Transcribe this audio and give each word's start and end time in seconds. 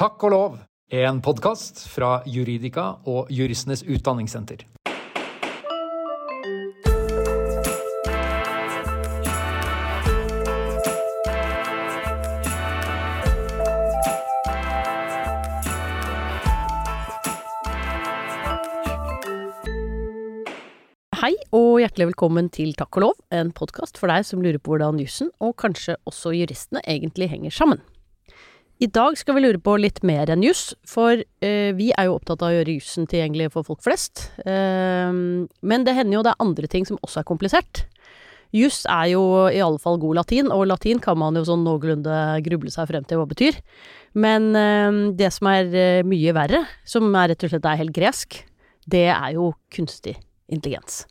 Takk 0.00 0.22
og 0.24 0.30
lov, 0.32 0.54
en 0.96 1.18
podkast 1.20 1.82
fra 1.92 2.22
Juridika 2.24 2.86
og 3.04 3.28
Juristenes 3.28 3.82
Utdanningssenter. 3.84 4.62
Hei 21.20 21.34
og 21.52 21.76
hjertelig 21.84 22.14
velkommen 22.14 22.48
til 22.48 22.72
Takk 22.72 22.96
og 22.96 23.10
lov, 23.10 23.16
en 23.28 23.52
podkast 23.52 24.00
for 24.00 24.08
deg 24.08 24.24
som 24.24 24.40
lurer 24.40 24.64
på 24.64 24.78
hvordan 24.78 25.04
jussen, 25.04 25.28
og 25.44 25.58
kanskje 25.60 26.00
også 26.08 26.32
juristene, 26.40 26.80
egentlig 26.88 27.34
henger 27.36 27.52
sammen. 27.52 27.84
I 28.80 28.86
dag 28.88 29.18
skal 29.20 29.36
vi 29.36 29.42
lure 29.44 29.60
på 29.60 29.74
litt 29.76 29.98
mer 30.08 30.30
enn 30.32 30.40
juss, 30.40 30.70
for 30.88 31.20
eh, 31.20 31.70
vi 31.76 31.90
er 31.92 32.06
jo 32.08 32.14
opptatt 32.16 32.40
av 32.40 32.48
å 32.48 32.54
gjøre 32.54 32.78
jussen 32.78 33.04
tilgjengelig 33.10 33.50
for 33.52 33.66
folk 33.66 33.82
flest. 33.84 34.30
Eh, 34.48 35.12
men 35.12 35.84
det 35.84 35.96
hender 35.98 36.16
jo 36.16 36.22
det 36.24 36.32
er 36.32 36.46
andre 36.46 36.70
ting 36.72 36.88
som 36.88 36.96
også 37.04 37.20
er 37.20 37.28
komplisert. 37.28 37.82
Juss 38.56 38.80
er 38.88 39.12
jo 39.12 39.22
i 39.52 39.60
alle 39.60 39.78
fall 39.78 40.00
god 40.00 40.22
latin, 40.22 40.48
og 40.48 40.64
latin 40.70 40.98
kan 41.04 41.20
man 41.20 41.36
jo 41.36 41.44
sånn 41.46 41.60
noenlunde 41.66 42.16
gruble 42.46 42.72
seg 42.72 42.88
frem 42.88 43.04
til 43.04 43.20
hva 43.20 43.28
betyr. 43.28 43.60
Men 44.16 44.48
eh, 44.56 45.04
det 45.20 45.28
som 45.36 45.52
er 45.52 45.76
eh, 45.76 46.00
mye 46.08 46.34
verre, 46.40 46.64
som 46.88 47.12
er 47.12 47.34
rett 47.34 47.44
og 47.44 47.52
slett 47.52 47.68
er 47.68 47.82
helt 47.84 47.96
gresk, 48.00 48.40
det 48.88 49.10
er 49.12 49.36
jo 49.36 49.52
kunstig 49.76 50.16
intelligens. 50.48 51.04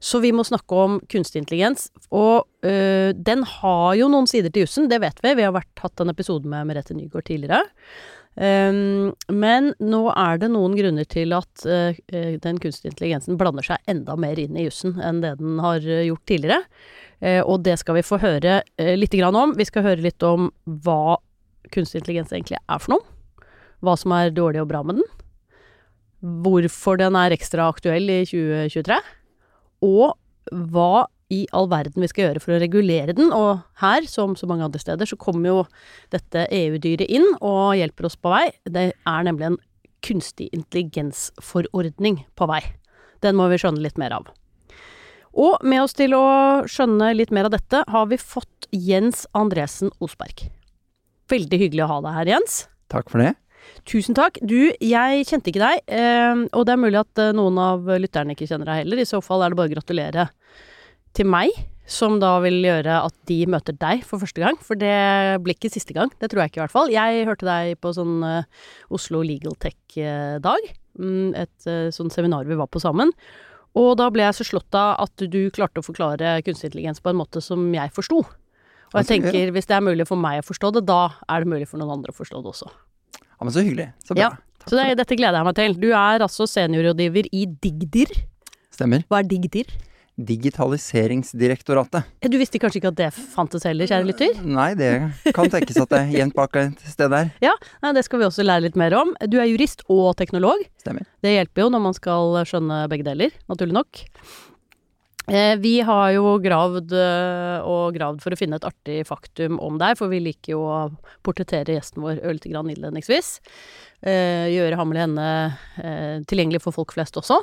Så 0.00 0.22
vi 0.24 0.30
må 0.32 0.44
snakke 0.48 0.76
om 0.80 0.96
kunstig 1.12 1.42
intelligens, 1.42 1.90
og 2.08 2.46
øh, 2.64 3.10
den 3.12 3.44
har 3.44 3.98
jo 3.98 4.08
noen 4.08 4.28
sider 4.30 4.48
til 4.52 4.64
jussen, 4.64 4.88
det 4.88 5.02
vet 5.02 5.20
vi. 5.20 5.34
Vi 5.36 5.44
har 5.44 5.52
vært, 5.52 5.74
hatt 5.82 6.00
en 6.00 6.12
episode 6.12 6.48
med 6.48 6.70
Merete 6.70 6.96
Nygaard 6.96 7.28
tidligere. 7.28 7.66
Um, 8.40 9.10
men 9.26 9.72
nå 9.82 10.04
er 10.14 10.38
det 10.40 10.48
noen 10.54 10.76
grunner 10.78 11.04
til 11.10 11.34
at 11.34 11.64
uh, 11.66 11.96
den 12.40 12.60
kunstige 12.62 12.92
intelligensen 12.92 13.36
blander 13.36 13.66
seg 13.66 13.82
enda 13.90 14.14
mer 14.16 14.38
inn 14.38 14.54
i 14.54 14.68
jussen 14.68 14.94
enn 15.02 15.18
det 15.20 15.34
den 15.40 15.58
har 15.60 15.82
uh, 15.82 16.04
gjort 16.06 16.24
tidligere. 16.30 16.62
Uh, 17.20 17.42
og 17.42 17.66
det 17.66 17.76
skal 17.82 17.98
vi 17.98 18.06
få 18.06 18.20
høre 18.22 18.60
uh, 18.62 18.94
litt 18.96 19.18
om. 19.26 19.56
Vi 19.58 19.68
skal 19.68 19.84
høre 19.90 20.06
litt 20.06 20.24
om 20.24 20.48
hva 20.64 21.18
kunstig 21.74 22.00
intelligens 22.00 22.32
egentlig 22.32 22.62
er 22.62 22.80
for 22.80 22.96
noe. 22.96 23.48
Hva 23.84 23.98
som 23.98 24.14
er 24.16 24.32
dårlig 24.32 24.62
og 24.62 24.70
bra 24.70 24.84
med 24.86 25.02
den. 25.02 25.10
Hvorfor 26.46 27.00
den 27.00 27.18
er 27.18 27.34
ekstra 27.34 27.68
aktuell 27.68 28.08
i 28.08 28.22
2023 28.30 29.02
og 29.84 30.16
hva 30.50 31.06
i 31.30 31.44
all 31.54 31.68
verden 31.70 32.02
vi 32.02 32.08
skal 32.10 32.28
gjøre 32.28 32.42
for 32.42 32.56
å 32.56 32.60
regulere 32.62 33.14
den. 33.16 33.30
Og 33.34 33.62
her, 33.80 34.06
som 34.10 34.34
så 34.38 34.48
mange 34.50 34.66
andre 34.66 34.82
steder, 34.82 35.06
så 35.06 35.18
kommer 35.20 35.50
jo 35.50 35.58
dette 36.14 36.46
EU-dyret 36.50 37.06
inn 37.06 37.26
og 37.38 37.76
hjelper 37.78 38.08
oss 38.08 38.18
på 38.18 38.32
vei. 38.32 38.48
Det 38.66 38.90
er 38.92 39.26
nemlig 39.28 39.52
en 39.52 39.60
kunstig 40.04 40.48
intelligens-forordning 40.56 42.24
på 42.34 42.50
vei. 42.50 42.62
Den 43.22 43.36
må 43.38 43.50
vi 43.52 43.60
skjønne 43.60 43.84
litt 43.84 44.00
mer 44.00 44.16
av. 44.16 44.30
Og 45.30 45.62
med 45.62 45.84
oss 45.84 45.94
til 45.94 46.16
å 46.16 46.24
skjønne 46.66 47.12
litt 47.14 47.30
mer 47.34 47.46
av 47.46 47.54
dette, 47.54 47.84
har 47.86 48.08
vi 48.10 48.18
fått 48.18 48.66
Jens 48.74 49.26
Andresen 49.36 49.92
Osberg. 50.02 50.48
Veldig 51.30 51.60
hyggelig 51.62 51.86
å 51.86 51.92
ha 51.92 52.00
deg 52.08 52.16
her, 52.16 52.32
Jens. 52.34 52.64
Takk 52.90 53.12
for 53.12 53.22
det. 53.22 53.36
Tusen 53.88 54.16
takk. 54.16 54.38
Du, 54.44 54.70
jeg 54.72 55.26
kjente 55.28 55.50
ikke 55.52 55.62
deg, 55.62 55.82
eh, 55.88 56.44
og 56.52 56.66
det 56.66 56.74
er 56.74 56.80
mulig 56.80 57.00
at 57.00 57.22
eh, 57.22 57.34
noen 57.36 57.58
av 57.62 57.88
lytterne 58.00 58.36
ikke 58.36 58.48
kjenner 58.50 58.68
deg 58.68 58.82
heller. 58.84 59.02
I 59.02 59.08
så 59.08 59.22
fall 59.24 59.44
er 59.44 59.52
det 59.52 59.60
bare 59.60 59.70
å 59.70 59.74
gratulere 59.74 60.26
til 61.16 61.28
meg, 61.30 61.54
som 61.90 62.20
da 62.22 62.36
vil 62.44 62.60
gjøre 62.62 63.00
at 63.08 63.14
de 63.26 63.40
møter 63.50 63.74
deg 63.74 64.04
for 64.06 64.22
første 64.22 64.42
gang. 64.42 64.58
For 64.62 64.78
det 64.78 64.94
blir 65.42 65.56
ikke 65.56 65.72
siste 65.72 65.96
gang, 65.96 66.12
det 66.22 66.30
tror 66.30 66.44
jeg 66.44 66.52
ikke 66.52 66.60
i 66.60 66.64
hvert 66.66 66.76
fall. 66.76 66.92
Jeg 66.94 67.28
hørte 67.28 67.48
deg 67.48 67.78
på 67.82 67.94
sånn 67.96 68.20
eh, 68.26 68.66
Oslo 68.94 69.24
Legal 69.26 69.56
Tech-dag, 69.62 70.68
mm, 71.00 71.30
et 71.40 71.70
sånn 71.96 72.12
seminar 72.14 72.46
vi 72.46 72.58
var 72.60 72.70
på 72.70 72.82
sammen. 72.82 73.14
Og 73.78 73.94
da 73.98 74.08
ble 74.10 74.24
jeg 74.26 74.40
så 74.40 74.46
slått 74.46 74.74
av 74.74 74.96
at 75.04 75.26
du 75.30 75.42
klarte 75.54 75.82
å 75.82 75.86
forklare 75.86 76.40
kunstig 76.42 76.72
intelligens 76.72 77.02
på 77.02 77.12
en 77.12 77.20
måte 77.20 77.42
som 77.44 77.68
jeg 77.74 77.92
forsto. 77.94 78.24
Og 78.90 78.96
jeg 78.98 79.06
tenker, 79.06 79.52
hvis 79.54 79.68
det 79.70 79.76
er 79.76 79.84
mulig 79.86 80.06
for 80.08 80.18
meg 80.18 80.40
å 80.40 80.46
forstå 80.46 80.72
det, 80.74 80.86
da 80.88 81.12
er 81.30 81.44
det 81.44 81.52
mulig 81.52 81.68
for 81.70 81.78
noen 81.78 82.00
andre 82.00 82.10
å 82.10 82.16
forstå 82.16 82.42
det 82.42 82.50
også. 82.50 82.70
Ja, 83.40 83.46
men 83.48 83.54
så 83.56 83.62
hyggelig. 83.64 83.86
Så 84.04 84.12
bra. 84.12 84.26
Ja, 84.28 84.66
så 84.68 84.76
det, 84.76 84.98
dette 85.00 85.16
gleder 85.16 85.40
jeg 85.40 85.48
meg 85.48 85.56
til. 85.56 85.76
Du 85.80 85.86
er 85.96 86.20
altså 86.20 86.44
seniorrådgiver 86.44 87.30
i 87.32 87.46
Digdir. 87.64 88.10
Stemmer. 88.68 89.06
Hva 89.08 89.22
er 89.22 89.30
Digdir? 89.30 89.70
Digitaliseringsdirektoratet. 90.20 92.04
Du 92.28 92.36
visste 92.36 92.60
kanskje 92.60 92.82
ikke 92.82 92.90
at 92.92 92.98
det 92.98 93.08
fantes 93.16 93.64
heller, 93.64 93.88
kjære 93.88 94.04
lytter? 94.10 94.42
Nei, 94.44 94.74
det 94.76 94.90
kan 95.32 95.48
tenkes 95.48 95.80
at 95.80 95.88
det 95.94 96.20
er 96.20 96.34
bak 96.36 96.60
et 96.60 96.84
sted 96.92 97.08
der. 97.14 97.32
Ja, 97.40 97.54
det 97.96 98.04
skal 98.04 98.20
vi 98.20 98.28
også 98.28 98.44
lære 98.44 98.66
litt 98.66 98.76
mer 98.76 98.92
om. 98.98 99.14
Du 99.32 99.38
er 99.40 99.48
jurist 99.48 99.80
og 99.88 100.12
teknolog. 100.20 100.60
Stemmer. 100.84 101.08
Det 101.24 101.32
hjelper 101.38 101.64
jo 101.64 101.72
når 101.72 101.84
man 101.88 101.96
skal 101.96 102.36
skjønne 102.44 102.82
begge 102.92 103.08
deler, 103.08 103.32
naturlig 103.48 103.78
nok. 103.80 104.04
Eh, 105.28 105.56
vi 105.60 105.80
har 105.84 106.10
jo 106.14 106.32
gravd 106.42 106.94
eh, 106.96 107.66
og 107.68 107.94
gravd 107.94 108.22
for 108.24 108.34
å 108.34 108.38
finne 108.38 108.56
et 108.58 108.66
artig 108.66 109.02
faktum 109.06 109.60
om 109.62 109.76
deg, 109.80 109.98
for 109.98 110.10
vi 110.10 110.22
liker 110.24 110.54
jo 110.54 110.64
å 110.64 110.78
portrettere 111.26 111.76
gjesten 111.76 112.02
vår 112.04 112.22
ørlite 112.24 112.50
grann 112.52 112.70
innledningsvis. 112.72 113.38
Eh, 114.00 114.48
gjøre 114.54 114.78
ham 114.80 114.94
eller 114.94 115.04
henne 115.04 116.24
tilgjengelig 116.30 116.62
for 116.64 116.74
folk 116.74 116.94
flest 116.96 117.18
også. 117.20 117.36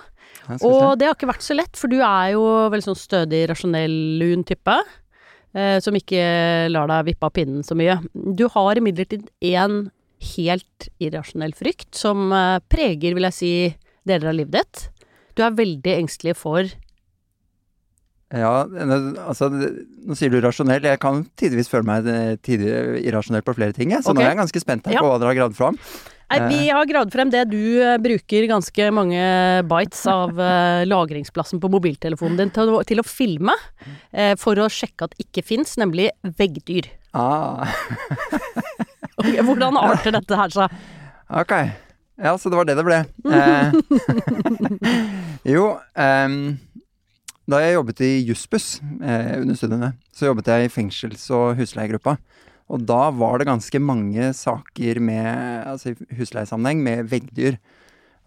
Og 0.65 0.97
det 0.97 1.07
har 1.07 1.15
ikke 1.15 1.29
vært 1.29 1.45
så 1.45 1.55
lett, 1.55 1.77
for 1.77 1.91
du 1.91 1.99
er 2.01 2.33
jo 2.33 2.43
veldig 2.73 2.87
sånn 2.89 2.99
stødig, 2.99 3.45
rasjonell, 3.51 3.93
lun 4.19 4.43
type. 4.47 4.79
Eh, 5.55 5.77
som 5.83 5.95
ikke 5.95 6.23
lar 6.73 6.89
deg 6.91 7.13
vippe 7.13 7.29
av 7.29 7.35
pinnen 7.37 7.63
så 7.65 7.77
mye. 7.77 7.99
Du 8.13 8.47
har 8.51 8.81
imidlertid 8.81 9.29
en 9.53 9.87
helt 10.33 10.89
irrasjonell 10.97 11.53
frykt 11.55 11.93
som 11.95 12.33
preger, 12.73 13.13
vil 13.13 13.27
jeg 13.29 13.37
si, 13.37 13.53
deler 14.09 14.31
av 14.31 14.37
livet 14.39 14.57
ditt. 14.57 15.07
Du 15.37 15.43
er 15.45 15.53
veldig 15.53 15.93
engstelig 15.93 16.33
for 16.39 16.65
Ja, 18.35 18.65
altså 19.23 19.47
Nå 19.49 20.15
sier 20.19 20.33
du 20.33 20.41
rasjonell. 20.43 20.83
Jeg 20.83 20.99
kan 20.99 21.21
tidvis 21.39 21.69
føle 21.71 21.87
meg 21.87 22.07
eh, 22.11 22.33
tidlig 22.43 23.01
irrasjonell 23.07 23.45
på 23.47 23.53
flere 23.55 23.71
ting, 23.75 23.93
jeg. 23.95 24.03
Så 24.03 24.11
okay. 24.11 24.19
nå 24.19 24.25
er 24.25 24.33
jeg 24.33 24.39
ganske 24.41 24.61
spent 24.65 24.87
her 24.89 24.97
Ja. 24.97 25.03
på 25.05 25.11
hva 25.13 25.19
dere 25.21 25.31
har 25.31 25.37
gravd 25.43 25.55
fram. 25.55 25.79
Nei, 26.27 26.41
vi 26.51 26.65
har 26.75 26.83
gravd 26.89 27.13
frem 27.15 27.29
det 27.31 27.45
du 27.53 27.79
eh, 27.79 27.93
bruker 28.03 28.49
ganske 28.51 28.89
mange 28.91 29.21
bites 29.71 30.01
av 30.11 30.35
eh, 30.49 30.83
lagringsplassen 30.91 31.61
på 31.63 31.69
mobiltelefonen 31.71 32.35
din 32.41 32.51
til, 32.51 32.73
å- 32.75 32.83
til 32.83 32.99
å 32.99 33.05
filme, 33.07 33.55
eh, 34.11 34.33
for 34.35 34.59
å 34.59 34.67
sjekke 34.67 35.07
at 35.07 35.15
ikke 35.23 35.45
fins, 35.47 35.77
nemlig 35.79 36.09
veggdyr. 36.35 36.89
Ah, 37.15 37.63
okay, 39.15 39.39
Hvordan 39.39 39.79
arter 39.87 40.17
dette 40.19 40.35
her 40.43 40.51
seg? 40.51 40.75
ok. 41.31 41.53
Ja, 42.17 42.31
så 42.41 42.49
det 42.51 42.57
var 42.57 42.65
det 42.65 42.75
det 42.75 42.83
ble. 42.87 42.99
Eh, 43.29 43.71
jo, 45.53 45.67
ehm, 45.95 46.57
da 47.47 47.61
jeg 47.63 47.77
jobbet 47.77 48.01
i 48.03 48.11
Jussbuss 48.27 48.81
eh, 48.99 49.37
under 49.39 49.55
studiene, 49.55 49.93
så 50.11 50.29
jobbet 50.29 50.49
jeg 50.51 50.67
i 50.67 50.73
fengsels- 50.73 51.29
og 51.31 51.55
husleiegruppa. 51.59 52.17
Og 52.67 52.83
da 52.83 53.07
var 53.15 53.39
det 53.39 53.47
ganske 53.47 53.79
mange 53.79 54.33
saker 54.35 54.99
med, 54.99 55.27
altså 55.63 55.93
i 55.93 56.17
husleiesammenheng 56.19 56.81
med 56.83 57.07
veggdyr. 57.13 57.55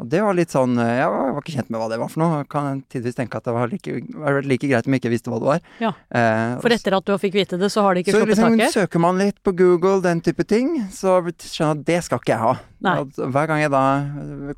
Og 0.00 0.08
det 0.08 0.22
var 0.24 0.36
litt 0.36 0.52
sånn 0.52 0.78
eh, 0.80 0.94
Jeg 1.02 1.10
var, 1.12 1.34
ikke 1.42 1.52
kjent 1.58 1.70
med 1.72 1.80
hva 1.82 1.88
det 1.92 1.98
var 2.00 2.08
for 2.12 2.22
noe. 2.22 2.38
Jeg 2.40 2.48
Kan 2.52 2.80
tidvis 2.92 3.18
tenke 3.18 3.36
at 3.36 3.44
det 3.44 3.52
var 3.52 3.68
like, 3.72 3.96
var 4.16 4.40
like 4.48 4.70
greit 4.70 4.88
om 4.88 4.96
jeg 4.96 5.02
ikke 5.02 5.12
visste 5.12 5.32
hva 5.32 5.40
det 5.42 5.48
var. 5.50 5.60
Ja. 5.82 5.92
Eh, 6.16 6.54
For 6.64 6.72
etter 6.74 6.96
at 6.96 7.06
du 7.06 7.12
fikk 7.20 7.36
vite 7.36 7.58
det, 7.60 7.68
så 7.72 7.84
har 7.84 7.96
de 7.96 8.04
ikke 8.04 8.14
så 8.14 8.22
sluppet 8.22 8.32
liksom 8.34 8.56
taket? 8.56 8.76
søker 8.78 9.04
man 9.04 9.20
litt 9.20 9.38
på 9.44 9.52
Google, 9.58 10.00
den 10.04 10.22
type 10.24 10.46
ting, 10.48 10.72
så 10.94 11.18
skjønner 11.20 11.60
jeg 11.60 11.70
at 11.76 11.86
det 11.90 11.98
skal 12.06 12.22
ikke 12.22 12.32
jeg 12.32 12.44
ha. 12.46 12.54
Nei. 12.80 12.94
Hver 13.12 13.50
gang 13.50 13.60
jeg 13.60 13.72
da 13.74 13.84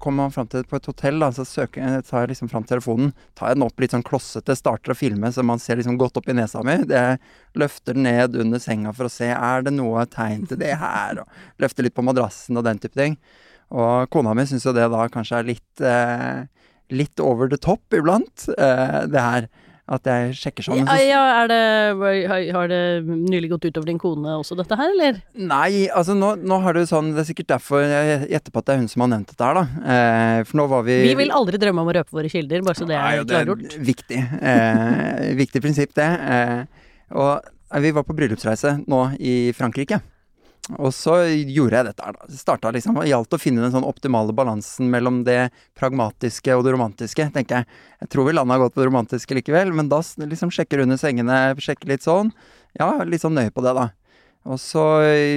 kommer 0.03 0.31
fram 0.31 0.47
til 0.51 0.63
på 0.71 0.79
et 0.79 0.87
hotell, 0.87 1.19
da, 1.25 1.33
så 1.35 1.47
søker 1.49 2.03
tar 2.07 2.23
jeg 2.23 2.35
liksom 2.37 2.51
fram 2.53 2.67
telefonen, 2.69 3.11
tar 3.39 3.51
jeg 3.51 3.59
den 3.59 3.67
opp 3.67 3.83
litt 3.83 3.97
sånn 3.97 4.07
klossete, 4.07 4.55
starter 4.59 4.95
å 4.95 4.99
filme 4.99 5.33
så 5.35 5.43
man 5.47 5.59
ser 5.63 5.81
liksom 5.81 5.99
godt 5.99 6.21
opp 6.23 6.31
i 6.31 6.37
nesa 6.39 6.63
mi. 6.67 6.79
Det 6.87 7.03
løfter 7.59 7.99
den 7.99 8.07
ned 8.07 8.39
under 8.39 8.63
senga 8.63 8.95
for 8.95 9.11
å 9.11 9.13
se 9.13 9.33
er 9.35 9.67
det 9.67 9.75
noe 9.75 10.07
tegn 10.07 10.47
til 10.47 10.61
det 10.63 10.77
her, 10.79 11.25
og 11.25 11.63
løfter 11.63 11.89
litt 11.89 11.99
på 11.99 12.07
madrassen 12.07 12.61
og 12.61 12.69
den 12.69 12.79
type 12.83 12.95
ting. 12.99 13.19
Og 13.73 14.11
kona 14.13 14.35
mi 14.37 14.45
syns 14.49 14.67
jo 14.69 14.75
det 14.77 14.85
da 14.93 15.07
kanskje 15.13 15.39
er 15.41 15.49
litt 15.49 15.81
eh, 15.81 16.45
litt 16.93 17.21
over 17.25 17.49
the 17.49 17.57
top 17.57 17.95
iblant, 17.97 18.49
eh, 18.53 19.03
det 19.09 19.21
her. 19.25 19.47
At 19.93 20.07
jeg 20.07 20.35
sjekker 20.39 20.63
sånn. 20.65 20.85
Ja, 20.87 20.95
ja, 21.03 21.21
er 21.43 21.49
det, 21.51 22.53
har- 22.55 22.69
det 22.71 22.79
nylig 23.05 23.49
gått 23.51 23.65
utover 23.67 23.89
din 23.91 23.99
kone 23.99 24.37
også, 24.39 24.55
dette 24.57 24.77
her, 24.79 24.93
eller? 24.95 25.19
Nei, 25.35 25.89
altså 25.91 26.15
nå, 26.17 26.37
nå 26.39 26.61
har 26.63 26.77
du 26.79 26.85
sånn 26.87 27.11
Det 27.17 27.25
er 27.25 27.27
sikkert 27.33 27.49
derfor 27.51 27.83
jeg 27.83 28.29
gjetter 28.31 28.55
på 28.55 28.63
at 28.63 28.69
det 28.71 28.77
er 28.77 28.81
hun 28.85 28.89
som 28.93 29.03
har 29.05 29.11
nevnt 29.11 29.33
dette 29.33 29.49
her, 29.49 29.59
da. 29.59 29.65
Eh, 29.83 30.45
for 30.49 30.61
nå 30.63 30.69
var 30.71 30.87
vi 30.87 31.01
Vi 31.09 31.17
vil 31.19 31.35
aldri 31.35 31.59
drømme 31.61 31.83
om 31.83 31.91
å 31.91 31.97
røpe 31.99 32.15
våre 32.15 32.31
kilder, 32.31 32.63
bare 32.63 32.79
så 32.79 32.87
det 32.89 32.95
er 33.01 33.25
klargjort. 33.27 33.67
det 33.67 33.75
er 33.81 33.85
viktig. 33.91 34.23
Eh, 34.53 35.35
viktig 35.43 35.65
prinsipp, 35.67 35.93
det. 35.99 36.09
Eh, 36.37 36.65
og 37.19 37.43
eh, 37.43 37.81
vi 37.83 37.91
var 37.99 38.07
på 38.07 38.15
bryllupsreise 38.17 38.77
nå 38.87 39.03
i 39.19 39.35
Frankrike. 39.57 39.99
Og 40.71 40.93
så 40.95 41.17
gjorde 41.27 41.75
jeg 41.75 41.87
dette 41.89 42.05
her. 42.07 42.19
Starta 42.39 42.71
liksom 42.75 43.01
og 43.01 43.09
gjaldt 43.09 43.35
å 43.35 43.41
finne 43.41 43.65
den 43.65 43.73
sånn 43.75 43.87
optimale 43.87 44.35
balansen 44.37 44.93
mellom 44.93 45.25
det 45.27 45.49
pragmatiske 45.79 46.55
og 46.55 46.63
det 46.67 46.77
romantiske, 46.77 47.27
tenker 47.35 47.63
jeg. 47.63 47.81
Jeg 48.05 48.13
tror 48.13 48.29
vi 48.29 48.37
landa 48.37 48.61
godt 48.63 48.77
på 48.77 48.85
det 48.85 48.87
romantiske 48.87 49.39
likevel, 49.41 49.75
men 49.75 49.91
da 49.91 49.99
liksom 50.23 50.53
sjekker 50.55 50.85
under 50.85 51.01
sengene, 51.01 51.41
sjekker 51.59 51.91
litt 51.91 52.07
sånn. 52.07 52.31
Ja, 52.79 52.95
litt 53.03 53.25
sånn 53.25 53.35
nøye 53.35 53.51
på 53.51 53.65
det, 53.67 53.75
da. 53.75 53.89
Og 54.47 54.59
så 54.59 54.85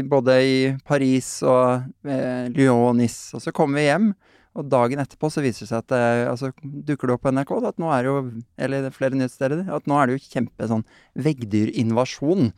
både 0.09 0.37
i 0.41 0.55
Paris 0.85 1.39
og 1.45 1.89
eh, 2.09 2.45
Lyon 2.53 2.97
Nice. 3.01 3.33
Og 3.37 3.41
så 3.41 3.53
kommer 3.53 3.81
vi 3.81 3.87
hjem, 3.89 4.11
og 4.55 4.69
dagen 4.71 5.01
etterpå 5.01 5.29
så 5.33 5.43
viser 5.43 5.65
det 5.65 5.71
seg 5.73 5.81
at 5.83 5.95
eh, 5.97 6.25
altså, 6.29 6.51
dukker 6.63 7.09
det 7.09 7.17
opp 7.17 7.25
på 7.25 7.33
NRK 7.33 7.55
da, 7.65 7.73
at 7.73 7.81
nå 7.81 7.89
er 7.91 8.05
det 8.05 8.11
jo, 8.11 8.19
eller 8.67 8.93
flere 8.95 9.17
nyhetssteder, 9.17 9.65
at 9.73 9.89
nå 9.89 9.97
er 9.99 10.07
det 10.07 10.15
jo 10.15 10.29
kjempe 10.29 10.69
sånn 10.69 10.85
veggdyrinvasjon 11.25 12.53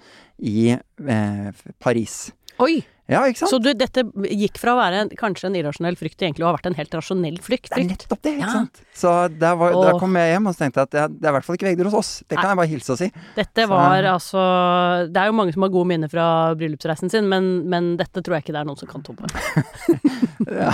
i 0.51 0.59
eh, 0.75 1.63
Paris. 1.83 2.27
Oi! 2.59 2.87
Ja, 3.07 3.21
ikke 3.29 3.39
sant? 3.39 3.51
Så 3.53 3.59
du, 3.63 3.69
dette 3.77 4.03
gikk 4.35 4.57
fra 4.59 4.73
å 4.75 4.79
være 4.81 5.03
en, 5.05 5.09
kanskje 5.15 5.47
en 5.47 5.55
irrasjonell 5.55 5.95
frykt 5.99 6.17
til 6.19 6.27
egentlig 6.27 6.43
å 6.43 6.49
ha 6.49 6.55
vært 6.57 6.67
en 6.67 6.75
helt 6.75 6.95
rasjonell 6.97 7.37
frykt? 7.43 7.69
Det 7.71 7.79
er 7.79 7.87
nettopp 7.93 8.21
det, 8.25 8.33
ikke 8.35 8.47
Ja. 8.47 8.51
sant? 8.51 8.81
Så 8.97 9.13
Åh. 9.13 9.37
der 9.39 9.99
kom 10.01 10.15
jeg 10.19 10.33
hjem 10.33 10.47
og 10.51 10.57
tenkte 10.57 10.81
at 10.83 10.91
det 10.91 10.99
er, 10.99 11.07
det 11.13 11.23
er 11.23 11.31
i 11.31 11.35
hvert 11.37 11.45
fall 11.47 11.55
ikke 11.59 11.69
vegder 11.69 11.87
hos 11.87 11.93
oss. 12.01 12.11
Det 12.27 12.35
kan 12.35 12.43
Nei. 12.43 12.51
jeg 12.51 12.57
bare 12.61 12.71
hilse 12.73 12.91
og 12.91 12.97
si. 12.99 13.11
Dette 13.37 13.61
Så- 13.63 13.69
var 13.69 14.03
altså 14.11 14.41
Det 15.13 15.21
er 15.21 15.25
jo 15.31 15.37
mange 15.39 15.53
som 15.53 15.61
har 15.63 15.69
gode 15.69 15.87
minner 15.87 16.09
fra 16.11 16.27
bryllupsreisen 16.55 17.09
sin, 17.11 17.29
men, 17.29 17.69
men 17.69 17.95
dette 17.97 18.19
tror 18.21 18.35
jeg 18.37 18.43
ikke 18.47 18.55
det 18.57 18.61
er 18.61 18.67
noen 18.67 18.77
som 18.81 18.87
kan 18.91 19.03
tomme. 19.03 19.27
Ja. 20.47 20.71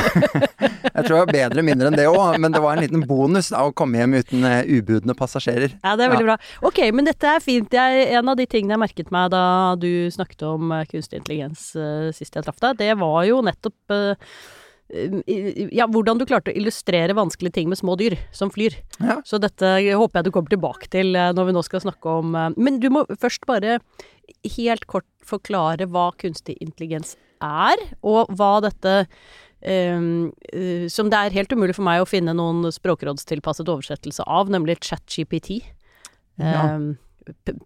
Jeg 0.93 1.05
tror 1.07 1.15
jeg 1.15 1.21
har 1.23 1.31
bedre 1.33 1.63
minner 1.65 1.87
enn 1.89 1.95
det 1.97 2.05
òg, 2.09 2.35
men 2.41 2.53
det 2.53 2.59
var 2.61 2.75
en 2.77 2.83
liten 2.83 3.01
bonus 3.09 3.49
da, 3.49 3.63
å 3.65 3.71
komme 3.75 3.97
hjem 3.97 4.13
uten 4.19 4.43
uh, 4.45 4.59
ubudne 4.69 5.15
passasjerer. 5.17 5.73
Ja, 5.83 5.95
det 5.97 6.05
er 6.05 6.11
veldig 6.13 6.27
bra. 6.27 6.35
Ok, 6.67 6.79
men 6.93 7.07
dette 7.07 7.25
er 7.31 7.41
fint. 7.43 7.73
Jeg, 7.73 8.03
en 8.13 8.29
av 8.29 8.37
de 8.37 8.45
tingene 8.49 8.75
jeg 8.75 8.81
merket 8.83 9.09
meg 9.13 9.31
da 9.33 9.43
du 9.79 9.89
snakket 10.13 10.45
om 10.47 10.71
eh, 10.75 10.83
kunstig 10.91 11.19
intelligens 11.21 11.71
eh, 11.79 12.11
sist 12.23 12.39
jeg 12.39 12.47
traff 12.47 12.61
deg, 12.63 12.79
det 12.81 12.93
var 12.99 13.23
jo 13.27 13.41
nettopp 13.45 13.93
eh, 13.95 14.35
ja, 15.73 15.87
hvordan 15.89 16.19
du 16.19 16.25
klarte 16.29 16.51
å 16.51 16.57
illustrere 16.57 17.15
vanskelige 17.17 17.57
ting 17.57 17.69
med 17.71 17.79
små 17.79 17.95
dyr 17.99 18.17
som 18.35 18.51
flyr. 18.53 18.75
Ja. 18.99 19.19
Så 19.25 19.39
dette 19.41 19.75
håper 19.89 20.19
jeg 20.19 20.27
du 20.27 20.33
kommer 20.35 20.53
tilbake 20.53 20.89
til 20.93 21.15
eh, 21.17 21.31
når 21.35 21.49
vi 21.49 21.55
nå 21.55 21.63
skal 21.65 21.85
snakke 21.85 22.17
om 22.21 22.35
eh, 22.37 22.51
Men 22.57 22.81
du 22.83 22.89
må 22.93 23.05
først 23.09 23.47
bare 23.49 23.79
helt 24.57 24.85
kort 24.91 25.07
forklare 25.25 25.87
hva 25.91 26.11
kunstig 26.19 26.57
intelligens 26.63 27.15
er, 27.43 27.79
og 28.01 28.31
hva 28.37 28.59
dette 28.65 29.03
Um, 29.63 30.33
uh, 30.51 30.89
som 30.91 31.07
det 31.07 31.15
er 31.15 31.35
helt 31.37 31.53
umulig 31.55 31.77
for 31.77 31.87
meg 31.87 32.01
å 32.03 32.07
finne 32.09 32.33
noen 32.35 32.65
språkrådstilpasset 32.75 33.69
oversettelse 33.71 34.25
av, 34.27 34.49
nemlig 34.51 34.75
ChatGPT. 34.83 35.61
Ja. 36.35 36.73
Um, 36.75 36.89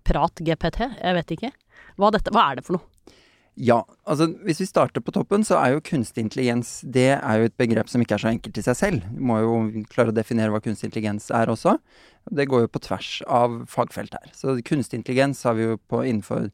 Prat-GPT, 0.05 0.83
jeg 0.93 1.17
vet 1.17 1.33
ikke. 1.33 1.49
Hva, 1.97 2.11
dette, 2.13 2.29
hva 2.35 2.51
er 2.51 2.59
det 2.59 2.67
for 2.67 2.77
noe? 2.77 3.15
Ja, 3.57 3.79
altså 4.05 4.27
hvis 4.45 4.59
vi 4.61 4.67
starter 4.69 5.01
på 5.01 5.11
toppen, 5.15 5.41
så 5.45 5.57
er 5.57 5.73
jo 5.73 5.83
kunstig 5.85 6.21
intelligens 6.21 6.75
det 6.85 7.09
er 7.15 7.39
jo 7.39 7.47
et 7.49 7.55
begrep 7.57 7.89
som 7.89 8.03
ikke 8.03 8.13
er 8.19 8.21
så 8.21 8.29
enkelt 8.29 8.59
i 8.61 8.63
seg 8.67 8.77
selv. 8.77 9.07
Du 9.09 9.23
må 9.25 9.39
jo 9.41 9.55
klare 9.89 10.13
å 10.13 10.15
definere 10.15 10.53
hva 10.53 10.61
kunstig 10.61 10.91
intelligens 10.91 11.31
er 11.33 11.49
også. 11.49 11.77
Det 12.29 12.45
går 12.51 12.65
jo 12.65 12.71
på 12.75 12.83
tvers 12.85 13.09
av 13.25 13.63
fagfelt 13.71 14.13
her. 14.13 14.29
Så 14.37 14.59
kunstig 14.67 14.99
intelligens 14.99 15.41
har 15.47 15.57
vi 15.57 15.65
jo 15.71 15.79
på 15.89 16.03
innenfor 16.05 16.51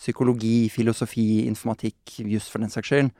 psykologi, 0.00 0.64
filosofi, 0.72 1.44
informatikk, 1.46 2.16
juss 2.26 2.48
for 2.50 2.64
den 2.64 2.72
saks 2.72 2.90
skyld. 2.90 3.12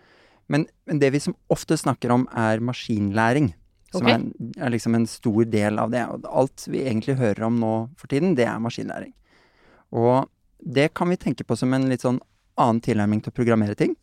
Men, 0.50 0.66
men 0.90 0.98
det 0.98 1.12
vi 1.14 1.20
som 1.22 1.36
ofte 1.52 1.78
snakker 1.78 2.10
om, 2.10 2.26
er 2.34 2.62
maskinlæring. 2.66 3.52
Som 3.92 4.06
okay. 4.06 4.16
er, 4.16 4.50
er 4.66 4.74
liksom 4.74 4.96
en 4.98 5.06
stor 5.10 5.46
del 5.50 5.78
av 5.78 5.94
det. 5.94 6.02
Og 6.10 6.26
alt 6.42 6.66
vi 6.66 6.82
egentlig 6.82 7.18
hører 7.20 7.46
om 7.46 7.62
nå 7.62 7.74
for 8.00 8.10
tiden, 8.10 8.34
det 8.38 8.48
er 8.50 8.58
maskinlæring. 8.62 9.14
Og 9.94 10.26
det 10.60 10.90
kan 10.98 11.10
vi 11.10 11.20
tenke 11.20 11.46
på 11.46 11.54
som 11.58 11.70
en 11.74 11.86
litt 11.90 12.02
sånn 12.02 12.18
annen 12.60 12.80
tilnærming 12.84 13.22
til 13.24 13.32
å 13.32 13.36
programmere 13.36 13.76
ting. 13.78 13.96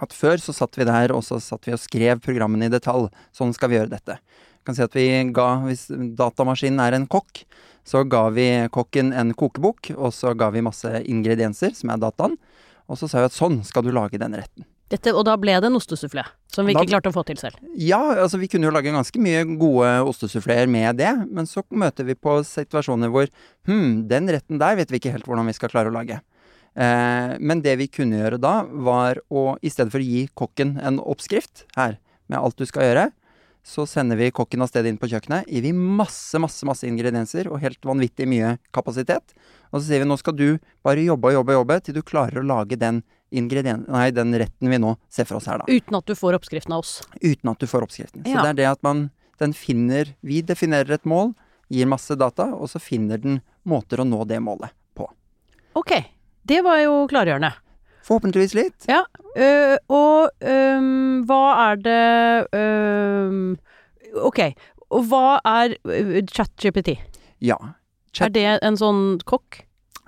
At 0.00 0.14
før 0.16 0.40
så 0.40 0.54
satt 0.56 0.78
vi 0.78 0.86
der, 0.88 1.12
og 1.12 1.24
så 1.26 1.40
satt 1.42 1.66
vi 1.68 1.74
og 1.76 1.82
skrev 1.82 2.22
programmene 2.24 2.70
i 2.70 2.72
detalj. 2.72 3.10
Sånn 3.36 3.52
skal 3.56 3.72
vi 3.72 3.78
gjøre 3.80 3.92
dette. 3.92 4.16
Jeg 4.60 4.68
kan 4.68 4.76
si 4.76 4.84
at 4.84 4.96
vi 4.96 5.06
ga, 5.34 5.48
Hvis 5.66 5.86
datamaskinen 6.16 6.80
er 6.84 6.96
en 6.96 7.08
kokk, 7.10 7.44
så 7.84 8.04
ga 8.08 8.26
vi 8.32 8.46
kokken 8.72 9.12
en 9.16 9.32
kokebok, 9.34 9.92
og 9.96 10.12
så 10.14 10.34
ga 10.36 10.50
vi 10.54 10.64
masse 10.64 10.88
ingredienser, 11.04 11.74
som 11.76 11.90
er 11.90 12.02
dataen. 12.02 12.36
Og 12.90 12.98
så 13.00 13.08
sa 13.08 13.22
vi 13.22 13.30
at 13.30 13.36
sånn 13.36 13.62
skal 13.64 13.86
du 13.86 13.90
lage 13.94 14.20
den 14.20 14.36
retten. 14.36 14.66
Dette, 14.90 15.12
og 15.14 15.22
da 15.22 15.36
ble 15.38 15.52
det 15.62 15.68
en 15.68 15.78
ostesufflé, 15.78 16.24
som 16.50 16.66
vi 16.66 16.74
Da- 16.74 16.80
ikke 16.82 16.90
klarte 16.90 17.10
å 17.12 17.14
få 17.14 17.24
til 17.24 17.36
selv. 17.38 17.54
Ja, 17.76 18.00
altså 18.24 18.40
vi 18.40 18.48
kunne 18.48 18.66
jo 18.66 18.72
lage 18.74 18.90
ganske 18.90 19.20
mye 19.22 19.44
gode 19.56 19.86
ostesuffleer 20.02 20.68
med 20.68 20.96
det, 20.98 21.30
men 21.30 21.46
så 21.46 21.62
møter 21.70 22.04
vi 22.04 22.14
på 22.14 22.42
situasjoner 22.42 23.08
hvor 23.08 23.28
hm, 23.66 24.08
den 24.08 24.26
retten 24.26 24.58
der 24.58 24.74
vet 24.74 24.90
vi 24.90 24.98
ikke 24.98 25.12
helt 25.12 25.24
hvordan 25.26 25.46
vi 25.46 25.52
skal 25.52 25.68
klare 25.68 25.92
å 25.92 25.94
lage. 25.94 26.20
Eh, 26.80 27.36
men 27.40 27.60
det 27.64 27.76
vi 27.76 27.90
kunne 27.92 28.22
gjøre 28.22 28.40
da, 28.40 28.60
var 28.64 29.20
å 29.28 29.54
i 29.60 29.72
stedet 29.72 29.92
for 29.92 30.00
å 30.00 30.06
gi 30.06 30.26
kokken 30.38 30.78
en 30.80 31.00
oppskrift 31.02 31.66
her 31.76 31.98
med 32.30 32.38
alt 32.40 32.56
du 32.56 32.64
skal 32.68 32.86
gjøre, 32.86 33.10
så 33.66 33.84
sender 33.84 34.16
vi 34.16 34.30
kokken 34.32 34.62
av 34.64 34.70
sted 34.70 34.86
inn 34.88 34.96
på 34.96 35.10
kjøkkenet, 35.10 35.50
gir 35.50 35.64
vi 35.66 35.74
masse, 35.76 36.38
masse, 36.40 36.64
masse 36.64 36.88
ingredienser 36.88 37.50
og 37.50 37.60
helt 37.60 37.84
vanvittig 37.84 38.24
mye 38.30 38.54
kapasitet. 38.72 39.34
Og 39.68 39.80
så 39.80 39.90
sier 39.90 40.00
vi 40.00 40.08
nå 40.08 40.16
skal 40.16 40.36
du 40.38 40.46
bare 40.86 41.04
jobbe 41.04 41.28
og 41.28 41.36
jobbe 41.36 41.52
og 41.52 41.60
jobbe 41.60 41.76
til 41.84 41.98
du 41.98 42.02
klarer 42.06 42.40
å 42.40 42.46
lage 42.46 42.78
den, 42.80 43.02
nei, 43.30 44.06
den 44.16 44.32
retten 44.40 44.72
vi 44.72 44.80
nå 44.80 44.94
ser 45.12 45.28
for 45.28 45.38
oss 45.38 45.50
her, 45.50 45.60
da 45.60 45.68
Uten 45.68 46.00
at 46.00 46.08
du 46.08 46.16
får 46.16 46.38
oppskriften 46.40 46.74
av 46.74 46.86
oss. 46.86 46.94
uten 47.20 47.52
at 47.52 47.60
du 47.60 47.68
får 47.68 47.86
oppskriften. 47.86 48.24
Så 48.24 48.40
det 48.40 48.54
er 48.54 48.58
det 48.62 48.70
at 48.72 48.82
man 48.86 49.10
den 49.40 49.54
finner 49.56 50.10
Vi 50.20 50.42
definerer 50.44 50.98
et 50.98 51.06
mål, 51.08 51.34
gir 51.72 51.86
masse 51.88 52.12
data, 52.18 52.50
og 52.56 52.68
så 52.68 52.80
finner 52.82 53.20
den 53.20 53.38
måter 53.64 54.02
å 54.02 54.04
nå 54.08 54.24
det 54.28 54.40
målet 54.42 54.74
på. 54.96 55.06
Ok, 55.78 55.94
det 56.48 56.62
var 56.64 56.78
jo 56.82 57.06
klargjørende. 57.10 57.52
Forhåpentligvis 58.06 58.54
litt. 58.56 58.86
Ja, 58.88 59.02
øh, 59.36 59.76
og 59.92 60.30
øhm, 60.42 61.24
hva 61.28 61.42
er 61.70 61.76
det 61.84 62.00
øhm, 62.58 63.58
Ok, 64.26 64.40
og 64.90 65.04
hva 65.06 65.38
er 65.46 65.76
øh, 65.86 66.16
ChatGPT? 66.26 66.96
Ja. 67.40 67.56
Chat- 68.12 68.26
Er 68.26 68.34
det 68.34 68.64
en 68.66 68.76
sånn 68.80 69.20
kokk? 69.24 69.60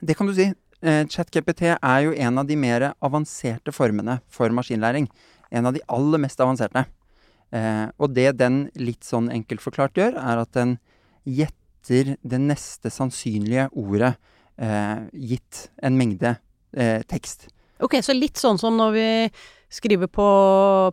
Det 0.03 0.17
kan 0.19 0.27
du 0.27 0.35
si. 0.35 0.49
Eh, 0.83 1.05
ChatGPT 1.07 1.63
er 1.77 2.01
jo 2.09 2.13
en 2.17 2.39
av 2.43 2.49
de 2.49 2.57
mer 2.59 2.89
avanserte 3.01 3.71
formene 3.73 4.19
for 4.29 4.51
maskinlæring. 4.51 5.07
En 5.53 5.67
av 5.71 5.77
de 5.77 5.85
aller 5.89 6.19
mest 6.19 6.41
avanserte. 6.43 6.87
Eh, 7.53 7.87
og 8.01 8.15
det 8.17 8.33
den 8.41 8.65
litt 8.75 9.05
sånn 9.07 9.31
enkelt 9.31 9.63
forklart 9.63 9.95
gjør, 10.01 10.17
er 10.19 10.43
at 10.43 10.51
den 10.57 10.79
gjetter 11.29 12.17
det 12.27 12.41
neste 12.43 12.91
sannsynlige 12.91 13.69
ordet 13.79 14.17
gitt 15.13 15.69
en 15.83 15.97
mengde 15.99 16.37
eh, 16.77 17.03
tekst. 17.09 17.49
Ok, 17.83 17.97
så 18.05 18.15
litt 18.15 18.39
sånn 18.39 18.59
som 18.61 18.77
når 18.79 18.93
vi 18.95 19.07
skriver 19.73 20.07
på, 20.13 20.27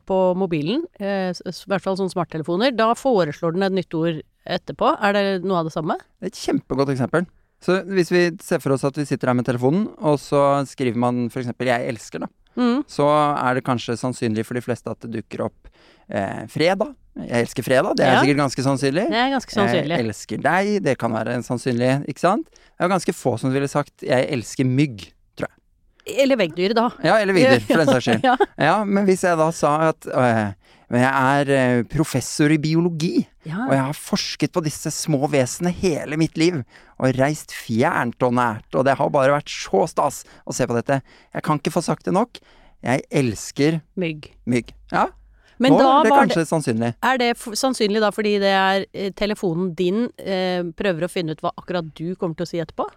på 0.07 0.17
mobilen, 0.39 0.85
eh, 0.99 1.29
i 1.35 1.53
hvert 1.69 1.83
fall 1.83 1.97
sånne 1.99 2.13
smarttelefoner, 2.13 2.71
da 2.75 2.93
foreslår 2.97 3.57
den 3.57 3.67
et 3.67 3.75
nytt 3.81 3.93
ord 3.99 4.21
etterpå. 4.49 4.93
Er 5.03 5.13
det 5.17 5.25
noe 5.43 5.59
av 5.61 5.67
det 5.69 5.75
samme? 5.75 5.99
Det 6.19 6.29
er 6.29 6.33
et 6.33 6.39
kjempegodt 6.45 6.93
eksempel. 6.95 7.27
Så 7.59 7.81
hvis 7.91 8.07
vi 8.13 8.21
ser 8.39 8.61
for 8.63 8.71
oss 8.77 8.85
at 8.87 8.95
vi 8.95 9.03
sitter 9.05 9.27
her 9.33 9.35
med 9.35 9.45
telefonen, 9.49 9.89
og 9.99 10.15
så 10.23 10.63
skriver 10.69 10.95
man 10.97 11.25
f.eks. 11.27 11.51
'jeg 11.59 11.89
elsker', 11.91 12.23
da. 12.23 12.29
Mm. 12.55 12.83
Så 12.87 13.03
er 13.05 13.53
det 13.59 13.65
kanskje 13.67 13.97
sannsynlig 13.99 14.45
for 14.47 14.55
de 14.55 14.63
fleste 14.63 14.89
at 14.89 14.99
det 15.03 15.11
dukker 15.19 15.43
opp 15.49 15.67
eh, 16.09 16.47
fredag. 16.47 16.95
'Jeg 17.19 17.43
elsker 17.43 17.63
fredag', 17.67 17.95
det 17.99 18.05
er 18.07 18.13
Ja. 18.15 18.21
sikkert 18.23 18.39
ganske 18.39 18.63
sannsynlig. 18.63 19.05
Det 19.11 19.19
er 19.19 19.29
ganske 19.35 19.51
sannsynlig. 19.51 19.97
Jeg 19.97 20.05
elsker 20.07 20.37
deg, 20.41 20.83
det 20.83 20.97
kan 20.97 21.11
være 21.11 21.35
sannsynlig, 21.43 22.07
ikke 22.07 22.19
sant? 22.23 22.47
Det 22.79 22.87
jo 22.87 22.93
ganske 22.93 23.13
få 23.15 23.33
som 23.39 23.51
ville 23.51 23.67
sagt 23.67 24.03
'jeg 24.07 24.29
elsker 24.31 24.63
mygg', 24.63 25.09
tror 25.35 25.49
jeg. 25.49 26.19
Eller 26.23 26.37
veggdyr, 26.39 26.73
da. 26.73 26.89
Ja, 27.03 27.17
eller 27.19 27.33
veggdyr, 27.35 27.59
for 27.67 27.77
den 27.83 27.87
saks 27.91 28.05
skyld. 28.07 28.23
Ja. 28.23 28.35
Ja, 28.57 28.83
men 28.85 29.05
hvis 29.05 29.21
jeg 29.23 29.37
da 29.37 29.49
sa 29.51 29.89
at 29.89 30.07
øh, 30.07 30.53
jeg 30.89 31.03
er 31.49 31.51
øh, 31.79 31.83
professor 31.91 32.49
i 32.49 32.57
biologi, 32.57 33.27
Ja. 33.45 33.65
og 33.67 33.73
jeg 33.73 33.83
har 33.83 33.93
forsket 33.93 34.51
på 34.53 34.63
disse 34.63 34.91
små 34.91 35.27
vesenene 35.29 35.73
hele 35.75 36.17
mitt 36.17 36.37
liv, 36.37 36.63
og 36.99 37.13
reist 37.19 37.51
fjernt 37.51 38.21
og 38.23 38.33
nært, 38.33 38.65
og 38.73 38.85
det 38.85 38.95
har 38.97 39.09
bare 39.09 39.31
vært 39.35 39.49
så 39.51 39.85
stas 39.87 40.23
å 40.47 40.53
se 40.53 40.65
på 40.65 40.73
dette. 40.75 41.01
Jeg 41.33 41.43
kan 41.43 41.59
ikke 41.59 41.71
få 41.75 41.81
sagt 41.83 42.05
det 42.05 42.13
nok. 42.13 42.39
Jeg 42.81 43.01
elsker 43.11 43.81
Mygg. 43.97 44.31
mygg. 44.47 44.71
Ja, 44.91 45.07
Men 45.59 45.75
nå 45.75 45.83
er 45.83 46.07
det 46.07 46.15
kanskje 46.15 46.45
sannsynlig. 46.47 46.93
Er 47.03 47.19
det 47.19 47.33
sannsynlig 47.37 48.01
da 48.03 48.11
fordi 48.15 48.37
det 48.41 48.53
er 48.55 48.85
eh, 48.93 49.11
telefonen 49.15 49.73
din 49.77 50.07
eh, 50.23 50.63
prøver 50.77 51.05
å 51.05 51.11
finne 51.11 51.35
ut 51.35 51.43
hva 51.43 51.51
akkurat 51.59 51.89
du 51.97 52.15
kommer 52.15 52.39
til 52.39 52.47
å 52.47 52.51
si 52.53 52.61
etterpå? 52.63 52.87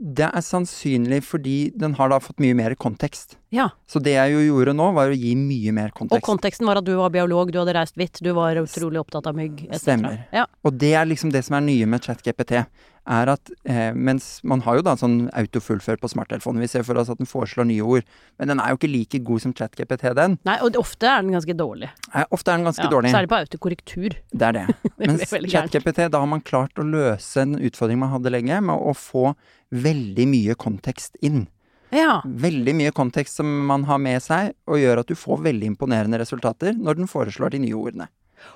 Det 0.00 0.28
er 0.30 0.44
sannsynlig 0.44 1.20
fordi 1.26 1.56
den 1.76 1.96
har 1.98 2.12
da 2.12 2.20
fått 2.22 2.40
mye 2.40 2.56
mer 2.56 2.74
kontekst. 2.80 3.36
Ja. 3.52 3.68
Så 3.90 4.00
det 4.00 4.14
jeg 4.14 4.32
jo 4.32 4.44
gjorde 4.46 4.72
nå, 4.76 4.86
var 4.96 5.10
å 5.10 5.16
gi 5.16 5.34
mye 5.36 5.74
mer 5.76 5.90
kontekst. 5.92 6.22
Og 6.22 6.28
konteksten 6.30 6.68
var 6.68 6.80
at 6.80 6.86
du 6.86 6.94
var 6.96 7.12
biolog, 7.12 7.50
du 7.52 7.58
hadde 7.60 7.74
reist 7.76 7.98
vidt, 8.00 8.22
du 8.24 8.30
var 8.36 8.56
utrolig 8.62 9.02
opptatt 9.02 9.28
av 9.28 9.36
mygg, 9.36 9.66
etc. 9.68 9.82
Stemmer. 9.82 10.22
Ja. 10.32 10.46
Og 10.64 10.78
det 10.80 10.94
er 10.96 11.10
liksom 11.10 11.34
det 11.34 11.42
som 11.44 11.58
er 11.58 11.66
nye 11.66 11.90
med 11.90 12.06
ChatGPT. 12.06 12.62
Er 13.10 13.30
at 13.32 13.50
eh, 13.64 13.90
mens 13.96 14.38
man 14.46 14.60
har 14.62 14.76
jo 14.78 14.84
da 14.86 14.92
sånn 15.00 15.24
autofullfør 15.34 15.98
på 15.98 16.10
smarttelefonen, 16.12 16.60
vi 16.62 16.68
ser 16.70 16.84
for 16.86 17.00
oss 17.00 17.08
at 17.10 17.18
den 17.18 17.26
foreslår 17.26 17.66
nye 17.66 17.82
ord, 17.82 18.08
men 18.38 18.52
den 18.52 18.60
er 18.62 18.70
jo 18.70 18.78
ikke 18.78 18.90
like 18.92 19.20
god 19.26 19.42
som 19.42 19.54
ChatGPT, 19.56 20.04
den. 20.16 20.36
Nei, 20.46 20.58
og 20.62 20.76
ofte 20.78 21.08
er 21.08 21.24
den 21.24 21.32
ganske 21.34 21.56
dårlig. 21.58 21.88
Nei, 22.12 22.26
ofte 22.30 22.52
er 22.52 22.60
den 22.60 22.68
ganske 22.68 22.86
Ja, 22.86 22.92
dårlig. 22.92 23.14
Særlig 23.16 23.32
på 23.32 23.40
autokorrektur. 23.40 24.18
Det 24.30 24.50
er 24.50 24.58
det. 24.60 24.66
Mens. 25.00 25.24
ChatGPT, 25.32 26.04
da 26.12 26.20
har 26.22 26.30
man 26.30 26.44
klart 26.44 26.78
å 26.78 26.86
løse 26.86 27.42
en 27.42 27.56
utfordring 27.58 27.98
man 28.04 28.12
hadde 28.14 28.32
lenge, 28.36 28.60
med 28.68 28.76
å 28.76 28.94
få 28.94 29.32
veldig 29.70 30.26
mye 30.30 30.56
kontekst 30.58 31.18
inn. 31.24 31.46
Ja. 31.94 32.20
Veldig 32.24 32.74
mye 32.78 32.94
kontekst 32.94 33.40
som 33.40 33.48
man 33.66 33.84
har 33.88 33.98
med 34.02 34.22
seg, 34.22 34.54
og 34.70 34.78
gjør 34.78 35.02
at 35.02 35.10
du 35.10 35.18
får 35.18 35.42
veldig 35.48 35.72
imponerende 35.72 36.20
resultater 36.22 36.76
når 36.78 37.00
den 37.00 37.10
foreslår 37.10 37.54
de 37.54 37.64
nye 37.64 37.78
ordene. 37.78 38.10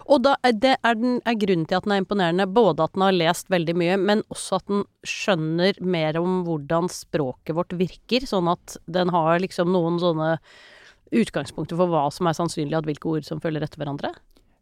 Og 0.09 0.23
da 0.25 0.35
er 0.45 0.55
det 0.57 0.75
er, 0.81 0.97
den, 0.97 1.19
er 1.29 1.37
grunnen 1.41 1.67
til 1.69 1.79
at 1.79 1.87
den 1.87 1.95
er 1.97 2.03
imponerende 2.03 2.47
både 2.49 2.87
at 2.87 2.95
den 2.95 3.05
har 3.05 3.17
lest 3.17 3.51
veldig 3.53 3.75
mye, 3.77 3.97
men 4.01 4.23
også 4.33 4.61
at 4.61 4.71
den 4.71 4.85
skjønner 5.09 5.81
mer 5.85 6.19
om 6.21 6.43
hvordan 6.47 6.89
språket 6.93 7.57
vårt 7.59 7.75
virker, 7.77 8.25
sånn 8.29 8.49
at 8.53 8.79
den 8.91 9.13
har 9.15 9.43
liksom 9.45 9.73
noen 9.75 10.01
sånne 10.03 10.37
utgangspunkter 11.15 11.79
for 11.79 11.93
hva 11.93 12.07
som 12.15 12.31
er 12.31 12.37
sannsynlig 12.39 12.79
at 12.79 12.89
hvilke 12.89 13.11
ord 13.11 13.27
som 13.29 13.43
følger 13.45 13.67
etter 13.67 13.83
hverandre? 13.83 14.15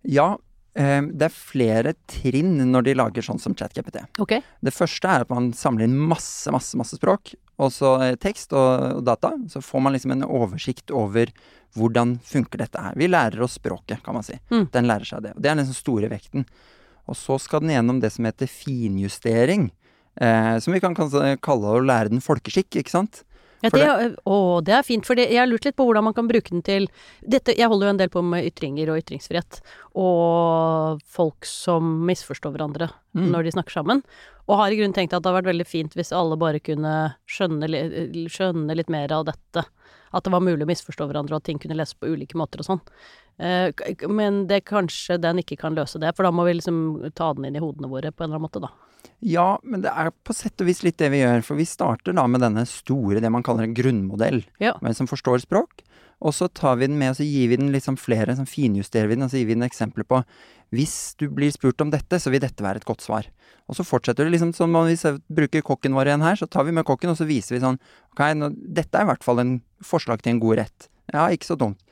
Ja, 0.02 0.34
eh, 0.34 0.51
det 0.72 1.26
er 1.26 1.34
flere 1.34 1.92
trinn 2.08 2.54
når 2.70 2.86
de 2.86 2.94
lager 2.96 3.24
sånn 3.26 3.40
som 3.42 3.52
ChatGPT. 3.52 3.98
Okay. 4.24 4.40
Det 4.64 4.72
første 4.72 5.08
er 5.08 5.26
at 5.26 5.32
man 5.32 5.50
samler 5.56 5.84
inn 5.84 5.98
masse, 5.98 6.48
masse, 6.54 6.78
masse 6.80 6.96
språk, 6.96 7.34
og 7.60 7.72
så 7.74 7.94
eh, 8.02 8.14
tekst 8.20 8.54
og, 8.56 9.02
data. 9.04 9.34
Så 9.52 9.62
får 9.64 9.84
man 9.84 9.96
liksom 9.96 10.14
en 10.16 10.26
oversikt 10.26 10.92
over 10.94 11.32
hvordan 11.76 12.18
funker 12.24 12.64
dette 12.64 12.80
her. 12.80 12.96
Vi 12.96 13.08
lærer 13.08 13.44
oss 13.44 13.58
språket, 13.60 14.02
kan 14.04 14.16
man 14.16 14.26
si. 14.26 14.36
Mm. 14.52 14.66
Den 14.72 14.88
lærer 14.88 15.08
seg 15.08 15.26
det. 15.26 15.34
Og 15.36 15.42
det 15.42 15.50
er 15.50 15.56
den 15.56 15.64
liksom 15.64 15.78
store 15.78 16.10
vekten. 16.12 16.46
Og 17.10 17.18
så 17.18 17.38
skal 17.42 17.64
den 17.64 17.74
gjennom 17.74 18.00
det 18.02 18.12
som 18.14 18.28
heter 18.28 18.50
finjustering. 18.50 19.70
Eh, 20.20 20.56
som 20.60 20.74
vi 20.74 20.80
kan 20.82 20.96
kalle 20.96 21.76
å 21.76 21.84
lære 21.84 22.12
den 22.12 22.24
folkeskikk, 22.24 22.80
ikke 22.80 22.92
sant? 22.92 23.22
Ja, 23.62 23.70
det, 23.70 24.16
å, 24.26 24.60
det 24.66 24.74
er 24.74 24.82
fint, 24.86 25.06
for 25.06 25.14
det, 25.18 25.28
jeg 25.30 25.38
har 25.38 25.46
lurt 25.46 25.64
litt 25.64 25.76
på 25.78 25.84
hvordan 25.86 26.04
man 26.08 26.16
kan 26.16 26.26
bruke 26.26 26.50
den 26.50 26.64
til 26.66 26.88
dette, 27.22 27.54
Jeg 27.54 27.70
holder 27.70 27.86
jo 27.86 27.92
en 27.94 28.00
del 28.00 28.10
på 28.10 28.22
med 28.26 28.48
ytringer 28.48 28.90
og 28.90 28.98
ytringsfrihet, 29.04 29.60
og 29.94 31.02
folk 31.06 31.46
som 31.46 31.94
misforstår 32.08 32.54
hverandre 32.56 32.90
Mm. 33.12 33.26
når 33.28 33.42
de 33.44 33.50
snakker 33.52 33.74
sammen. 33.76 33.98
Og 34.48 34.56
har 34.56 34.72
i 34.72 34.76
grunnen 34.78 34.94
tenkt 34.96 35.12
at 35.12 35.20
det 35.20 35.28
hadde 35.28 35.42
vært 35.42 35.50
veldig 35.52 35.66
fint 35.68 35.92
hvis 35.92 36.14
alle 36.16 36.38
bare 36.40 36.62
kunne 36.64 37.14
skjønne, 37.28 37.68
skjønne 38.32 38.74
litt 38.74 38.88
mer 38.88 39.12
av 39.12 39.26
dette. 39.28 39.66
At 40.16 40.24
det 40.24 40.32
var 40.32 40.40
mulig 40.40 40.64
å 40.64 40.70
misforstå 40.70 41.06
hverandre, 41.10 41.36
og 41.36 41.42
at 41.42 41.44
ting 41.44 41.60
kunne 41.60 41.76
leses 41.76 41.92
på 41.92 42.08
ulike 42.08 42.38
måter 42.40 42.64
og 42.64 42.68
sånn. 42.70 42.80
Eh, 43.36 43.68
men 44.08 44.46
det 44.48 44.62
kanskje 44.64 45.20
den 45.20 45.40
ikke 45.44 45.58
kan 45.60 45.76
løse 45.76 46.00
det, 46.00 46.14
for 46.16 46.24
da 46.24 46.32
må 46.32 46.46
vi 46.48 46.56
liksom 46.56 47.12
ta 47.12 47.34
den 47.36 47.44
inn 47.50 47.56
i 47.60 47.62
hodene 47.64 47.92
våre 47.92 48.12
på 48.12 48.24
en 48.24 48.30
eller 48.30 48.40
annen 48.40 48.48
måte, 48.48 48.64
da. 48.64 48.72
Ja, 49.22 49.60
men 49.62 49.84
det 49.84 49.92
er 49.94 50.10
på 50.26 50.34
sett 50.34 50.60
og 50.62 50.68
vis 50.68 50.82
litt 50.82 50.98
det 50.98 51.12
vi 51.12 51.22
gjør. 51.22 51.44
For 51.46 51.58
vi 51.58 51.66
starter 51.68 52.14
da 52.16 52.26
med 52.30 52.42
denne 52.42 52.64
store, 52.68 53.20
det 53.22 53.30
man 53.32 53.44
kaller 53.46 53.68
en 53.68 53.76
grunnmodell. 53.76 54.42
Ja. 54.62 54.74
Hvem 54.82 54.96
som 54.98 55.10
forstår 55.10 55.44
språk. 55.44 55.84
Og 56.22 56.34
så 56.36 56.46
tar 56.54 56.76
vi 56.78 56.86
den 56.86 56.98
med, 57.00 57.12
og 57.12 57.18
så 57.18 57.26
gir 57.26 57.50
vi 57.50 57.58
den 57.58 57.72
liksom 57.74 57.96
flere, 57.98 58.34
sånn 58.38 58.46
finjusterer 58.46 59.08
vi 59.10 59.16
den, 59.16 59.26
og 59.26 59.32
så 59.32 59.40
gir 59.40 59.48
vi 59.48 59.56
den 59.56 59.66
eksempler 59.66 60.06
på 60.06 60.20
Hvis 60.72 61.14
du 61.18 61.26
blir 61.28 61.50
spurt 61.52 61.82
om 61.82 61.90
dette, 61.92 62.20
så 62.22 62.30
vil 62.32 62.40
dette 62.40 62.62
være 62.62 62.80
et 62.80 62.86
godt 62.88 63.02
svar. 63.04 63.26
Og 63.68 63.76
så 63.76 63.84
fortsetter 63.84 64.24
det 64.24 64.36
liksom 64.36 64.52
som 64.56 64.72
hvis 64.86 65.04
vi 65.04 65.16
bruker 65.42 65.64
kokken 65.66 65.96
vår 65.98 66.12
igjen 66.12 66.24
her, 66.24 66.38
så 66.38 66.46
tar 66.46 66.64
vi 66.68 66.74
med 66.74 66.86
kokken, 66.86 67.10
og 67.12 67.18
så 67.18 67.26
viser 67.28 67.56
vi 67.56 67.64
sånn 67.64 67.80
Ok, 68.14 68.22
nå, 68.38 68.52
dette 68.54 68.98
er 68.98 69.06
i 69.06 69.10
hvert 69.10 69.26
fall 69.26 69.42
en 69.42 69.56
forslag 69.84 70.22
til 70.22 70.36
en 70.36 70.42
god 70.42 70.62
rett. 70.62 70.88
Ja, 71.12 71.26
ikke 71.34 71.50
så 71.50 71.58
dumt. 71.58 71.82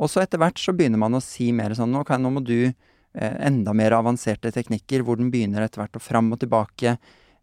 Og 0.00 0.12
så 0.12 0.22
etter 0.22 0.40
hvert 0.40 0.60
så 0.60 0.72
begynner 0.76 1.00
man 1.00 1.16
å 1.16 1.24
si 1.24 1.50
mer 1.52 1.74
sånn 1.76 1.96
Ok, 1.98 2.12
nå 2.20 2.32
må 2.36 2.44
du 2.44 2.72
enda 3.18 3.72
mer 3.74 3.96
avanserte 3.96 4.52
teknikker, 4.54 5.02
hvor 5.02 5.18
den 5.18 5.32
begynner 5.32 5.64
etter 5.64 5.82
hvert 5.82 5.98
å 5.98 6.02
fram 6.02 6.30
og 6.34 6.40
tilbake. 6.42 6.96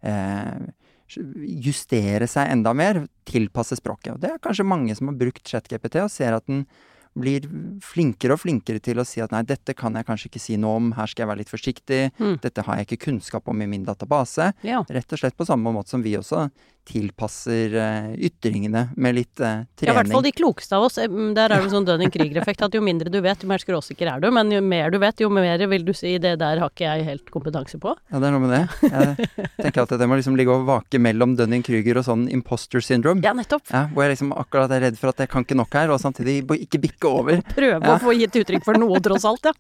Eh, 0.06 0.68
justere 1.64 2.28
seg 2.28 2.52
enda 2.52 2.74
mer, 2.76 3.06
tilpasse 3.28 3.78
språket. 3.80 4.14
Og 4.14 4.22
det 4.24 4.34
er 4.34 4.44
kanskje 4.44 4.68
mange 4.68 4.96
som 4.96 5.12
har 5.12 5.20
brukt 5.20 5.48
ChatGPT 5.48 6.02
og 6.04 6.12
ser 6.12 6.36
at 6.36 6.48
den 6.50 6.66
blir 7.20 7.48
flinkere 7.84 8.38
og 8.38 8.42
flinkere 8.44 8.80
til 8.84 9.02
å 9.02 9.06
si 9.08 9.22
at 9.24 9.32
nei, 9.36 9.44
dette 9.48 9.74
kan 9.78 9.94
jeg 9.98 10.06
kanskje 10.08 10.30
ikke 10.32 10.44
si 10.44 10.58
noe 10.62 10.78
om, 10.82 10.92
her 10.98 11.08
skal 11.10 11.26
jeg 11.26 11.32
være 11.34 11.44
litt 11.44 11.54
forsiktig, 11.54 12.02
Mm. 12.18 12.40
dette 12.42 12.64
har 12.66 12.78
jeg 12.78 12.88
ikke 12.88 13.06
kunnskap 13.12 13.48
om 13.48 13.62
i 13.62 13.68
min 13.68 13.84
database. 13.86 14.52
Ja. 14.64 14.84
Rett 14.90 15.14
og 15.14 15.20
slett 15.20 15.38
på 15.38 15.46
samme 15.46 15.72
måte 15.74 15.90
som 15.90 16.02
vi 16.04 16.16
også 16.18 16.50
tilpasser 16.88 17.74
uh, 17.76 18.14
ytringene 18.16 18.86
med 18.96 19.16
litt 19.18 19.34
trening. 19.36 19.68
Ja, 19.84 19.92
i 19.92 19.96
hvert 19.98 20.12
fall 20.14 20.24
de 20.24 20.32
klokeste 20.32 20.78
av 20.78 20.86
oss. 20.88 20.98
Eh, 21.02 21.10
mm, 21.12 21.34
Der 21.36 21.52
er 21.52 21.60
det 21.64 21.72
sånn 21.74 21.84
Dunning-Krüger-effekt 21.88 22.64
at 22.64 22.78
jo 22.78 22.82
mindre 22.86 23.12
du 23.12 23.20
vet, 23.24 23.44
jo 23.44 23.50
mer 23.52 23.60
skråsikker 23.60 24.08
er 24.14 24.24
du. 24.24 24.30
Men 24.32 24.52
jo 24.56 24.62
mer 24.64 24.94
du 24.94 24.98
vet, 25.04 25.20
jo 25.20 25.28
mer 25.34 25.60
vil 25.68 25.84
du 25.84 25.92
si 25.98 26.14
det 26.24 26.38
der 26.40 26.62
har 26.64 26.72
ikke 26.72 26.88
jeg 26.88 27.04
helt 27.10 27.32
kompetanse 27.34 27.80
på. 27.84 27.92
Ja, 28.12 28.22
det 28.24 28.30
er 28.30 28.36
noe 28.38 28.44
med 28.46 28.54
det. 28.56 28.64
Jeg 29.28 29.66
tenker 29.68 29.84
at 29.84 29.96
det 30.00 30.08
må 30.08 30.16
liksom 30.20 30.38
ligge 30.40 30.54
og 30.56 30.64
vake 30.70 31.02
mellom 31.04 31.36
Dunning-Kruger 31.40 32.00
og 32.00 32.08
sånn 32.08 32.26
imposter 32.32 32.80
syndrome. 32.84 33.20
Ja, 33.26 33.36
nettopp. 33.36 33.68
Ja, 33.74 33.86
hvor 33.92 34.08
jeg 34.08 34.16
liksom 34.16 34.32
akkurat 34.40 34.72
er 34.78 34.86
redd 34.88 35.00
for 35.02 35.12
at 35.12 35.20
jeg 35.26 35.32
kan 35.34 35.44
ikke 35.44 35.60
nok 35.60 35.76
her, 35.76 35.92
og 35.92 36.00
samtidig 36.00 36.40
ikke 36.64 36.80
bikke 36.88 37.07
over. 37.10 37.42
Prøve 37.56 37.80
Ja. 37.82 37.96
å 37.96 38.00
få 38.02 38.14
gitt 38.18 38.36
uttrykk 38.42 38.64
for 38.66 38.78
noe, 38.80 39.00
tross 39.04 39.26
alt, 39.26 39.46
ja. 39.50 39.54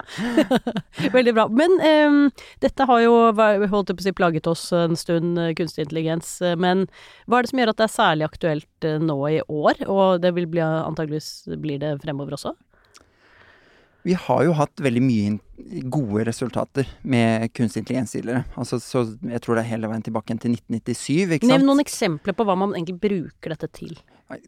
Veldig 1.17 1.33
bra. 1.37 1.47
Men 1.49 1.77
um, 1.81 2.19
dette 2.63 2.87
har 2.89 3.01
jo 3.03 3.15
holdt 3.33 3.89
jeg 3.93 3.97
på 3.97 4.03
å 4.03 4.07
si 4.07 4.15
plaget 4.17 4.47
oss 4.51 4.67
en 4.75 4.95
stund, 4.99 5.37
eh, 5.39 5.53
kunstig 5.57 5.85
intelligens. 5.87 6.41
eh, 6.41 6.55
Men 6.55 6.87
hva 7.27 7.39
er 7.39 7.47
det 7.47 7.49
som 7.53 7.59
gjør 7.59 7.73
at 7.73 7.77
det 7.81 7.87
er 7.89 7.95
særlig 7.97 8.27
aktuelt 8.29 8.87
eh, 8.89 8.97
nå 8.99 9.17
i 9.31 9.41
år? 9.47 9.83
Og 9.87 10.21
det 10.21 10.33
vil 10.37 10.47
bli 10.47 10.61
antageligvis 10.61 11.47
blir 11.61 11.79
det 11.79 11.95
fremover 12.03 12.37
også? 12.37 12.55
Vi 14.07 14.13
har 14.15 14.43
jo 14.45 14.53
hatt 14.55 14.79
veldig 14.79 15.01
mye 15.03 15.31
gode 15.91 16.23
resultater 16.29 16.87
med 17.03 17.49
kunstig 17.57 17.81
intelligens 17.81 18.13
tidligere. 18.15 18.45
Altså, 18.55 18.77
så 18.79 19.01
jeg 19.27 19.41
tror 19.43 19.57
det 19.57 19.65
er 19.65 19.71
hele 19.73 19.89
veien 19.91 20.05
tilbake 20.05 20.37
til 20.39 20.53
1997, 20.55 21.33
ikke 21.35 21.43
sant? 21.43 21.51
Nevn 21.51 21.67
noen 21.67 21.83
eksempler 21.83 22.37
på 22.37 22.45
hva 22.47 22.55
man 22.55 22.71
egentlig 22.77 23.01
bruker 23.03 23.51
dette 23.51 23.67
til. 23.75 23.97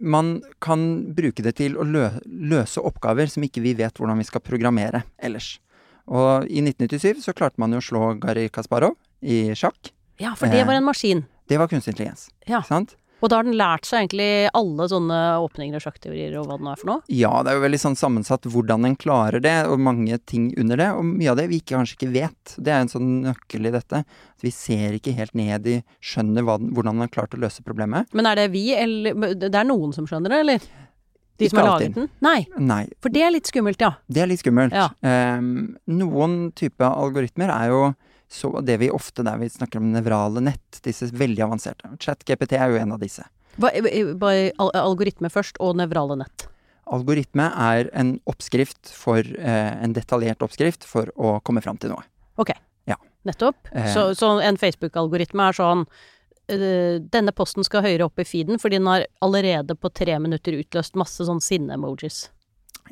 Man 0.01 0.41
kan 0.59 1.13
bruke 1.15 1.43
det 1.45 1.55
til 1.55 1.77
å 1.79 1.85
lø 1.87 2.09
løse 2.27 2.81
oppgaver 2.83 3.29
som 3.31 3.43
ikke 3.43 3.61
vi 3.63 3.73
vet 3.79 3.93
hvordan 3.95 4.17
vi 4.19 4.27
skal 4.27 4.41
programmere 4.43 5.03
ellers. 5.23 5.59
Og 6.09 6.47
i 6.49 6.59
1997 6.61 7.21
så 7.23 7.33
klarte 7.37 7.61
man 7.61 7.71
jo 7.71 7.79
å 7.79 7.85
slå 7.85 8.19
Garry 8.19 8.47
Kasparov 8.49 8.97
i 9.21 9.51
sjakk. 9.55 9.91
Ja, 10.19 10.33
for 10.35 10.47
det 10.51 10.59
Eh. 10.61 10.65
var 10.67 10.73
en 10.73 10.83
maskin. 10.83 11.25
Det 11.47 11.57
var 11.57 11.67
kunstig 11.67 11.93
intelligens, 11.95 12.29
Ja. 12.47 12.61
sant? 12.61 12.95
Og 13.19 13.27
da 13.29 13.39
har 13.39 13.43
den 13.47 13.57
lært 13.59 13.83
seg 13.87 14.05
egentlig 14.05 14.47
alle 14.55 14.85
sånne 14.91 15.17
åpninger 15.43 15.75
og 15.75 15.83
sjakkteorier 15.83 16.37
og 16.39 16.47
hva 16.47 16.55
det 16.59 16.65
nå 16.65 16.71
er 16.71 16.79
for 16.79 16.91
noe? 16.91 17.01
Ja, 17.11 17.31
det 17.43 17.51
er 17.51 17.57
jo 17.59 17.63
veldig 17.65 17.81
sånn 17.83 17.97
sammensatt 17.99 18.47
hvordan 18.47 18.87
en 18.87 18.95
klarer 18.99 19.43
det, 19.43 19.55
og 19.67 19.81
mange 19.83 20.17
ting 20.23 20.49
under 20.61 20.79
det. 20.79 20.87
Og 20.95 21.03
mye 21.09 21.33
av 21.33 21.39
det 21.41 21.49
vi 21.51 21.59
ikke, 21.59 21.75
kanskje 21.75 21.97
ikke 21.99 22.11
vet. 22.15 22.55
Det 22.57 22.71
er 22.71 22.85
en 22.85 22.91
sånn 22.91 23.09
nøkkel 23.27 23.67
i 23.67 23.73
dette. 23.75 24.03
At 24.07 24.45
vi 24.45 24.53
ser 24.55 24.95
ikke 24.95 25.15
helt 25.17 25.35
ned 25.35 25.67
i, 25.67 25.77
skjønner 25.99 26.47
den- 26.47 26.71
hvordan 26.71 26.95
den 26.95 27.05
har 27.07 27.11
klart 27.17 27.35
å 27.35 27.41
løse 27.43 27.65
problemet. 27.65 28.07
Men 28.13 28.25
er 28.25 28.35
det 28.35 28.51
vi, 28.51 28.73
eller 28.75 29.13
Det 29.35 29.53
er 29.55 29.67
noen 29.67 29.93
som 29.93 30.07
skjønner 30.07 30.29
det, 30.29 30.39
eller? 30.45 30.59
De 31.39 31.45
Ikke 31.45 31.49
som 31.55 31.59
har 31.59 31.79
laget 31.79 31.95
den? 31.95 32.09
Nei, 32.21 32.45
Nei, 32.57 32.81
for 32.99 33.09
det 33.09 33.21
er 33.23 33.31
litt 33.31 33.47
skummelt, 33.47 33.79
ja. 33.79 33.93
det 34.11 34.21
er 34.23 34.27
litt 34.27 34.41
skummelt. 34.41 34.73
Ja. 34.75 34.89
Um, 35.37 35.77
noen 35.87 36.51
type 36.51 36.83
algoritmer 36.83 37.49
er 37.53 37.69
jo 37.71 37.95
så 38.31 38.51
det 38.61 38.77
vi 38.77 38.91
ofte 38.93 39.25
der 39.25 39.39
vi 39.41 39.49
snakker 39.49 39.81
om 39.81 39.89
nevrale 39.93 40.41
nett, 40.45 40.81
disse 40.85 41.09
veldig 41.17 41.47
avanserte. 41.47 41.89
ChatGPT 41.97 42.53
er 42.59 42.69
jo 42.73 42.79
en 42.81 42.93
av 42.93 43.01
disse. 43.01 43.25
Hva, 43.59 43.71
bare 44.21 44.51
algoritme 44.77 45.31
først, 45.33 45.57
og 45.63 45.79
nevrale 45.79 46.19
nett. 46.21 46.45
Algoritme 46.89 47.49
er 47.53 47.89
en 47.97 48.15
oppskrift 48.29 48.89
for 48.93 49.21
eh, 49.21 49.73
En 49.83 49.93
detaljert 49.93 50.41
oppskrift 50.41 50.87
for 50.89 51.11
å 51.17 51.37
komme 51.45 51.61
fram 51.61 51.77
til 51.77 51.93
noe. 51.93 52.05
Ok. 52.41 52.53
Ja. 52.89 52.97
Nettopp. 53.29 53.69
Eh. 53.71 53.91
Så, 53.93 54.07
så 54.17 54.37
en 54.41 54.57
Facebook-algoritme 54.57 55.49
er 55.49 55.57
sånn 55.57 55.85
eh, 56.49 56.97
Denne 57.01 57.33
posten 57.35 57.65
skal 57.67 57.85
høyere 57.85 58.07
opp 58.09 58.21
i 58.21 58.25
feeden, 58.25 58.61
fordi 58.61 58.79
den 58.79 58.89
har 58.89 59.05
allerede 59.25 59.77
på 59.77 59.91
tre 59.93 60.17
minutter 60.21 60.57
utløst 60.57 60.97
masse 60.97 61.25
sånn 61.29 61.43
sinne-emojis. 61.43 62.27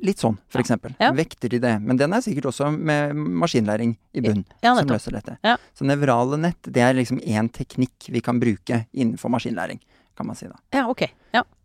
Litt 0.06 0.22
sånn, 0.22 0.38
eksempel. 0.60 0.94
Ja. 1.02 1.12
Vekter 1.16 1.54
i 1.58 1.60
det. 1.64 1.74
Men 1.84 2.00
den 2.00 2.14
er 2.14 2.24
sikkert 2.26 2.50
også 2.52 2.70
med 2.74 3.16
maskinlæring 3.16 3.96
i 4.14 4.24
bunn. 4.26 4.44
Ja, 4.66 4.76
som 4.78 4.92
løser 4.92 5.18
dette. 5.18 5.38
Ja. 5.46 5.56
Så 5.78 5.88
nevrale 5.88 6.40
nett, 6.42 6.60
det 6.64 6.84
er 6.86 6.98
liksom 6.98 7.22
én 7.24 7.50
teknikk 7.54 8.10
vi 8.14 8.22
kan 8.24 8.42
bruke 8.42 8.84
innenfor 8.94 9.34
maskinlæring, 9.34 9.82
kan 10.18 10.30
man 10.30 10.38
si 10.38 10.50
da. 10.50 10.60
Ja, 10.76 10.86
ok. 10.92 11.08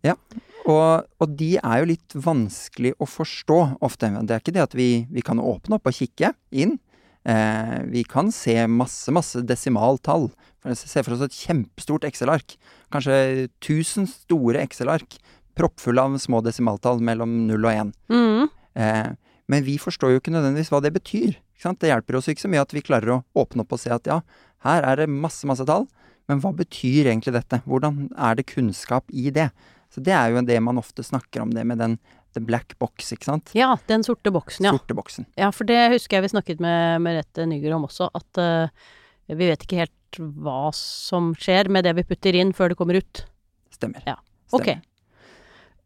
Ja. 0.03 0.17
Og, 0.63 1.09
og 1.19 1.35
de 1.39 1.57
er 1.59 1.83
jo 1.83 1.91
litt 1.91 2.15
vanskelig 2.15 2.95
å 3.03 3.09
forstå 3.09 3.59
ofte. 3.83 4.11
Det 4.23 4.37
er 4.37 4.43
ikke 4.43 4.55
det 4.55 4.65
at 4.65 4.77
vi, 4.79 4.89
vi 5.11 5.25
kan 5.25 5.43
åpne 5.43 5.79
opp 5.79 5.91
og 5.91 5.97
kikke 5.97 6.33
inn. 6.55 6.79
Eh, 7.25 7.79
vi 7.91 8.03
kan 8.09 8.33
se 8.35 8.57
masse, 8.71 9.11
masse 9.15 9.43
desimaltall. 9.47 10.31
Se 10.79 11.03
for 11.03 11.17
oss 11.17 11.25
et 11.27 11.39
kjempestort 11.45 12.07
Excel-ark. 12.07 12.57
Kanskje 12.95 13.49
1000 13.63 14.09
store 14.11 14.63
Excel-ark 14.63 15.19
proppfulle 15.59 16.03
av 16.03 16.19
små 16.23 16.41
desimaltall 16.45 17.03
mellom 17.05 17.43
0 17.49 17.59
og 17.59 17.73
1. 17.73 17.93
Mm. 18.13 18.47
Eh, 18.75 19.11
men 19.53 19.67
vi 19.67 19.77
forstår 19.81 20.15
jo 20.15 20.23
ikke 20.23 20.35
nødvendigvis 20.35 20.73
hva 20.73 20.81
det 20.85 20.95
betyr. 20.95 21.35
Det 21.63 21.91
hjelper 21.91 22.19
oss 22.19 22.27
ikke 22.31 22.43
så 22.43 22.51
mye 22.51 22.63
at 22.65 22.73
vi 22.75 22.83
klarer 22.83 23.13
å 23.15 23.21
åpne 23.39 23.63
opp 23.63 23.75
og 23.77 23.81
se 23.83 23.93
at 23.95 24.09
ja, 24.11 24.23
her 24.67 24.87
er 24.87 25.03
det 25.03 25.11
masse, 25.11 25.47
masse 25.47 25.67
tall. 25.69 25.87
Men 26.31 26.41
hva 26.43 26.53
betyr 26.57 27.11
egentlig 27.11 27.35
dette? 27.37 27.61
Hvordan 27.67 28.09
er 28.17 28.39
det 28.39 28.49
kunnskap 28.51 29.07
i 29.11 29.31
det? 29.35 29.51
Så 29.93 30.03
det 30.03 30.15
er 30.17 30.33
jo 30.33 30.43
det 30.47 30.59
man 30.65 30.81
ofte 30.81 31.05
snakker 31.05 31.45
om, 31.45 31.53
det 31.55 31.67
med 31.69 31.83
den 31.83 31.99
the 32.33 32.41
black 32.41 32.79
box, 32.81 33.11
ikke 33.13 33.29
sant? 33.29 33.51
ja, 33.53 33.75
den 33.91 34.05
sorte 34.07 34.33
boksen, 34.33 34.65
ja. 34.65 34.73
Sorte 34.73 34.97
boksen. 34.97 35.27
Ja, 35.37 35.51
for 35.53 35.69
det 35.69 35.81
husker 35.93 36.17
jeg 36.17 36.25
vi 36.25 36.33
snakket 36.33 36.63
med 36.65 37.03
Merete 37.05 37.45
Nygaard 37.45 37.77
om 37.77 37.85
også, 37.91 38.09
at 38.17 38.41
uh, 38.41 38.87
vi 39.29 39.51
vet 39.51 39.67
ikke 39.67 39.83
helt 39.83 40.21
hva 40.41 40.71
som 40.77 41.33
skjer 41.37 41.69
med 41.73 41.85
det 41.85 41.93
vi 42.01 42.07
putter 42.09 42.37
inn 42.37 42.55
før 42.57 42.73
det 42.73 42.79
kommer 42.81 42.97
ut. 43.01 43.25
Stemmer. 43.73 44.05
Ja. 44.09 44.17
Ok. 44.53 44.65
Stemmer. 44.65 44.81
Ja, 44.81 44.92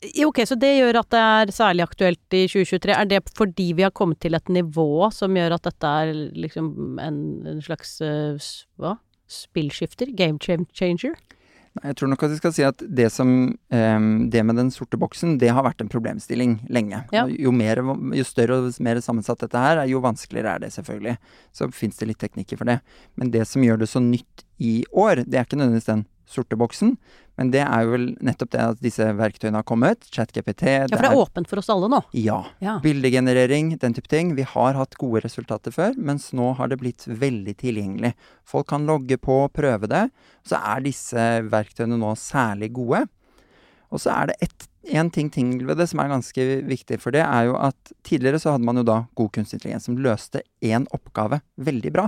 Ok, 0.04 0.42
så 0.44 0.58
det 0.60 0.74
gjør 0.76 0.98
at 1.00 1.08
det 1.14 1.20
er 1.24 1.52
særlig 1.56 1.86
aktuelt 1.86 2.36
i 2.36 2.42
2023. 2.50 2.92
Er 2.92 3.08
det 3.08 3.22
fordi 3.36 3.70
vi 3.78 3.84
har 3.86 3.94
kommet 3.96 4.20
til 4.20 4.36
et 4.36 4.50
nivå 4.52 5.08
som 5.14 5.36
gjør 5.36 5.56
at 5.56 5.68
dette 5.70 5.92
er 6.02 6.12
liksom 6.36 6.98
en, 7.00 7.20
en 7.48 7.62
slags 7.64 7.96
uh, 8.04 8.36
hva? 8.76 8.98
Spillskifter? 9.26 10.12
Game 10.14 10.38
changer? 10.38 11.16
Nei, 11.76 11.88
Jeg 11.90 11.96
tror 11.98 12.10
nok 12.12 12.24
at 12.26 12.34
vi 12.34 12.38
skal 12.38 12.52
si 12.56 12.64
at 12.64 12.82
det, 12.98 13.08
som, 13.12 13.30
um, 13.56 14.10
det 14.32 14.44
med 14.44 14.60
den 14.60 14.70
sorte 14.72 15.00
boksen, 15.00 15.38
det 15.40 15.50
har 15.56 15.64
vært 15.64 15.80
en 15.80 15.90
problemstilling 15.92 16.58
lenge. 16.72 17.02
Ja. 17.16 17.24
Jo, 17.28 17.52
mer, 17.52 17.80
jo 18.16 18.26
større 18.28 18.60
og 18.60 18.76
mer 18.84 19.00
sammensatt 19.04 19.42
dette 19.44 19.60
her, 19.64 19.80
er, 19.80 19.90
jo 19.90 20.04
vanskeligere 20.04 20.56
er 20.56 20.66
det 20.66 20.74
selvfølgelig. 20.76 21.16
Så 21.56 21.70
fins 21.72 21.96
det 22.00 22.12
litt 22.12 22.20
teknikker 22.20 22.60
for 22.60 22.68
det. 22.68 22.78
Men 23.16 23.32
det 23.34 23.46
som 23.48 23.64
gjør 23.64 23.80
det 23.80 23.90
så 23.92 24.04
nytt 24.04 24.44
i 24.60 24.78
år, 24.92 25.24
det 25.24 25.40
er 25.40 25.48
ikke 25.48 25.60
nødvendigvis 25.60 25.88
den 25.88 26.06
sorte 26.30 26.58
boksen, 26.58 26.96
men 27.36 27.50
det 27.52 27.62
er 27.62 27.84
jo 27.84 27.92
vel 27.92 28.06
nettopp 28.24 28.52
det 28.54 28.62
at 28.62 28.82
disse 28.84 29.06
verktøyene 29.18 29.60
har 29.60 29.66
kommet. 29.68 30.06
ChatGPT. 30.12 30.64
Ja, 30.66 30.86
for 30.90 31.04
det 31.04 31.10
er 31.10 31.20
åpent 31.20 31.50
for 31.50 31.60
oss 31.60 31.68
alle 31.72 31.90
nå. 31.92 32.00
Ja. 32.16 32.38
Ja. 32.64 32.78
Bildegenerering, 32.84 33.74
den 33.82 33.96
type 33.96 34.10
ting. 34.12 34.34
Vi 34.38 34.46
har 34.48 34.78
hatt 34.78 34.96
gode 35.00 35.22
resultater 35.26 35.74
før, 35.74 35.98
mens 35.98 36.30
nå 36.36 36.54
har 36.58 36.72
det 36.72 36.80
blitt 36.80 37.04
veldig 37.06 37.56
tilgjengelig. 37.60 38.14
Folk 38.48 38.70
kan 38.72 38.88
logge 38.88 39.20
på 39.20 39.42
og 39.44 39.52
prøve 39.56 39.90
det. 39.92 40.06
Så 40.48 40.58
er 40.58 40.86
disse 40.86 41.26
verktøyene 41.52 42.00
nå 42.00 42.14
særlig 42.20 42.72
gode. 42.78 43.04
Og 43.92 44.02
så 44.02 44.16
er 44.16 44.32
det 44.32 44.40
ett 44.48 44.70
en 44.86 45.10
ting 45.10 45.30
ting 45.30 45.56
ved 45.66 45.80
det 45.80 45.88
som 45.90 46.00
er 46.02 46.12
ganske 46.12 46.44
viktig, 46.66 47.00
for 47.02 47.14
det 47.14 47.24
er 47.24 47.48
jo 47.48 47.56
at 47.58 47.92
tidligere 48.06 48.38
så 48.38 48.54
hadde 48.54 48.66
man 48.68 48.78
jo 48.78 48.84
da 48.86 49.00
god 49.18 49.32
kunstig 49.34 49.58
intelligens 49.58 49.88
som 49.88 49.98
løste 49.98 50.44
én 50.62 50.86
oppgave 50.94 51.40
veldig 51.58 51.92
bra. 51.94 52.04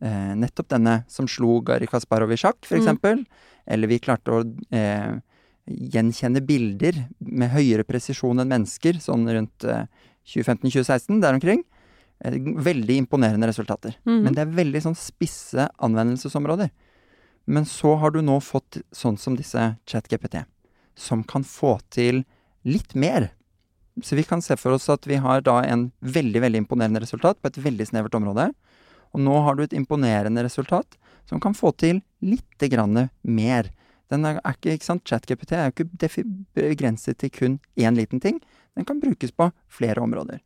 Eh, 0.00 0.34
nettopp 0.36 0.70
denne 0.72 1.02
som 1.12 1.28
slo 1.28 1.58
Gari 1.60 1.88
Kasparov 1.90 2.32
i 2.32 2.38
sjakk, 2.40 2.64
for 2.64 2.80
Mm. 2.80 3.26
Eller 3.66 3.86
vi 3.86 3.98
klarte 3.98 4.32
å 4.32 4.40
eh, 4.72 5.20
gjenkjenne 5.68 6.40
bilder 6.40 6.96
med 7.18 7.52
høyere 7.52 7.84
presisjon 7.84 8.40
enn 8.40 8.48
mennesker, 8.48 8.96
sånn 8.98 9.28
rundt 9.28 9.64
eh, 9.64 9.84
2015-2016, 10.26 11.20
der 11.20 11.36
omkring. 11.36 11.64
Eh, 12.24 12.32
veldig 12.38 12.96
imponerende 12.96 13.46
resultater. 13.46 13.96
Mm. 14.06 14.22
Men 14.24 14.34
det 14.34 14.44
er 14.44 14.56
veldig 14.56 14.82
sånn 14.86 14.96
spisse 14.96 15.68
anvendelsesområder. 15.78 16.70
Men 17.46 17.64
så 17.64 17.96
har 18.00 18.10
du 18.14 18.20
nå 18.22 18.40
fått 18.40 18.80
sånn 18.92 19.18
som 19.18 19.36
disse 19.36 19.76
ChatGPT, 19.86 20.44
som 20.96 21.22
kan 21.24 21.44
få 21.44 21.78
til 21.90 22.24
litt 22.64 22.94
mer. 22.94 23.30
Så 24.02 24.16
vi 24.16 24.24
kan 24.24 24.42
se 24.42 24.56
for 24.56 24.76
oss 24.76 24.88
at 24.92 25.06
vi 25.08 25.18
har 25.20 25.42
da 25.44 25.60
en 25.64 25.90
veldig, 26.00 26.40
veldig 26.40 26.64
imponerende 26.64 27.02
resultat 27.02 27.40
på 27.40 27.50
et 27.50 27.58
veldig 27.58 27.88
snevert 27.90 28.14
område. 28.16 28.50
Og 29.14 29.24
nå 29.24 29.40
har 29.46 29.56
du 29.56 29.64
et 29.64 29.76
imponerende 29.76 30.44
resultat 30.46 30.98
som 31.28 31.40
kan 31.42 31.54
få 31.54 31.72
til 31.78 32.02
litt 32.22 32.66
mer. 33.22 33.70
Den 34.10 34.26
er, 34.26 34.40
er 34.42 34.56
ikke, 34.56 34.74
ikke 34.74 34.86
sant, 34.86 35.06
ChatGPT 35.06 35.54
er 35.54 35.68
jo 35.70 35.84
ikke 35.84 36.24
begrenset 36.54 37.18
til 37.18 37.30
kun 37.30 37.58
én 37.78 37.94
liten 37.94 38.20
ting. 38.20 38.40
Den 38.74 38.84
kan 38.84 39.00
brukes 39.00 39.30
på 39.30 39.50
flere 39.70 40.02
områder. 40.02 40.40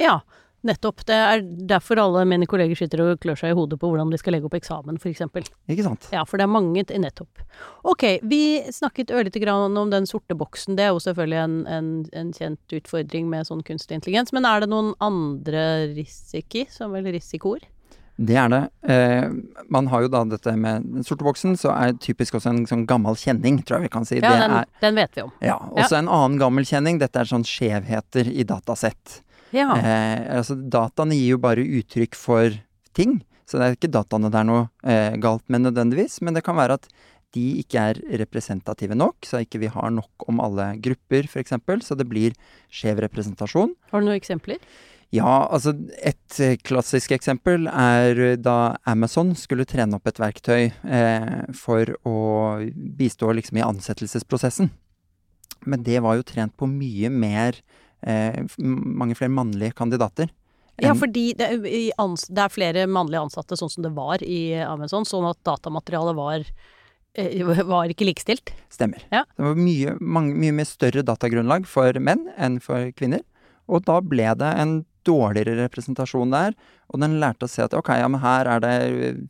Ja, 0.00 0.20
nettopp. 0.66 1.04
Det 1.06 1.14
er 1.14 1.44
derfor 1.70 2.00
alle 2.02 2.24
mine 2.26 2.48
kolleger 2.50 2.78
sitter 2.78 3.04
og 3.04 3.20
klør 3.22 3.38
seg 3.38 3.52
i 3.52 3.56
hodet 3.58 3.78
på 3.80 3.90
hvordan 3.90 4.10
de 4.10 4.18
skal 4.18 4.34
legge 4.34 4.48
opp 4.48 4.56
eksamen, 4.58 4.98
f.eks. 4.98 5.22
Ikke 5.70 5.86
sant? 5.86 6.08
Ja, 6.14 6.24
for 6.26 6.40
det 6.40 6.48
er 6.48 6.54
mange 6.54 6.84
Nettopp. 7.04 7.44
Ok, 7.86 8.04
vi 8.26 8.62
snakket 8.74 9.12
ørlite 9.14 9.42
grann 9.42 9.76
om 9.78 9.92
den 9.92 10.08
sorte 10.10 10.34
boksen. 10.38 10.78
Det 10.78 10.88
er 10.88 10.94
jo 10.94 11.02
selvfølgelig 11.04 11.40
en, 11.42 11.60
en, 11.70 11.92
en 12.16 12.32
kjent 12.34 12.78
utfordring 12.80 13.30
med 13.30 13.46
sånn 13.46 13.62
kunstig 13.66 14.00
intelligens. 14.00 14.34
Men 14.34 14.48
er 14.48 14.64
det 14.64 14.72
noen 14.72 14.94
andre 15.04 15.64
risiki, 15.94 16.66
som 16.72 16.94
vel 16.96 17.12
risikoer? 17.14 17.62
Det 18.16 18.36
er 18.38 18.50
det. 18.52 18.60
Eh, 18.86 19.24
man 19.74 19.88
har 19.90 20.04
jo 20.04 20.10
da 20.12 20.22
dette 20.28 20.52
med 20.58 20.86
den 20.86 21.06
sorte 21.06 21.26
boksen, 21.26 21.56
så 21.58 21.72
er 21.74 21.96
typisk 21.98 22.36
også 22.38 22.52
en 22.52 22.62
sånn 22.70 22.84
gammel 22.86 23.18
kjenning, 23.18 23.58
tror 23.66 23.80
jeg 23.80 23.88
vi 23.88 23.94
kan 23.96 24.06
si. 24.06 24.20
Ja, 24.20 24.30
det 24.30 24.42
den, 24.44 24.56
er, 24.60 24.68
den 24.84 25.00
vet 25.00 25.18
vi 25.18 25.24
om. 25.24 25.32
ja, 25.42 25.56
også 25.74 25.98
en 25.98 26.10
annen 26.12 26.38
gammel 26.42 26.68
kjenning. 26.68 27.00
Dette 27.02 27.24
er 27.24 27.30
sånn 27.30 27.46
skjevheter 27.48 28.30
i 28.30 28.46
datasett. 28.46 29.20
Ja. 29.54 29.72
Eh, 29.78 30.38
altså, 30.38 30.54
dataene 30.54 31.18
gir 31.18 31.34
jo 31.34 31.40
bare 31.42 31.66
uttrykk 31.80 32.18
for 32.18 32.54
ting, 32.94 33.18
så 33.50 33.58
det 33.58 33.66
er 33.66 33.76
ikke 33.76 33.92
dataene 33.92 34.30
det 34.32 34.40
er 34.40 34.48
noe 34.48 34.62
eh, 34.86 35.18
galt 35.22 35.44
med 35.52 35.66
nødvendigvis, 35.66 36.20
men 36.24 36.38
det 36.38 36.44
kan 36.46 36.58
være 36.58 36.78
at 36.78 36.88
de 37.34 37.44
ikke 37.64 37.82
er 37.90 37.98
representative 38.22 38.94
nok, 38.94 39.26
så 39.26 39.42
ikke 39.42 39.58
vi 39.64 39.70
har 39.74 39.90
nok 39.90 40.28
om 40.30 40.38
alle 40.42 40.70
grupper, 40.82 41.26
f.eks., 41.26 41.56
så 41.82 41.96
det 41.98 42.06
blir 42.06 42.34
skjev 42.70 43.02
representasjon. 43.02 43.74
Har 43.90 44.02
du 44.02 44.06
noen 44.06 44.20
eksempler? 44.20 44.62
Ja, 45.14 45.46
altså 45.50 45.74
et 46.02 46.38
eh, 46.42 46.56
klassisk 46.62 47.12
eksempel 47.14 47.68
er 47.70 48.20
eh, 48.32 48.36
da 48.40 48.76
Amazon 48.88 49.34
skulle 49.38 49.66
trene 49.68 49.98
opp 49.98 50.08
et 50.10 50.20
verktøy 50.22 50.70
eh, 50.70 51.44
for 51.54 51.92
å 52.08 52.16
bistå 52.98 53.32
liksom 53.36 53.60
i 53.60 53.66
ansettelsesprosessen. 53.66 54.72
Men 55.64 55.84
det 55.86 56.00
var 56.04 56.18
jo 56.18 56.26
trent 56.26 56.56
på 56.58 56.68
mye 56.68 57.10
mer 57.12 57.60
eh, 58.06 58.44
mange 58.58 59.16
flere 59.18 59.32
mannlige 59.34 59.76
kandidater. 59.78 60.32
Ja, 60.82 60.94
fordi 60.98 61.28
det, 61.38 61.48
det 61.62 62.42
er 62.42 62.50
flere 62.50 62.88
mannlige 62.90 63.22
ansatte, 63.22 63.56
sånn 63.58 63.70
som 63.70 63.84
det 63.84 63.92
var 63.94 64.22
i 64.26 64.56
Amazon, 64.66 65.06
sånn 65.06 65.28
at 65.28 65.38
datamaterialet 65.46 66.16
var, 66.18 66.48
eh, 67.18 67.44
var 67.74 67.92
ikke 67.92 68.08
likestilt. 68.08 68.50
Stemmer. 68.74 69.04
Ja. 69.14 69.22
Det 69.36 69.46
var 69.46 69.60
mye, 69.60 69.94
mange, 70.00 70.34
mye 70.40 70.56
mer 70.56 70.68
større 70.68 71.06
datagrunnlag 71.06 71.68
for 71.70 71.94
menn 72.02 72.26
enn 72.34 72.58
for 72.64 72.90
kvinner. 72.98 73.22
Og 73.70 73.86
da 73.86 74.00
ble 74.04 74.26
det 74.40 74.50
en 74.60 74.80
dårligere 75.06 75.56
representasjon 75.62 76.32
der, 76.34 76.56
og 76.92 77.00
den 77.02 77.18
lærte 77.22 77.48
å 77.48 77.50
se 77.50 77.64
at 77.64 77.76
ok, 77.76 77.90
ja, 78.00 78.08
men 78.10 78.22
her 78.22 78.48
er 78.50 78.64
det 78.64 78.74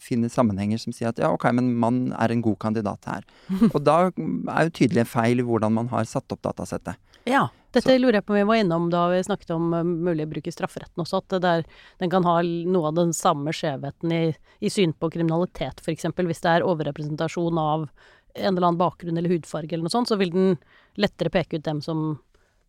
fine 0.02 0.30
sammenhenger 0.32 0.80
som 0.82 0.94
sier 0.94 1.12
at 1.12 1.20
ja, 1.22 1.30
ok, 1.34 1.48
men 1.56 1.74
mann 1.80 2.06
er 2.18 2.34
en 2.34 2.44
god 2.44 2.58
kandidat 2.62 3.10
her. 3.10 3.26
og 3.74 3.80
da 3.86 3.98
er 4.08 4.70
jo 4.70 4.76
tydelig 4.80 5.04
en 5.04 5.12
feil 5.14 5.42
i 5.42 5.46
hvordan 5.46 5.76
man 5.76 5.90
har 5.92 6.08
satt 6.10 6.32
opp 6.34 6.42
datasettet. 6.46 7.00
Ja. 7.28 7.48
Dette 7.74 7.96
lurer 7.98 8.20
jeg 8.20 8.26
på 8.28 8.30
om 8.30 8.36
vi 8.38 8.46
var 8.46 8.58
innom 8.62 8.84
da 8.86 9.00
vi 9.10 9.22
snakket 9.26 9.48
om 9.50 9.72
uh, 9.74 9.80
mulig 9.82 10.28
bruk 10.30 10.46
i 10.46 10.52
strafferetten 10.54 11.02
også, 11.02 11.24
at 11.24 11.34
der, 11.42 11.64
den 11.98 12.12
kan 12.12 12.26
ha 12.28 12.36
noe 12.44 12.92
av 12.92 12.98
den 13.00 13.10
samme 13.16 13.50
skjevheten 13.50 14.12
i, 14.14 14.20
i 14.62 14.70
syn 14.70 14.92
på 14.94 15.10
kriminalitet, 15.10 15.82
f.eks. 15.82 16.06
Hvis 16.14 16.44
det 16.44 16.52
er 16.52 16.66
overrepresentasjon 16.68 17.58
av 17.58 17.88
en 18.34 18.52
eller 18.52 18.68
annen 18.68 18.78
bakgrunn 18.78 19.18
eller 19.18 19.34
hudfarge 19.34 19.74
eller 19.74 19.88
noe 19.88 19.94
sånt, 19.94 20.10
så 20.10 20.18
vil 20.20 20.30
den 20.34 20.54
lettere 21.00 21.32
peke 21.34 21.58
ut 21.58 21.66
dem 21.66 21.82
som, 21.82 22.20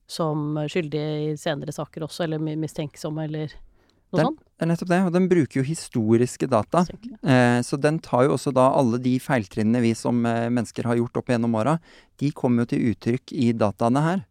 som 0.07 0.55
skyldige 0.69 1.31
i 1.31 1.37
senere 1.39 1.73
saker 1.73 2.05
også, 2.05 2.23
eller 2.27 2.39
mi- 2.39 2.57
mistenksomme, 2.59 3.23
eller 3.25 3.47
noe 3.47 4.19
Den- 4.19 4.25
sånt. 4.27 4.39
Det 4.55 4.63
er 4.63 4.69
nettopp 4.71 4.87
det, 4.87 4.99
og 5.05 5.11
den 5.11 5.27
bruker 5.27 5.57
jo 5.59 5.63
historiske 5.63 6.47
data. 6.47 6.85
Eh, 7.23 7.59
så 7.61 7.75
den 7.81 7.99
tar 7.99 8.23
jo 8.23 8.35
også 8.37 8.53
da 8.53 8.69
alle 8.71 8.97
de 9.03 9.17
feiltrinnene 9.19 9.81
vi 9.81 9.93
som 9.93 10.25
eh, 10.25 10.47
mennesker 10.49 10.83
har 10.87 10.95
gjort 10.95 11.17
opp 11.17 11.27
gjennom 11.27 11.55
åra, 11.59 11.79
de 12.17 12.31
kommer 12.31 12.63
jo 12.63 12.65
til 12.71 12.93
uttrykk 12.93 13.33
i 13.33 13.51
dataene 13.51 14.01
her. 14.05 14.23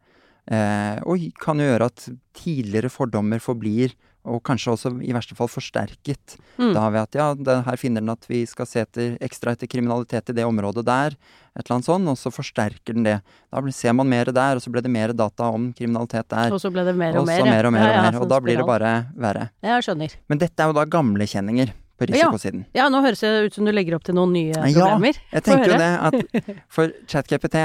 Eh, 0.47 1.01
og 1.05 1.21
kan 1.41 1.59
jo 1.59 1.65
gjøre 1.69 1.87
at 1.91 2.09
tidligere 2.35 2.89
fordommer 2.93 3.39
forblir, 3.41 3.93
og 4.25 4.41
kanskje 4.47 4.73
også 4.73 4.91
i 5.05 5.13
verste 5.13 5.37
fall 5.37 5.51
forsterket. 5.53 6.37
Mm. 6.57 6.73
Da 6.73 6.85
ved 6.89 7.01
at 7.03 7.19
ja, 7.19 7.27
det, 7.37 7.57
her 7.67 7.77
finner 7.81 8.01
den 8.05 8.13
at 8.15 8.25
vi 8.31 8.43
skal 8.49 8.69
se 8.69 8.81
etter, 8.85 9.19
ekstra 9.25 9.53
etter 9.53 9.69
kriminalitet 9.71 10.33
i 10.33 10.37
det 10.39 10.47
området 10.49 10.85
der, 10.89 11.17
et 11.55 11.63
eller 11.63 11.77
annet 11.77 11.89
sånt, 11.91 12.09
og 12.11 12.19
så 12.19 12.33
forsterker 12.35 12.97
den 12.97 13.05
det. 13.07 13.19
Da 13.53 13.63
ble, 13.63 13.75
ser 13.77 13.95
man 13.97 14.09
mer 14.11 14.33
der, 14.35 14.59
og 14.59 14.65
så 14.65 14.73
ble 14.73 14.83
det 14.85 14.91
mer 14.91 15.13
data 15.15 15.51
om 15.55 15.69
kriminalitet 15.77 16.27
der. 16.33 16.57
Og 16.57 16.63
så 16.63 16.73
ble 16.75 16.87
det 16.89 16.97
mer 16.99 17.15
og 17.19 17.23
Og 17.23 17.31
mer. 17.31 17.45
mer 17.47 17.69
og 17.69 17.77
mer, 17.77 17.85
ja. 17.85 17.93
og, 17.93 17.95
Ja, 17.95 18.01
og, 18.01 18.03
mer, 18.09 18.19
og 18.19 18.25
sånn 18.25 18.33
da 18.33 18.41
blir 18.49 18.61
det 18.63 18.67
bare 18.73 18.93
verre. 19.27 19.49
Ja, 19.63 19.77
Jeg 19.77 19.89
skjønner. 19.89 20.19
Men 20.33 20.43
dette 20.43 20.65
er 20.65 20.73
jo 20.73 20.79
da 20.81 20.85
gamle 20.89 21.29
kjenninger 21.29 21.75
på 22.01 22.09
risikosiden. 22.11 22.65
Ja, 22.75 22.89
nå 22.91 23.05
høres 23.05 23.23
det 23.23 23.33
ut 23.47 23.55
som 23.61 23.69
du 23.69 23.73
legger 23.77 23.95
opp 24.01 24.09
til 24.09 24.17
noen 24.17 24.33
nye 24.35 24.57
Ja. 24.73 24.97
Jeg 24.99 25.45
tenker 25.47 25.77
jo 25.77 25.79
det 25.79 25.93
at 26.09 26.55
for 26.73 26.91
ChatGPT 27.07 27.61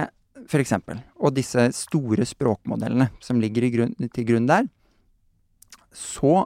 for 0.50 0.62
eksempel, 0.62 1.02
og 1.20 1.34
disse 1.36 1.68
store 1.78 2.26
språkmodellene 2.26 3.10
som 3.22 3.42
ligger 3.42 3.68
i 3.68 3.72
grunn, 3.74 3.92
til 4.14 4.26
grunn 4.26 4.48
der, 4.50 4.70
så 5.96 6.46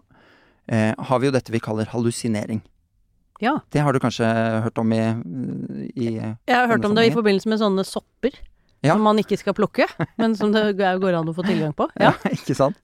eh, 0.68 0.94
har 0.98 1.20
vi 1.20 1.30
jo 1.30 1.34
dette 1.36 1.54
vi 1.54 1.62
kaller 1.64 1.90
hallusinering. 1.92 2.62
Ja. 3.44 3.58
Det 3.74 3.82
har 3.84 3.94
du 3.94 4.00
kanskje 4.00 4.28
hørt 4.64 4.78
om 4.80 4.94
i, 4.96 5.02
i 6.00 6.08
Jeg 6.16 6.56
har 6.56 6.70
hørt 6.72 6.86
om 6.86 6.96
det 6.96 7.10
i 7.10 7.14
forbindelse 7.16 7.50
med 7.52 7.60
sånne 7.60 7.86
sopper. 7.88 8.38
Ja. 8.84 8.98
Som 8.98 9.06
man 9.08 9.20
ikke 9.22 9.38
skal 9.40 9.56
plukke, 9.56 9.86
men 10.20 10.34
som 10.36 10.52
det 10.52 10.74
går 10.78 11.16
an 11.16 11.30
å 11.32 11.36
få 11.36 11.46
tilgang 11.48 11.72
på. 11.76 11.88
Ja, 11.96 12.12
Ja. 12.12 12.32
ikke 12.36 12.56
sant? 12.58 12.80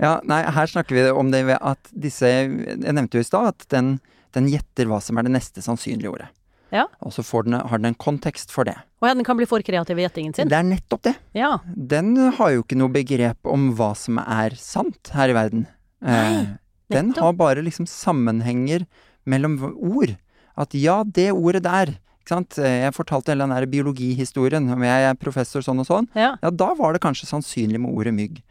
Ja, 0.00 0.16
nei, 0.26 0.40
her 0.42 0.66
snakker 0.66 0.96
vi 0.96 1.02
om 1.12 1.28
det 1.30 1.44
ved 1.46 1.60
at 1.60 1.90
disse 1.92 2.26
Jeg 2.26 2.48
nevnte 2.80 3.20
jo 3.20 3.22
i 3.22 3.26
stad 3.28 3.52
at 3.52 3.66
den, 3.70 3.98
den 4.34 4.48
gjetter 4.50 4.88
hva 4.90 5.02
som 5.04 5.20
er 5.20 5.28
det 5.28 5.34
neste 5.36 5.62
sannsynlige 5.64 6.10
ordet. 6.10 6.30
Ja. 6.74 6.88
Og 7.04 7.12
så 7.14 7.22
får 7.22 7.44
den, 7.46 7.54
har 7.60 7.78
den 7.78 7.92
en 7.92 7.98
kontekst 8.00 8.50
for 8.50 8.66
det. 8.66 8.74
Og 8.98 9.06
ja, 9.06 9.14
den 9.14 9.26
kan 9.26 9.36
bli 9.38 9.46
for 9.46 9.62
kreativ 9.62 10.00
i 10.00 10.06
gjettingen 10.06 10.34
sin. 10.34 10.48
Det 10.50 10.56
er 10.58 10.66
nettopp 10.66 11.04
det. 11.06 11.12
Ja. 11.36 11.52
Den 11.68 12.16
har 12.40 12.56
jo 12.56 12.64
ikke 12.64 12.80
noe 12.80 12.90
begrep 12.90 13.46
om 13.46 13.68
hva 13.78 13.92
som 13.98 14.18
er 14.24 14.56
sant 14.58 15.12
her 15.14 15.30
i 15.30 15.36
verden. 15.36 15.68
Nei, 16.04 16.44
Eh, 16.44 16.46
den 16.92 17.12
har 17.16 17.32
bare 17.32 17.62
liksom 17.64 17.86
sammenhenger 17.88 18.84
mellom 19.26 19.54
ord. 19.74 20.12
At 20.56 20.74
ja, 20.76 21.02
det 21.04 21.30
ordet 21.32 21.62
der? 21.64 21.94
Eh, 22.30 22.84
Jeg 22.84 22.92
fortalte 22.94 23.32
hele 23.32 23.44
den 23.46 23.54
der 23.56 23.66
biologihistorien 23.66 24.68
om 24.72 24.82
jeg 24.84 25.08
er 25.08 25.14
professor 25.16 25.60
sånn 25.64 25.80
og 25.80 25.86
sånn. 25.88 26.08
Ja. 26.14 26.36
Ja, 26.42 26.50
da 26.50 26.74
var 26.74 26.92
det 26.92 27.00
kanskje 27.02 27.26
sannsynlig 27.26 27.80
med 27.80 27.90
ordet 27.92 28.14
mygg. 28.14 28.42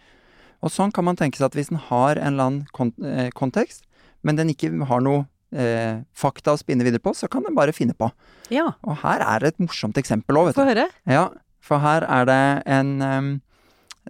Og 0.63 0.71
sånn 0.71 0.91
kan 0.93 1.05
man 1.05 1.15
tenke 1.15 1.37
seg 1.37 1.45
at 1.51 1.55
hvis 1.57 1.69
den 1.69 1.77
har 1.77 2.17
en 2.17 2.33
eller 2.33 2.43
annen 2.49 2.67
kon 2.73 2.91
eh, 3.05 3.29
kontekst, 3.35 3.83
men 4.23 4.35
den 4.35 4.49
ikke 4.49 4.71
har 4.89 5.01
noe 5.03 5.25
eh, 5.53 6.01
fakta 6.15 6.53
å 6.55 6.59
spinne 6.59 6.83
videre 6.83 7.01
på, 7.03 7.13
så 7.13 7.27
kan 7.29 7.43
den 7.43 7.55
bare 7.55 7.73
finne 7.75 7.93
på. 7.93 8.09
ja. 8.49 8.73
Og 8.83 8.97
her 9.03 9.21
er 9.21 9.39
det 9.39 9.53
et 9.53 9.59
morsomt 9.59 9.97
eksempel 9.97 10.37
òg, 10.39 10.47
vet 10.51 10.55
du. 10.55 10.61
Få 10.61 10.67
høre. 10.69 10.87
Ja, 11.05 11.29
for 11.61 11.79
her 11.83 12.01
er 12.09 12.25
det 12.25 12.41
en, 12.65 13.41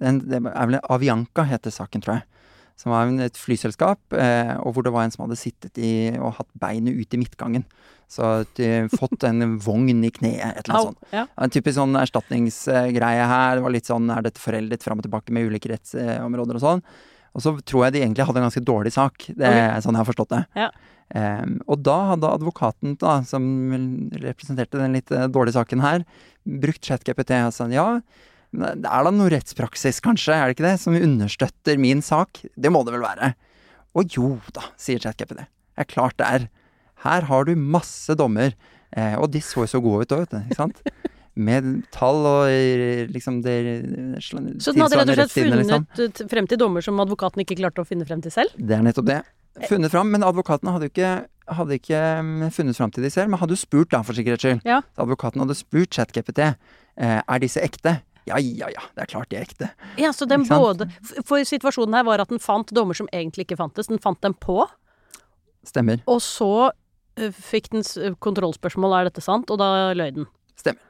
en 0.02 0.20
Det 0.24 0.40
er 0.40 0.68
vel 0.70 0.80
Avianca 0.90 1.44
heter 1.44 1.72
saken, 1.72 2.02
tror 2.02 2.16
jeg. 2.20 2.24
Som 2.80 2.94
var 2.94 3.10
et 3.24 3.38
flyselskap, 3.40 4.02
eh, 4.18 4.54
og 4.60 4.76
hvor 4.76 4.86
det 4.86 4.94
var 4.94 5.06
en 5.06 5.14
som 5.14 5.26
hadde 5.26 5.40
sittet 5.40 5.78
i 5.78 5.94
og 6.18 6.36
hatt 6.40 6.50
beinet 6.60 6.98
ut 6.98 7.14
i 7.14 7.20
midtgangen. 7.22 7.66
Så 8.12 8.44
de, 8.58 8.70
fått 8.94 9.26
en 9.28 9.58
vogn 9.66 10.04
i 10.04 10.12
kneet, 10.14 10.44
et 10.44 10.68
eller 10.68 10.76
annet 10.76 10.90
sånt. 10.92 11.14
Ja. 11.16 11.26
En 11.42 11.54
typisk 11.54 11.78
sånn 11.80 11.98
erstatningsgreie 12.02 13.30
her. 13.30 13.58
Det 13.58 13.66
var 13.66 13.74
litt 13.74 13.90
sånn 13.90 14.12
er 14.14 14.26
dette 14.26 14.42
foreldet 14.42 14.86
fram 14.86 15.02
og 15.02 15.08
tilbake 15.08 15.34
med 15.36 15.50
ulike 15.50 15.72
rettsområder 15.72 16.60
og 16.60 16.66
sånn. 16.66 16.84
Og 17.34 17.42
så 17.42 17.56
tror 17.66 17.88
jeg 17.88 17.96
de 17.96 18.04
egentlig 18.04 18.28
hadde 18.28 18.42
en 18.42 18.48
ganske 18.50 18.66
dårlig 18.66 18.94
sak. 18.94 19.30
Det 19.34 19.48
er 19.48 19.80
sånn 19.82 19.96
jeg 19.96 20.04
har 20.04 20.10
forstått 20.12 20.36
det. 20.36 20.44
Ja. 20.66 20.70
Um, 21.14 21.58
og 21.70 21.82
da 21.86 21.96
hadde 22.14 22.30
advokaten, 22.30 22.96
da, 23.02 23.20
som 23.28 23.44
representerte 24.24 24.80
den 24.80 24.96
litt 24.98 25.12
eh, 25.14 25.28
dårlige 25.30 25.60
saken 25.60 25.84
her, 25.84 26.06
brukt 26.64 26.82
ChatGPT 26.86 27.36
og 27.44 27.52
sa 27.54 27.68
ja, 27.70 27.88
men 28.54 28.84
det 28.84 28.90
er 28.90 29.08
da 29.08 29.12
noe 29.14 29.32
rettspraksis, 29.34 30.02
kanskje, 30.06 30.36
er 30.36 30.50
det 30.50 30.58
ikke 30.58 30.68
det, 30.68 30.76
som 30.84 30.98
understøtter 30.98 31.80
min 31.82 32.04
sak? 32.06 32.44
Det 32.54 32.72
må 32.74 32.84
det 32.86 32.94
vel 32.96 33.06
være? 33.06 33.34
Og 33.98 34.14
jo 34.14 34.36
da, 34.54 34.68
sier 34.80 35.02
ChatGPT. 35.02 35.42
Det 35.44 35.86
er 35.86 35.90
klart 35.90 36.18
det 36.22 36.28
er. 36.28 36.46
Her 37.04 37.28
har 37.30 37.50
du 37.50 37.56
masse 37.58 38.14
dommer, 38.18 38.54
eh, 38.96 39.18
og 39.18 39.32
de 39.34 39.42
så 39.44 39.66
jo 39.66 39.72
så 39.74 39.82
gode 39.84 40.06
ut 40.06 40.16
òg, 40.16 40.24
vet 40.26 40.36
du. 40.36 40.40
Ikke 40.46 40.62
sant? 40.62 40.82
Med 41.34 41.66
tall 41.90 42.20
og 42.30 42.44
eh, 42.46 43.08
liksom 43.10 43.40
det 43.42 43.56
Så 44.22 44.70
den 44.70 44.84
hadde 44.84 45.00
rett 45.02 45.10
og 45.10 45.18
slett 45.18 45.34
funnet 45.34 45.64
liksom. 45.64 46.28
frem 46.30 46.50
til 46.50 46.60
dommer 46.62 46.86
som 46.86 47.00
advokaten 47.02 47.42
ikke 47.42 47.58
klarte 47.58 47.82
å 47.82 47.88
finne 47.90 48.06
frem 48.06 48.22
til 48.22 48.36
selv? 48.36 48.54
Det 48.54 48.78
er 48.78 48.86
nettopp 48.86 49.10
det. 49.10 49.24
Funnet 49.70 49.94
fram, 49.94 50.10
men 50.14 50.26
advokatene 50.26 50.74
hadde 50.74 50.88
jo 50.88 50.94
ikke, 50.94 51.12
hadde 51.58 51.78
ikke 51.78 52.02
mm, 52.26 52.46
funnet 52.54 52.78
fram 52.78 52.94
til 52.94 53.06
de 53.06 53.12
selv, 53.14 53.34
men 53.34 53.42
hadde 53.42 53.54
jo 53.58 53.62
spurt, 53.62 53.92
da, 53.94 54.02
for 54.06 54.18
sikkerhets 54.18 54.46
skyld. 54.46 54.62
Ja. 54.66 54.80
Advokaten 55.02 55.42
hadde 55.42 55.58
spurt 55.58 55.94
ChatGPT 55.94 56.42
eh, 56.46 57.20
er 57.22 57.42
disse 57.42 57.62
ekte. 57.66 58.00
Ja, 58.30 58.38
ja, 58.40 58.70
ja, 58.72 58.84
det 58.96 59.04
er 59.04 59.10
klart 59.12 59.30
det 59.34 59.40
er 59.40 59.48
ekte. 59.48 59.70
Ja, 60.00 60.14
så 60.16 60.28
den 60.30 60.46
både 60.48 60.88
For 61.28 61.44
situasjonen 61.44 61.98
her 61.98 62.06
var 62.08 62.24
at 62.24 62.32
den 62.32 62.40
fant 62.40 62.72
dommer 62.76 62.96
som 62.96 63.10
egentlig 63.12 63.48
ikke 63.48 63.60
fantes. 63.60 63.90
Den 63.92 64.00
fant 64.04 64.22
dem 64.24 64.36
på, 64.40 64.64
Stemmer. 65.68 66.02
og 66.08 66.22
så 66.24 66.72
eh, 67.20 67.32
fikk 67.36 67.70
den 67.76 67.84
kontrollspørsmål 68.24 68.98
er 69.00 69.10
dette 69.10 69.24
sant, 69.24 69.52
og 69.52 69.60
da 69.60 69.92
løy 69.96 70.10
den. 70.16 70.30
Stemmer. 70.60 70.82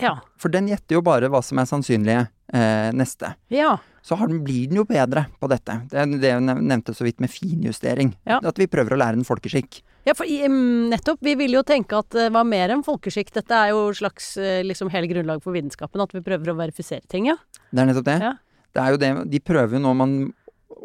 Ja. 0.00 0.18
For 0.36 0.52
den 0.52 0.68
gjetter 0.68 0.98
jo 0.98 1.04
bare 1.04 1.28
hva 1.32 1.40
som 1.44 1.56
er 1.60 1.68
sannsynlige 1.68 2.26
eh, 2.52 2.90
neste. 2.92 3.30
Ja. 3.52 3.78
Så 4.04 4.18
har 4.20 4.28
den, 4.28 4.42
blir 4.44 4.68
den 4.68 4.76
jo 4.82 4.84
bedre 4.88 5.26
på 5.40 5.48
dette. 5.48 5.78
Det 5.90 6.04
det 6.20 6.34
nevnte 6.44 6.92
så 6.94 7.06
vidt 7.06 7.20
med 7.24 7.32
finjustering. 7.32 8.12
Ja. 8.28 8.40
At 8.44 8.60
vi 8.60 8.68
prøver 8.70 8.92
å 8.94 9.00
lære 9.00 9.16
den 9.16 9.26
folkeskikk. 9.28 9.80
Ja, 10.06 10.14
for 10.14 10.24
i- 10.30 10.46
nettopp. 10.46 11.18
Vi 11.20 11.34
vil 11.34 11.50
jo 11.56 11.62
tenke 11.66 11.98
at 11.98 12.10
det 12.14 12.28
var 12.32 12.44
mer 12.46 12.70
enn 12.70 12.84
folkeskikk. 12.86 13.32
Dette 13.34 13.50
er 13.58 13.72
jo 13.74 13.88
slags 13.92 14.36
eh, 14.38 14.62
liksom 14.62 14.88
hele 14.94 15.08
grunnlag 15.10 15.42
for 15.42 15.52
vitenskapen, 15.56 16.00
at 16.04 16.12
vi 16.14 16.20
prøver 16.22 16.52
å 16.52 16.56
verifisere 16.60 17.02
ting, 17.10 17.26
ja. 17.32 17.36
Det 17.72 17.82
er 17.82 17.88
nettopp 17.90 18.04
det. 18.06 18.18
Ja. 18.22 18.34
Det 18.76 18.82
er 18.84 18.90
jo 18.94 18.98
det 19.02 19.30
De 19.32 19.40
prøver 19.40 19.78
jo 19.78 19.82
nå 19.82 19.94
man 19.96 20.12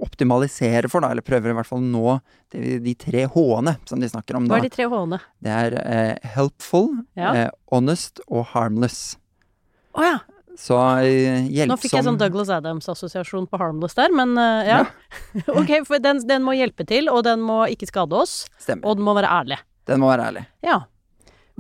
optimaliserer 0.02 0.88
for, 0.90 1.04
da, 1.04 1.12
eller 1.14 1.22
prøver 1.26 1.52
i 1.52 1.56
hvert 1.58 1.68
fall 1.70 1.82
nå 1.84 2.16
de, 2.54 2.80
de 2.82 2.94
tre 2.98 3.26
H-ene 3.30 3.76
som 3.86 4.00
de 4.02 4.10
snakker 4.10 4.38
om 4.40 4.48
Da. 4.48 4.56
Hva 4.56 4.62
er 4.64 4.68
de 4.70 4.74
tre 4.74 4.88
H-ene? 4.90 5.20
Det 5.44 5.52
er 5.58 5.76
eh, 5.82 6.30
helpful, 6.36 6.90
Ja. 7.20 7.34
eh, 7.36 7.50
honest 7.72 8.22
og 8.28 8.48
harmless. 8.56 9.18
Å 9.94 10.06
ja. 10.08 10.18
Så 10.62 10.78
eh, 11.02 11.48
hjelpsom 11.50 11.74
Nå 11.74 11.80
fikk 11.82 11.96
jeg 11.98 12.06
sånn 12.06 12.20
Douglas 12.22 12.52
Adams-assosiasjon 12.54 13.48
på 13.50 13.58
Harmless 13.58 13.98
der, 13.98 14.14
men 14.14 14.36
uh, 14.38 14.62
ja. 14.68 14.84
ok, 15.60 15.80
for 15.88 16.04
den, 16.04 16.22
den 16.30 16.46
må 16.46 16.54
hjelpe 16.54 16.86
til, 16.86 17.10
og 17.10 17.24
den 17.26 17.42
må 17.42 17.64
ikke 17.74 17.90
skade 17.90 18.20
oss, 18.20 18.44
Stemmer. 18.62 18.86
og 18.86 19.00
den 19.00 19.08
må 19.08 19.18
være 19.18 19.32
ærlig. 19.42 19.58
Den 19.90 20.04
må 20.04 20.12
være 20.12 20.30
ærlig. 20.30 20.46
Ja. 20.66 20.84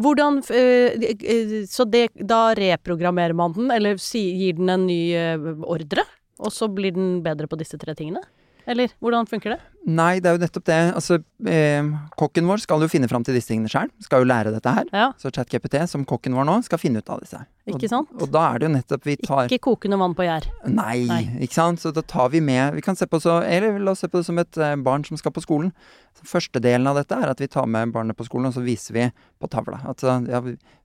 Hvordan 0.01 0.39
uh, 0.45 0.55
eh, 0.55 1.15
eh, 1.19 1.55
Så 1.69 1.85
det, 1.89 2.09
da 2.15 2.51
reprogrammerer 2.57 3.35
man 3.37 3.55
den, 3.57 3.71
eller 3.73 3.97
gir 3.97 4.57
den 4.57 4.69
en 4.71 4.85
ny 4.87 5.01
eh, 5.17 5.49
ordre? 5.65 6.05
Og 6.41 6.53
så 6.53 6.69
blir 6.71 6.95
den 6.95 7.19
bedre 7.25 7.49
på 7.49 7.59
disse 7.59 7.77
tre 7.81 7.93
tingene? 7.97 8.23
Eller 8.69 8.91
hvordan 9.02 9.28
funker 9.30 9.56
det? 9.56 9.60
Nei, 9.89 10.19
det 10.21 10.30
er 10.30 10.36
jo 10.36 10.41
nettopp 10.43 10.65
det. 10.69 10.78
Altså, 10.93 11.17
eh, 11.50 11.88
kokken 12.19 12.45
vår 12.45 12.62
skal 12.62 12.84
jo 12.84 12.89
finne 12.91 13.08
fram 13.10 13.24
til 13.26 13.34
disse 13.34 13.50
tingene 13.50 13.71
sjøl. 13.71 13.89
Skal 14.06 14.21
jo 14.21 14.28
lære 14.30 14.52
dette 14.54 14.74
her. 14.76 14.86
Ja, 14.93 15.08
Så 15.17 15.32
ChatGPT, 15.34 15.80
som 15.89 16.06
kokken 16.06 16.36
vår 16.38 16.45
nå, 16.45 16.60
skal 16.67 16.78
finne 16.78 17.02
ut 17.02 17.10
av 17.10 17.24
disse. 17.24 17.39
ikke 17.65 17.89
sant? 17.89 18.12
Og 18.21 18.30
da 18.30 18.43
er 18.54 18.60
det 18.62 18.69
jo 18.69 18.74
nettopp 18.76 19.08
vi 19.10 19.15
tar 19.17 19.47
Ikke 19.50 19.63
kokende 19.71 19.97
vann 19.97 20.13
på 20.17 20.28
gjær. 20.28 20.45
Nei, 20.69 21.06
Nei. 21.10 21.21
ikke 21.47 21.58
sant. 21.58 21.82
Så 21.82 21.91
da 21.93 22.02
tar 22.06 22.30
vi 22.30 22.41
med 22.41 22.76
Vi 22.78 22.82
kan 22.86 22.95
se 22.95 23.06
på 23.10 23.19
så 23.21 23.39
Eller 23.43 23.80
la 23.80 23.91
oss 23.91 24.00
se 24.06 24.08
på 24.08 24.19
det 24.21 24.26
som 24.26 24.38
et 24.38 24.58
eh, 24.58 24.76
barn 24.76 25.04
som 25.04 25.17
skal 25.17 25.34
på 25.34 25.41
skolen. 25.41 25.71
Så 26.13 26.30
første 26.30 26.62
delen 26.62 26.86
av 26.88 26.95
dette 27.02 27.17
er 27.17 27.30
at 27.34 27.39
vi 27.41 27.47
tar 27.47 27.65
med 27.65 27.91
barnet 27.91 28.17
på 28.17 28.26
skolen, 28.28 28.47
og 28.47 28.54
så 28.54 28.62
viser 28.62 28.93
vi 28.93 29.10
på 29.41 29.50
tavla 29.50 29.82
at 29.89 30.04
eh, 30.04 30.30
ja, 30.30 30.41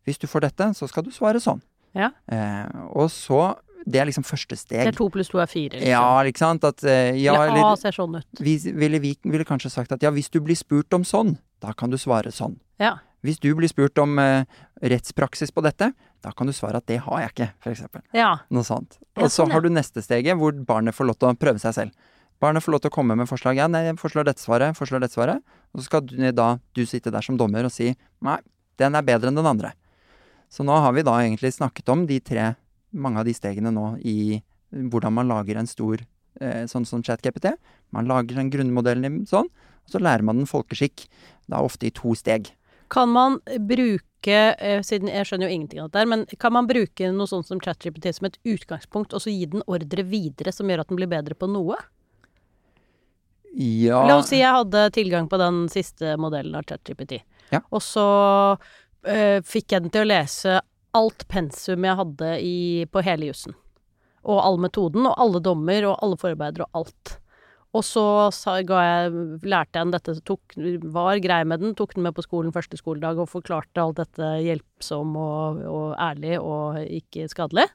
hvis 0.07 0.19
du 0.19 0.27
får 0.27 0.49
dette, 0.49 0.73
så 0.75 0.89
skal 0.89 1.05
du 1.05 1.11
svare 1.11 1.41
sånn. 1.43 1.61
Ja. 1.97 2.11
Eh, 2.29 2.67
og 2.93 3.11
så 3.11 3.57
Det 3.87 4.01
er 4.03 4.09
liksom 4.09 4.25
første 4.27 4.57
steg. 4.59 4.81
Det 4.83 4.90
er 4.90 4.96
to 4.99 5.07
pluss 5.14 5.29
to 5.31 5.38
er 5.38 5.46
fire. 5.46 5.77
liksom. 5.79 5.88
Ja, 5.92 6.22
ikke 6.27 6.42
sant. 6.42 6.64
At 6.66 6.83
eh, 6.85 7.14
ja, 7.22 7.37
eller 7.46 7.62
A 7.68 7.77
ser 7.79 7.94
sånn 7.94 8.16
ut. 8.18 8.40
vi 8.42 8.57
ville, 8.75 8.99
vi 8.99 9.12
ville 9.22 9.46
kanskje 9.46 9.70
sagt 9.70 9.92
at 9.94 10.03
ja, 10.03 10.11
hvis 10.11 10.29
du 10.35 10.40
blir 10.42 10.59
spurt 10.59 10.92
om 10.96 11.05
sånn, 11.07 11.37
da 11.62 11.70
kan 11.72 11.92
du 11.92 11.99
svare 11.99 12.33
sånn. 12.35 12.59
Ja. 12.83 12.96
Hvis 13.22 13.38
du 13.42 13.49
blir 13.59 13.70
spurt 13.70 13.99
om 14.03 14.18
eh, 14.18 14.42
rettspraksis 14.83 15.55
på 15.55 15.62
dette, 15.64 15.92
da 16.22 16.33
kan 16.35 16.51
du 16.51 16.53
svare 16.57 16.83
at 16.83 16.87
det 16.90 16.99
har 17.07 17.22
jeg 17.22 17.33
ikke, 17.33 17.49
eksempel. 17.70 18.03
ja. 18.14 18.33
Noe 18.51 18.66
sånt. 18.66 18.99
Og 19.16 19.29
så 19.31 19.44
sånn, 19.44 19.55
har 19.55 19.62
du 19.62 19.70
neste 19.70 20.03
steget, 20.03 20.37
hvor 20.37 20.53
barnet 20.66 20.94
får 20.94 21.07
lov 21.12 21.18
til 21.22 21.31
å 21.31 21.38
prøve 21.38 21.62
seg 21.62 21.75
selv. 21.79 22.12
Barnet 22.42 22.62
får 22.66 22.75
lov 22.75 22.83
til 22.85 22.90
å 22.90 22.96
komme 22.99 23.14
med 23.16 23.31
forslag. 23.31 23.57
Ja, 23.57 23.64
nei, 23.70 23.87
jeg 23.87 23.96
foreslår 24.03 24.27
dette 24.29 24.42
svaret, 24.42 24.77
foreslår 24.77 25.07
dette 25.07 25.14
svaret. 25.16 25.40
Og 25.72 25.81
så 25.81 25.87
skal 25.87 26.03
du, 26.05 26.18
da 26.37 26.59
du 26.77 26.83
sitte 26.85 27.14
der 27.14 27.25
som 27.25 27.38
dommer 27.40 27.64
og 27.64 27.72
si 27.72 27.94
nei, 28.20 28.37
den 28.77 28.99
er 28.99 29.07
bedre 29.07 29.31
enn 29.33 29.38
den 29.38 29.49
andre. 29.49 29.72
Så 30.53 30.66
nå 30.66 30.77
har 30.85 30.92
vi 30.92 31.03
da 31.07 31.14
egentlig 31.22 31.55
snakket 31.57 31.88
om 31.94 32.05
de 32.07 32.20
tre, 32.20 32.51
mange 32.92 33.20
av 33.20 33.25
de 33.29 33.35
stegene 33.35 33.72
nå 33.75 33.96
i 34.05 34.42
hvordan 34.72 35.14
man 35.14 35.29
lager 35.31 35.57
en 35.61 35.66
stor 35.70 36.03
eh, 36.40 36.66
sånn 36.66 36.87
som 36.87 37.03
ChatGPT. 37.03 37.55
Man 37.94 38.09
lager 38.11 38.37
den 38.37 38.51
grunnmodellen 38.53 39.25
sånn, 39.29 39.49
og 39.49 39.90
så 39.92 40.03
lærer 40.03 40.27
man 40.27 40.42
den 40.42 40.51
folkeskikk. 40.51 41.07
Da 41.49 41.62
ofte 41.62 41.87
i 41.88 41.94
to 41.94 42.14
steg. 42.18 42.51
Kan 42.90 43.11
man 43.14 43.38
bruke, 43.66 44.01
eh, 44.59 44.81
siden 44.83 45.09
jeg 45.11 45.27
skjønner 45.27 45.49
jo 45.49 45.55
ingenting 45.55 45.81
av 45.83 45.88
dette 45.90 46.03
her, 46.03 46.07
men 46.11 46.27
kan 46.38 46.53
man 46.55 46.66
bruke 46.66 47.11
noe 47.14 47.31
sånt 47.31 47.46
som 47.46 47.61
ChatGPT 47.62 48.12
som 48.14 48.27
et 48.27 48.38
utgangspunkt, 48.44 49.14
og 49.14 49.22
så 49.22 49.31
gi 49.33 49.46
den 49.46 49.62
ordre 49.66 50.05
videre 50.07 50.53
som 50.55 50.66
gjør 50.70 50.81
at 50.85 50.88
den 50.90 50.99
blir 51.01 51.11
bedre 51.11 51.35
på 51.38 51.49
noe? 51.51 51.79
Ja 53.57 54.03
La 54.05 54.18
oss 54.20 54.29
si 54.29 54.37
jeg 54.42 54.53
hadde 54.53 54.90
tilgang 54.92 55.31
på 55.33 55.38
den 55.40 55.62
siste 55.72 56.16
modellen 56.20 56.55
av 56.59 56.66
ChatGPT, 56.68 57.22
Ja. 57.55 57.62
og 57.70 57.81
så 57.81 58.05
eh, 59.07 59.40
fikk 59.40 59.72
jeg 59.72 59.83
den 59.87 59.90
til 59.94 60.03
å 60.05 60.11
lese 60.11 60.61
alt 60.96 61.26
pensum 61.30 61.87
jeg 61.87 62.00
hadde 62.00 62.32
i, 62.42 62.56
på 62.90 63.04
hele 63.04 63.30
jussen. 63.30 63.56
Og 64.26 64.40
all 64.42 64.59
metoden, 64.62 65.06
og 65.06 65.14
alle 65.22 65.42
dommer, 65.44 65.87
og 65.90 66.00
alle 66.02 66.18
forarbeider, 66.20 66.66
og 66.66 66.82
alt. 66.82 67.18
Og 67.76 67.85
så 67.85 68.04
jeg, 68.64 69.11
lærte 69.44 69.76
jeg 69.76 69.82
henne 69.82 69.96
dette, 69.96 70.14
tok, 70.24 70.56
var 70.94 71.20
grei 71.22 71.42
med 71.48 71.61
den, 71.62 71.74
tok 71.76 71.92
den 71.96 72.06
med 72.06 72.16
på 72.16 72.24
skolen 72.24 72.54
første 72.54 72.78
skoledag 72.80 73.20
og 73.20 73.28
forklarte 73.28 73.82
alt 73.82 74.00
dette 74.00 74.30
hjelpsom 74.46 75.12
og, 75.20 75.61
og 75.68 75.90
ærlig 76.00 76.38
og 76.40 76.80
ikke 76.80 77.28
skadelig. 77.32 77.66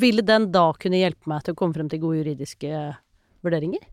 Ville 0.00 0.24
den 0.24 0.48
da 0.52 0.70
kunne 0.80 1.00
hjelpe 1.00 1.28
meg 1.30 1.44
til 1.44 1.54
å 1.54 1.60
komme 1.60 1.76
frem 1.76 1.90
til 1.92 2.02
gode 2.02 2.22
juridiske 2.22 2.82
vurderinger? 3.44 3.84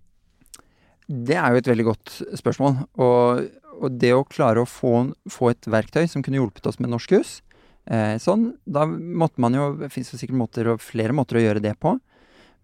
Det 1.05 1.35
er 1.37 1.53
jo 1.53 1.61
et 1.61 1.69
veldig 1.69 1.87
godt 1.87 2.15
spørsmål. 2.39 2.79
Og, 3.03 3.43
og 3.75 3.99
det 4.01 4.13
å 4.15 4.25
klare 4.27 4.63
å 4.63 4.69
få, 4.69 5.11
få 5.31 5.51
et 5.51 5.69
verktøy 5.69 6.05
som 6.11 6.23
kunne 6.25 6.39
hjulpet 6.39 6.67
oss 6.69 6.79
med 6.81 6.91
norskjus, 6.93 7.39
eh, 7.85 8.17
sånn, 8.21 8.51
da 8.65 8.85
måtte 8.85 9.41
man 9.41 9.55
jo 9.57 9.71
Det 9.79 9.91
fins 9.93 10.11
sikkert 10.13 10.37
måter, 10.39 10.75
flere 10.81 11.15
måter 11.15 11.39
å 11.39 11.45
gjøre 11.47 11.63
det 11.63 11.75
på. 11.79 11.97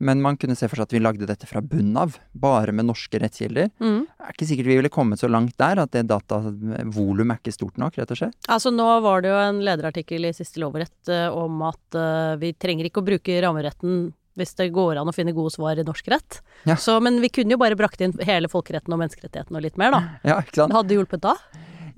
Men 0.01 0.21
man 0.21 0.37
kunne 0.41 0.55
se 0.57 0.65
for 0.65 0.79
seg 0.79 0.87
at 0.87 0.93
vi 0.95 1.01
lagde 1.01 1.27
dette 1.29 1.45
fra 1.45 1.61
bunnen 1.61 1.97
av, 2.01 2.15
bare 2.33 2.73
med 2.73 2.87
norske 2.87 3.19
rettskilder. 3.21 3.69
Mm. 3.77 3.99
Det 4.09 4.25
er 4.25 4.33
ikke 4.33 4.47
sikkert 4.49 4.69
vi 4.71 4.77
ville 4.79 4.93
kommet 4.93 5.21
så 5.21 5.29
langt 5.29 5.53
der, 5.61 5.83
at 5.83 5.91
det 5.93 6.07
datavolumet 6.09 7.35
er 7.35 7.41
ikke 7.43 7.53
stort 7.53 7.77
nok, 7.77 7.99
rett 8.01 8.13
og 8.15 8.17
slett. 8.17 8.39
Altså 8.49 8.73
Nå 8.73 8.87
var 9.05 9.21
det 9.21 9.29
jo 9.29 9.37
en 9.37 9.61
lederartikkel 9.67 10.25
i 10.25 10.33
Siste 10.33 10.63
lovrett 10.63 11.11
eh, 11.11 11.27
om 11.29 11.61
at 11.69 11.99
eh, 12.01 12.33
vi 12.41 12.49
trenger 12.57 12.89
ikke 12.89 13.03
å 13.03 13.07
bruke 13.11 13.37
rammeretten 13.45 14.09
hvis 14.39 14.55
det 14.57 14.71
går 14.73 14.97
an 14.97 15.11
å 15.11 15.13
finne 15.13 15.35
gode 15.37 15.53
svar 15.53 15.77
i 15.77 15.85
norsk 15.85 16.07
rett. 16.09 16.39
Ja. 16.65 16.79
Så, 16.79 16.97
men 17.03 17.19
vi 17.21 17.29
kunne 17.29 17.53
jo 17.53 17.61
bare 17.61 17.77
brakt 17.77 18.01
inn 18.01 18.15
hele 18.25 18.49
folkeretten 18.49 18.95
og 18.95 19.03
menneskerettighetene 19.03 19.59
og 19.59 19.65
litt 19.67 19.77
mer, 19.77 19.93
da. 19.93 20.01
Ja, 20.25 20.39
ikke 20.41 20.63
sant? 20.63 20.73
Det 20.73 20.79
hadde 20.79 20.97
hjulpet 20.97 21.23
da. 21.27 21.35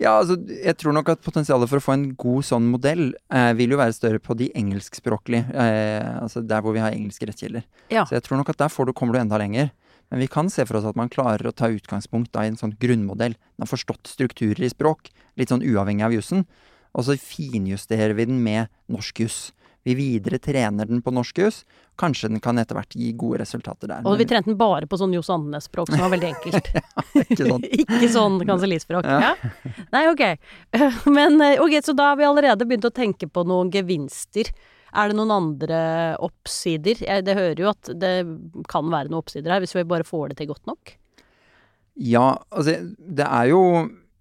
Ja, 0.02 0.16
altså, 0.18 0.38
jeg 0.50 0.76
tror 0.80 0.96
nok 0.96 1.12
at 1.14 1.24
potensialet 1.26 1.70
for 1.70 1.80
å 1.80 1.86
få 1.86 1.96
en 1.96 2.08
god 2.20 2.48
sånn 2.48 2.68
modell 2.72 3.12
eh, 3.34 3.52
vil 3.58 3.76
jo 3.76 3.80
være 3.82 3.96
større 3.96 4.22
på 4.24 4.36
de 4.40 4.50
engelskspråklige, 4.58 5.54
eh, 5.54 6.10
altså 6.22 6.44
der 6.46 6.64
hvor 6.66 6.76
vi 6.76 6.84
har 6.84 6.96
engelske 6.96 7.30
rettskilder. 7.30 7.66
Ja. 7.94 8.06
Så 8.10 8.18
jeg 8.18 8.26
tror 8.26 8.42
nok 8.42 8.54
at 8.54 8.62
der 8.64 8.74
får 8.74 8.90
du, 8.90 8.96
kommer 8.98 9.18
du 9.18 9.22
enda 9.24 9.40
lenger. 9.42 9.72
Men 10.12 10.22
vi 10.22 10.30
kan 10.30 10.50
se 10.54 10.66
for 10.70 10.78
oss 10.78 10.86
at 10.86 10.98
man 11.00 11.10
klarer 11.10 11.48
å 11.50 11.56
ta 11.56 11.72
utgangspunkt 11.74 12.34
da, 12.36 12.44
i 12.46 12.52
en 12.52 12.60
sånn 12.60 12.76
grunnmodell. 12.82 13.34
Den 13.34 13.66
har 13.66 13.72
forstått 13.72 14.12
strukturer 14.12 14.62
i 14.66 14.70
språk, 14.70 15.10
litt 15.40 15.50
sånn 15.50 15.66
uavhengig 15.66 16.06
av 16.06 16.14
jussen. 16.14 16.44
Og 16.94 17.08
så 17.08 17.16
finjusterer 17.18 18.14
vi 18.18 18.28
den 18.30 18.44
med 18.46 18.70
norsk 18.94 19.24
juss. 19.24 19.40
Vi 19.84 19.94
videre 19.98 20.40
trener 20.40 20.88
den 20.88 21.02
på 21.04 21.12
norsk 21.12 21.42
juss. 21.44 21.64
Kanskje 22.00 22.30
den 22.32 22.40
kan 22.44 22.60
etter 22.62 22.78
hvert 22.78 22.96
gi 22.96 23.10
gode 23.20 23.42
resultater 23.42 23.92
der. 23.92 24.06
Og 24.08 24.16
vi 24.20 24.28
trente 24.30 24.48
den 24.50 24.58
bare 24.60 24.88
på 24.88 25.00
sånn 25.00 25.14
Johs 25.16 25.30
Andenes-språk, 25.34 25.92
som 25.92 26.00
var 26.00 26.14
veldig 26.14 26.30
enkelt. 26.30 26.70
ikke 27.26 27.50
sant? 27.50 27.68
ikke 27.84 28.12
sånn 28.14 28.38
kansellispråk. 28.48 29.10
Ja. 29.10 29.34
Ja. 29.34 29.84
Nei, 29.96 30.06
ok. 30.12 30.24
Men 31.18 31.36
eh, 31.44 31.60
ok, 31.64 31.78
så 31.84 31.96
da 31.98 32.14
har 32.14 32.22
vi 32.22 32.30
allerede 32.30 32.68
begynt 32.70 32.88
å 32.88 32.94
tenke 32.96 33.28
på 33.28 33.44
noen 33.48 33.74
gevinster. 33.74 34.54
Er 34.94 35.10
det 35.10 35.18
noen 35.18 35.34
andre 35.36 35.82
oppsider? 36.24 37.04
Jeg, 37.04 37.26
det 37.28 37.36
hører 37.36 37.64
jo 37.66 37.72
at 37.74 37.92
det 38.00 38.14
kan 38.72 38.88
være 38.94 39.12
noen 39.12 39.24
oppsider 39.24 39.52
her, 39.52 39.64
hvis 39.64 39.76
vi 39.76 39.88
bare 39.90 40.08
får 40.08 40.32
det 40.32 40.40
til 40.40 40.54
godt 40.54 40.70
nok. 40.70 40.96
Ja, 42.00 42.40
altså 42.54 42.80
det 42.98 43.26
er 43.28 43.52
jo 43.52 43.62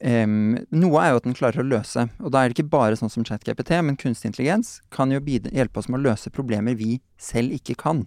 em, 0.02 0.58
Noe 0.74 1.02
er 1.02 1.12
jo 1.12 1.20
at 1.20 1.28
den 1.28 1.36
klarer 1.38 1.62
å 1.62 1.66
løse, 1.66 2.08
og 2.20 2.32
da 2.34 2.42
er 2.42 2.50
det 2.50 2.58
ikke 2.58 2.72
bare 2.74 2.98
sånn 2.98 3.12
som 3.12 3.24
ChatGPT, 3.26 3.76
men 3.86 3.98
kunstig 4.00 4.32
intelligens 4.32 4.80
kan 4.94 5.12
jo 5.14 5.22
hjelpe 5.22 5.80
oss 5.80 5.88
med 5.88 6.02
å 6.02 6.10
løse 6.10 6.32
problemer 6.34 6.76
vi 6.78 6.98
selv 7.20 7.54
ikke 7.56 7.78
kan. 7.80 8.04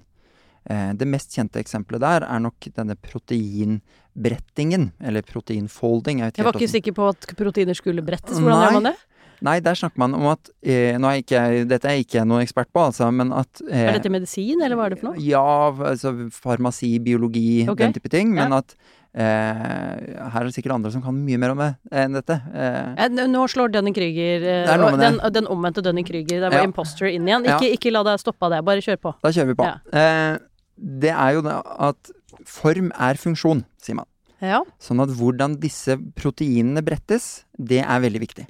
Uh, 0.66 0.92
det 0.98 1.06
mest 1.06 1.36
kjente 1.38 1.62
eksempelet 1.62 2.02
der 2.02 2.24
er 2.26 2.40
nok 2.42 2.70
denne 2.74 2.96
proteinbrettingen, 2.98 4.92
eller 5.00 5.26
proteinfolding. 5.26 6.24
Jeg, 6.24 6.38
Jeg 6.40 6.48
var 6.48 6.58
ikke 6.58 6.74
sikker 6.78 6.96
på 6.98 7.10
at 7.14 7.28
proteiner 7.38 7.78
skulle 7.78 8.06
brettes. 8.06 8.40
Hvordan 8.40 8.58
Nei. 8.58 8.64
gjør 8.66 8.80
man 8.80 8.90
det? 8.92 8.98
Nei, 9.44 9.60
der 9.64 9.76
snakker 9.78 10.00
man 10.00 10.16
om 10.16 10.28
at 10.32 10.50
eh, 10.64 10.96
er 10.96 11.20
ikke 11.20 11.36
jeg, 11.36 11.66
Dette 11.70 11.90
er 11.92 12.02
ikke 12.02 12.24
noen 12.28 12.46
ekspert 12.46 12.70
på, 12.74 12.86
altså, 12.90 13.10
men 13.14 13.34
at 13.36 13.62
eh, 13.68 13.90
Er 13.90 13.98
dette 13.98 14.12
medisin, 14.14 14.62
eller 14.64 14.80
hva 14.80 14.88
er 14.88 14.96
det 14.96 15.02
for 15.02 15.12
noe? 15.12 15.22
Ja, 15.22 15.44
altså 15.92 16.14
farmasi, 16.34 16.96
biologi, 17.04 17.66
okay. 17.68 17.84
den 17.84 17.98
type 17.98 18.12
ting. 18.14 18.32
Men 18.36 18.56
Ja. 18.56 18.64
at 18.64 18.78
eh, 19.15 20.30
her 20.32 20.41
er 20.41 20.49
det 20.49 20.54
sikkert 20.56 20.75
andre 20.75 20.91
som 20.91 21.01
kan 21.04 21.15
mye 21.15 21.39
mer 21.39 21.54
om 21.56 21.62
det 21.63 21.69
enn 21.91 22.13
dette. 22.17 22.36
Eh, 22.54 23.06
Eh, 23.06 23.28
Nå 23.32 23.45
slår 23.51 23.71
Dunning-Krüger 23.73 24.43
er 24.67 24.78
med 24.84 24.99
den, 24.99 25.19
den 25.34 25.47
omvendte 25.47 25.82
Dunning-Krüger. 25.86 26.41
Det 26.43 26.51
var 26.51 26.60
Ja. 26.60 26.63
imposter 26.67 27.08
inn 27.08 27.25
igjen. 27.28 27.45
Ja. 27.45 27.58
Ikke, 27.60 27.71
ikke 27.78 27.91
la 27.95 28.04
deg 28.04 28.19
stoppe 28.19 28.43
av 28.43 28.51
det, 28.51 28.63
bare 28.65 28.82
kjør 28.84 28.97
på. 29.01 29.15
da 29.23 29.30
kjører 29.30 29.47
vi 29.47 29.56
på. 29.56 29.63
Ja. 29.63 29.80
Eh, 29.91 30.38
det 30.78 31.12
er 31.15 31.34
jo 31.38 31.41
det 31.41 31.56
at 31.80 32.12
form 32.45 32.91
er 32.99 33.15
funksjon, 33.15 33.63
sier 33.82 33.95
man. 33.95 34.06
Ja. 34.41 34.62
Sånn 34.80 34.99
at 35.01 35.10
hvordan 35.15 35.60
disse 35.60 35.95
proteinene 36.19 36.84
brettes, 36.84 37.45
det 37.58 37.80
er 37.82 37.99
veldig 38.04 38.19
viktig. 38.19 38.45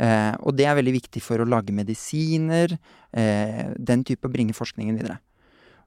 Eh, 0.00 0.32
og 0.40 0.56
det 0.56 0.64
er 0.64 0.74
veldig 0.78 0.94
viktig 0.96 1.20
for 1.22 1.36
å 1.38 1.46
lage 1.46 1.74
medisiner, 1.76 2.78
eh, 3.12 3.74
den 3.76 4.02
type 4.02 4.24
å 4.26 4.32
bringe 4.32 4.54
forskningen 4.56 4.96
videre. 4.96 5.18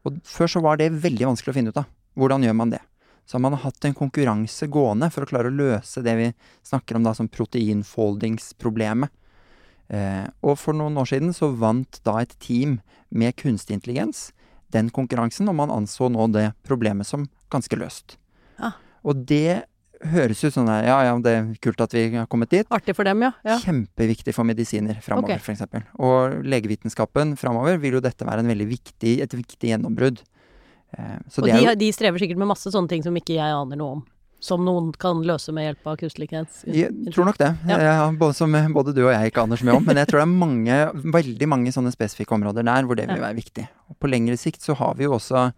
Og 0.06 0.22
før 0.24 0.46
så 0.48 0.62
var 0.62 0.78
det 0.78 0.92
veldig 0.92 1.26
vanskelig 1.32 1.50
å 1.50 1.54
finne 1.58 1.70
ut 1.74 1.78
av. 1.78 1.86
Hvordan 2.16 2.44
gjør 2.46 2.56
man 2.56 2.70
det? 2.70 2.80
Så 3.26 3.38
har 3.38 3.44
man 3.46 3.56
hatt 3.60 3.86
en 3.88 3.96
konkurranse 3.96 4.68
gående 4.72 5.10
for 5.14 5.24
å 5.24 5.30
klare 5.30 5.52
å 5.52 5.56
løse 5.56 6.04
det 6.04 6.16
vi 6.20 6.30
snakker 6.68 7.00
om 7.00 7.06
da 7.08 7.14
som 7.16 7.30
proteinfoldingsproblemet. 7.32 9.14
Eh, 9.94 10.26
og 10.44 10.58
for 10.60 10.76
noen 10.76 10.98
år 11.00 11.10
siden 11.12 11.36
så 11.36 11.52
vant 11.56 12.00
da 12.08 12.18
et 12.24 12.34
team 12.44 12.80
med 13.14 13.36
kunstig 13.40 13.78
intelligens 13.78 14.32
den 14.74 14.90
konkurransen, 14.94 15.50
og 15.52 15.58
man 15.60 15.74
anså 15.74 16.10
nå 16.12 16.28
det 16.34 16.48
problemet 16.66 17.08
som 17.08 17.28
ganske 17.54 17.78
løst. 17.78 18.18
Ja. 18.58 18.74
Og 19.06 19.22
det 19.30 19.66
høres 20.14 20.42
ut 20.44 20.56
sånn 20.56 20.68
der, 20.68 20.88
ja 20.88 20.98
ja, 21.08 21.14
det 21.24 21.34
er 21.38 21.50
kult 21.64 21.82
at 21.84 21.94
vi 21.96 22.08
har 22.16 22.28
kommet 22.32 22.52
dit. 22.52 22.68
Artig 22.76 22.96
for 22.98 23.08
dem, 23.08 23.24
ja. 23.24 23.32
ja. 23.48 23.58
Kjempeviktig 23.64 24.36
for 24.36 24.48
medisiner 24.48 25.00
framover, 25.04 25.38
okay. 25.38 25.54
eksempel. 25.56 25.86
Og 25.96 26.42
legevitenskapen 26.48 27.38
framover 27.40 27.80
vil 27.84 28.00
jo 28.00 28.04
dette 28.04 28.28
være 28.28 28.44
viktig, 28.68 29.20
et 29.24 29.38
viktig 29.38 29.72
gjennombrudd. 29.72 30.24
Eh, 30.98 31.18
Og 31.40 31.48
de, 31.48 31.60
jo 31.66 31.76
de 31.76 31.92
strever 31.96 32.20
sikkert 32.22 32.38
med 32.42 32.48
masse 32.52 32.70
sånne 32.74 32.90
ting 32.92 33.04
som 33.06 33.16
ikke 33.18 33.38
jeg 33.40 33.54
aner 33.54 33.80
noe 33.80 33.98
om. 34.00 34.04
Som 34.44 34.66
noen 34.68 34.90
kan 35.00 35.22
løse 35.24 35.54
med 35.56 35.64
hjelp 35.70 35.86
av 35.88 35.96
kunstig 36.02 36.26
intelligens. 36.28 36.64
Jeg 36.68 37.14
tror 37.16 37.30
nok 37.30 37.38
det. 37.40 37.54
Ja. 37.70 37.78
Ja. 37.80 38.12
både, 38.12 38.36
som 38.36 38.52
både 38.76 38.92
du 38.94 39.06
og 39.06 39.14
jeg 39.14 39.32
ikke 39.32 39.46
aner 39.46 39.56
så 39.56 39.64
mye 39.70 39.78
om. 39.80 39.86
Men 39.88 40.02
jeg 40.02 40.10
tror 40.12 40.20
det 40.20 40.26
er 40.28 40.34
mange, 40.42 40.80
veldig 41.16 41.48
mange 41.48 41.72
sånne 41.72 41.94
spesifikke 41.96 42.36
områder 42.36 42.68
der 42.68 42.84
hvor 42.84 43.00
det 43.00 43.08
vil 43.08 43.24
være 43.24 43.38
viktig. 43.40 43.64
Og 43.90 43.96
på 44.04 44.12
lengre 44.12 44.36
sikt 44.38 44.62
så 44.62 44.76
har 44.76 44.96
vi 45.00 45.08
jo 45.08 45.16
også 45.16 45.52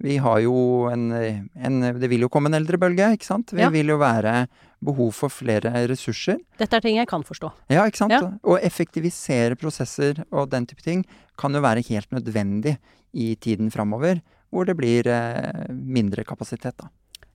Vi 0.00 0.14
har 0.16 0.38
jo 0.40 0.88
en, 0.88 1.10
en 1.12 1.74
Det 2.00 2.08
vil 2.08 2.22
jo 2.24 2.30
komme 2.32 2.48
en 2.48 2.56
eldrebølge, 2.56 3.10
ikke 3.18 3.26
sant? 3.28 3.52
Vi 3.52 3.60
Ja. 3.60 3.68
vil 3.68 3.86
jo 3.92 3.98
være 4.00 4.48
behov 4.82 5.12
for 5.12 5.28
flere 5.28 5.68
ressurser. 5.90 6.38
Dette 6.56 6.72
er 6.78 6.80
ting 6.80 6.96
jeg 6.96 7.06
kan 7.06 7.20
forstå. 7.22 7.50
Ja, 7.68 7.84
ikke 7.84 7.98
sant? 8.00 8.12
Ja. 8.16 8.30
Å 8.42 8.56
effektivisere 8.64 9.58
prosesser 9.60 10.24
og 10.32 10.48
den 10.48 10.64
type 10.64 10.80
ting 10.80 11.04
kan 11.36 11.52
jo 11.52 11.60
være 11.60 11.84
helt 11.86 12.08
nødvendig 12.10 12.78
i 13.12 13.34
tiden 13.36 13.68
framover, 13.70 14.22
hvor 14.50 14.64
det 14.66 14.74
blir 14.78 15.06
eh, 15.06 15.66
mindre 15.70 16.24
kapasitet, 16.24 16.74
da. 16.78 16.88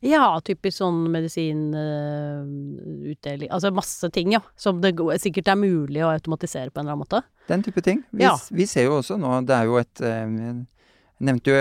Ja, 0.05 0.39
typisk 0.45 0.77
sånn 0.77 1.07
medisinutdeling 1.09 3.49
Altså 3.49 3.71
masse 3.73 4.09
ting, 4.13 4.31
ja. 4.35 4.41
Som 4.59 4.81
det 4.83 4.91
sikkert 5.23 5.47
er 5.49 5.55
mulig 5.59 6.01
å 6.03 6.11
automatisere 6.13 6.69
på 6.69 6.79
en 6.81 6.85
eller 6.85 6.93
annen 6.97 7.05
måte. 7.05 7.21
Den 7.49 7.63
type 7.65 7.81
ting. 7.81 8.03
Vi, 8.11 8.23
Ja. 8.23 8.35
vi 8.51 8.65
ser 8.67 8.83
jo 8.89 8.97
også 8.99 9.15
nå, 9.17 9.39
det 9.47 9.55
er 9.55 9.63
jo 9.65 9.77
et 9.81 10.01
eh, 10.01 10.27
Jeg 11.15 11.25
nevnte 11.31 11.47
jo 11.47 11.55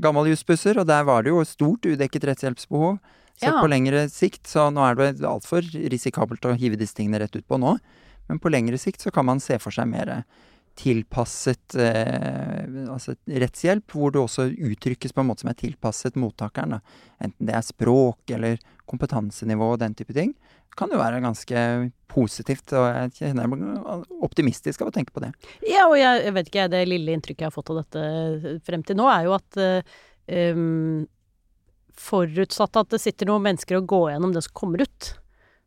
gammel 0.00 0.30
jusbusser, 0.32 0.78
og 0.80 0.86
der 0.88 1.04
var 1.04 1.22
det 1.22 1.28
jo 1.30 1.44
stort 1.44 1.84
udekket 1.84 2.24
rettshjelpsbehov. 2.24 2.98
Så 3.38 3.44
Ja. 3.52 3.60
på 3.60 3.68
lengre 3.68 4.08
sikt, 4.10 4.46
så 4.48 4.70
nå 4.72 4.80
er 4.82 4.94
det 4.96 5.20
altfor 5.22 5.60
risikabelt 5.62 6.40
å 6.48 6.56
hive 6.58 6.76
disse 6.76 6.94
tingene 6.96 7.18
rett 7.20 7.36
ut 7.36 7.46
på 7.46 7.58
nå, 7.60 7.78
men 8.28 8.38
på 8.40 8.48
lengre 8.50 8.78
sikt 8.78 9.00
så 9.00 9.10
kan 9.12 9.24
man 9.26 9.38
se 9.40 9.58
for 9.58 9.70
seg 9.70 9.86
mer 9.86 10.24
tilpasset 10.78 11.74
eh, 11.80 12.62
altså 12.92 13.16
rettshjelp, 13.26 13.90
hvor 13.92 14.14
det 14.14 14.22
også 14.22 14.48
uttrykkes 14.52 15.14
på 15.14 15.22
en 15.22 15.30
måte 15.30 15.44
som 15.44 15.50
er 15.52 15.58
tilpasset 15.58 16.18
mottakeren. 16.20 16.76
Da. 16.76 17.04
Enten 17.24 17.48
det 17.48 17.56
er 17.58 17.66
språk 17.66 18.34
eller 18.36 18.60
kompetansenivå 18.88 19.72
og 19.74 19.82
den 19.82 19.96
type 19.98 20.14
ting. 20.16 20.34
Kan 20.78 20.92
jo 20.94 21.00
være 21.00 21.18
ganske 21.24 21.60
positivt, 22.10 22.70
og 22.78 22.86
jeg 22.86 23.14
kjenner 23.18 23.50
meg 23.50 24.12
optimistisk 24.22 24.84
av 24.84 24.92
å 24.92 24.94
tenke 24.94 25.14
på 25.14 25.24
det. 25.24 25.32
Ja, 25.66 25.88
og 25.88 25.96
jeg, 25.98 26.22
jeg 26.28 26.36
vet 26.36 26.50
ikke, 26.52 26.68
det 26.70 26.84
lille 26.86 27.16
inntrykket 27.16 27.44
jeg 27.44 27.50
har 27.50 27.56
fått 27.56 27.72
av 27.74 27.80
dette 27.82 28.58
frem 28.66 28.84
til 28.86 29.00
nå, 29.00 29.08
er 29.10 29.26
jo 29.26 29.34
at 29.34 29.58
eh, 29.64 29.96
forutsatt 31.98 32.78
at 32.78 32.94
det 32.94 33.02
sitter 33.02 33.30
noen 33.30 33.48
mennesker 33.48 33.80
og 33.80 33.90
går 33.90 34.12
gjennom 34.12 34.36
det 34.36 34.44
som 34.46 34.54
kommer 34.62 34.86
ut, 34.86 35.10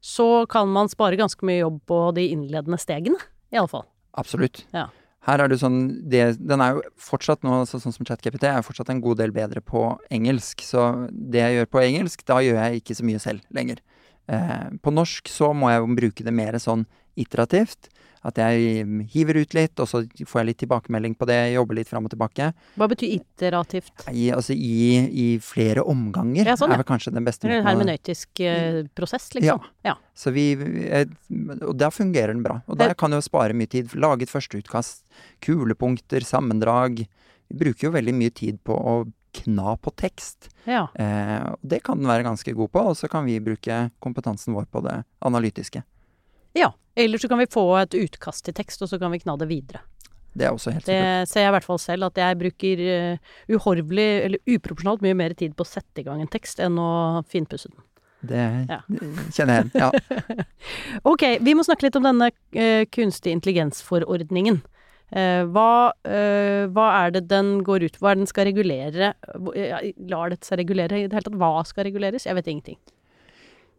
så 0.02 0.30
kan 0.50 0.71
man 0.71 0.89
spare 0.89 1.19
ganske 1.19 1.45
mye 1.45 1.60
jobb 1.60 1.84
på 1.91 2.00
de 2.15 2.30
innledende 2.32 2.80
stegene, 2.82 3.19
iallfall. 3.54 3.86
Absolutt. 4.17 4.63
Ja. 4.71 4.88
Her 5.27 5.43
er 5.43 5.51
det 5.51 5.60
sånn 5.62 5.81
det, 6.10 6.23
Den 6.41 6.63
er 6.63 6.77
jo 6.77 6.84
fortsatt 6.97 7.43
nå, 7.45 7.62
så, 7.69 7.77
sånn 7.81 7.93
som 7.93 8.07
ChatGPT, 8.07 8.47
er 8.49 8.65
fortsatt 8.65 8.89
en 8.89 9.03
god 9.03 9.21
del 9.21 9.34
bedre 9.36 9.62
på 9.62 9.84
engelsk. 10.13 10.63
Så 10.65 10.88
det 11.12 11.43
jeg 11.43 11.60
gjør 11.60 11.69
på 11.69 11.84
engelsk, 11.84 12.25
da 12.25 12.39
gjør 12.41 12.57
jeg 12.57 12.81
ikke 12.81 12.97
så 12.97 13.05
mye 13.05 13.21
selv 13.21 13.53
lenger. 13.53 13.84
Eh, 14.31 14.69
på 14.81 14.93
norsk 14.93 15.29
så 15.29 15.51
må 15.53 15.69
jeg 15.69 15.84
jo 15.84 15.91
bruke 15.99 16.25
det 16.25 16.34
mer 16.34 16.57
sånn 16.62 16.88
iterativt. 17.19 17.91
At 18.21 18.38
jeg 18.38 18.86
hiver 19.10 19.39
ut 19.41 19.55
litt, 19.57 19.79
og 19.81 19.88
så 19.89 20.03
får 20.05 20.39
jeg 20.41 20.47
litt 20.51 20.60
tilbakemelding 20.62 21.15
på 21.17 21.25
det, 21.29 21.39
jobber 21.55 21.79
litt 21.79 21.89
fram 21.89 22.05
og 22.05 22.13
tilbake. 22.13 22.51
Hva 22.77 22.88
betyr 22.91 23.15
iterativt? 23.15 24.05
I, 24.12 24.27
altså 24.36 24.53
i, 24.53 24.99
i 25.10 25.27
flere 25.41 25.81
omganger 25.81 26.51
Ja, 26.51 26.57
sånn, 26.60 26.69
ja. 26.69 26.77
er 26.77 26.84
vel 26.84 26.89
kanskje 26.91 27.15
den 27.15 27.25
beste 27.25 27.49
Eller 27.49 27.65
hermenøytisk 27.65 28.43
uh, 28.45 28.84
prosess, 28.97 29.31
liksom? 29.38 29.65
Ja. 29.88 29.95
Så 30.13 30.34
vi, 30.36 30.51
eh, 30.53 31.07
og 31.65 31.73
der 31.81 31.93
fungerer 31.95 32.36
den 32.36 32.45
bra. 32.45 32.60
Og 32.69 32.77
der 32.77 32.93
kan 32.97 33.13
jo 33.15 33.23
spare 33.25 33.57
mye 33.57 33.71
tid. 33.71 33.95
Lage 33.97 34.27
et 34.27 34.34
førsteutkast, 34.34 35.01
kulepunkter, 35.41 36.21
sammendrag. 36.27 37.01
Vi 37.49 37.57
bruker 37.63 37.89
jo 37.89 37.95
veldig 37.97 38.13
mye 38.19 38.34
tid 38.38 38.62
på 38.67 38.77
å 38.77 38.95
kna 39.31 39.77
på 39.81 39.93
tekst. 39.95 40.49
ja. 40.65 40.88
Eh, 40.95 41.55
det 41.62 41.81
kan 41.84 41.97
den 41.97 42.10
være 42.10 42.27
ganske 42.27 42.53
god 42.53 42.71
på, 42.71 42.84
og 42.91 42.97
så 42.99 43.10
kan 43.10 43.25
vi 43.25 43.39
bruke 43.39 43.89
kompetansen 44.03 44.53
vår 44.53 44.67
på 44.69 44.84
det 44.86 45.01
analytiske. 45.25 45.84
Ja. 46.57 46.71
Eller 46.95 47.17
så 47.21 47.29
kan 47.31 47.39
vi 47.39 47.47
få 47.47 47.63
et 47.79 47.95
utkast 47.95 48.43
til 48.45 48.53
tekst, 48.57 48.81
og 48.83 48.89
så 48.91 48.99
kan 48.99 49.11
vi 49.13 49.21
kna 49.21 49.37
det 49.39 49.47
videre. 49.47 49.79
Det 50.33 50.45
er 50.47 50.51
også 50.55 50.71
helt 50.71 50.85
sikkert. 50.85 51.07
Det 51.23 51.29
ser 51.31 51.43
jeg 51.45 51.51
i 51.51 51.55
hvert 51.57 51.67
fall 51.67 51.79
selv, 51.83 52.07
at 52.07 52.19
jeg 52.19 52.37
bruker 52.39 52.81
uh, 52.87 53.31
uhorvelig, 53.51 54.09
eller 54.25 54.55
uproporsjonalt 54.55 55.01
mye 55.03 55.17
mer 55.19 55.35
tid 55.35 55.55
på 55.55 55.65
å 55.65 55.71
sette 55.71 56.03
i 56.03 56.05
gang 56.07 56.21
en 56.23 56.31
tekst 56.31 56.59
enn 56.63 56.77
å 56.79 56.91
finpusse 57.31 57.71
den. 57.71 57.83
Det 58.21 58.43
Ja. 58.69 58.77
kjenner 59.33 59.57
jeg 59.57 59.71
igjen. 59.71 59.71
Ja. 59.81 60.45
Ok, 61.11 61.23
vi 61.41 61.55
må 61.57 61.65
snakke 61.65 61.87
litt 61.87 61.97
om 61.99 62.05
denne 62.05 62.29
uh, 62.31 62.83
kunstig 62.93 63.33
intelligens-forordningen. 63.33 64.61
Uh, 65.11 65.43
hva, 65.51 65.91
uh, 66.07 66.63
hva 66.71 66.87
er 67.01 67.15
det 67.17 67.25
den 67.31 67.57
går 67.67 67.87
ut? 67.89 67.99
Hva 67.99 68.11
er 68.11 68.19
det 68.19 68.23
den 68.23 68.31
skal 68.31 68.47
regulere? 68.47 69.13
Lar 70.07 70.31
dette 70.31 70.47
seg 70.47 70.61
regulere 70.61 71.01
i 71.01 71.07
det 71.07 71.17
hele 71.17 71.27
tatt? 71.27 71.39
Hva 71.41 71.65
skal 71.67 71.89
reguleres? 71.89 72.27
Jeg 72.29 72.37
vet 72.37 72.47
ingenting. 72.47 72.79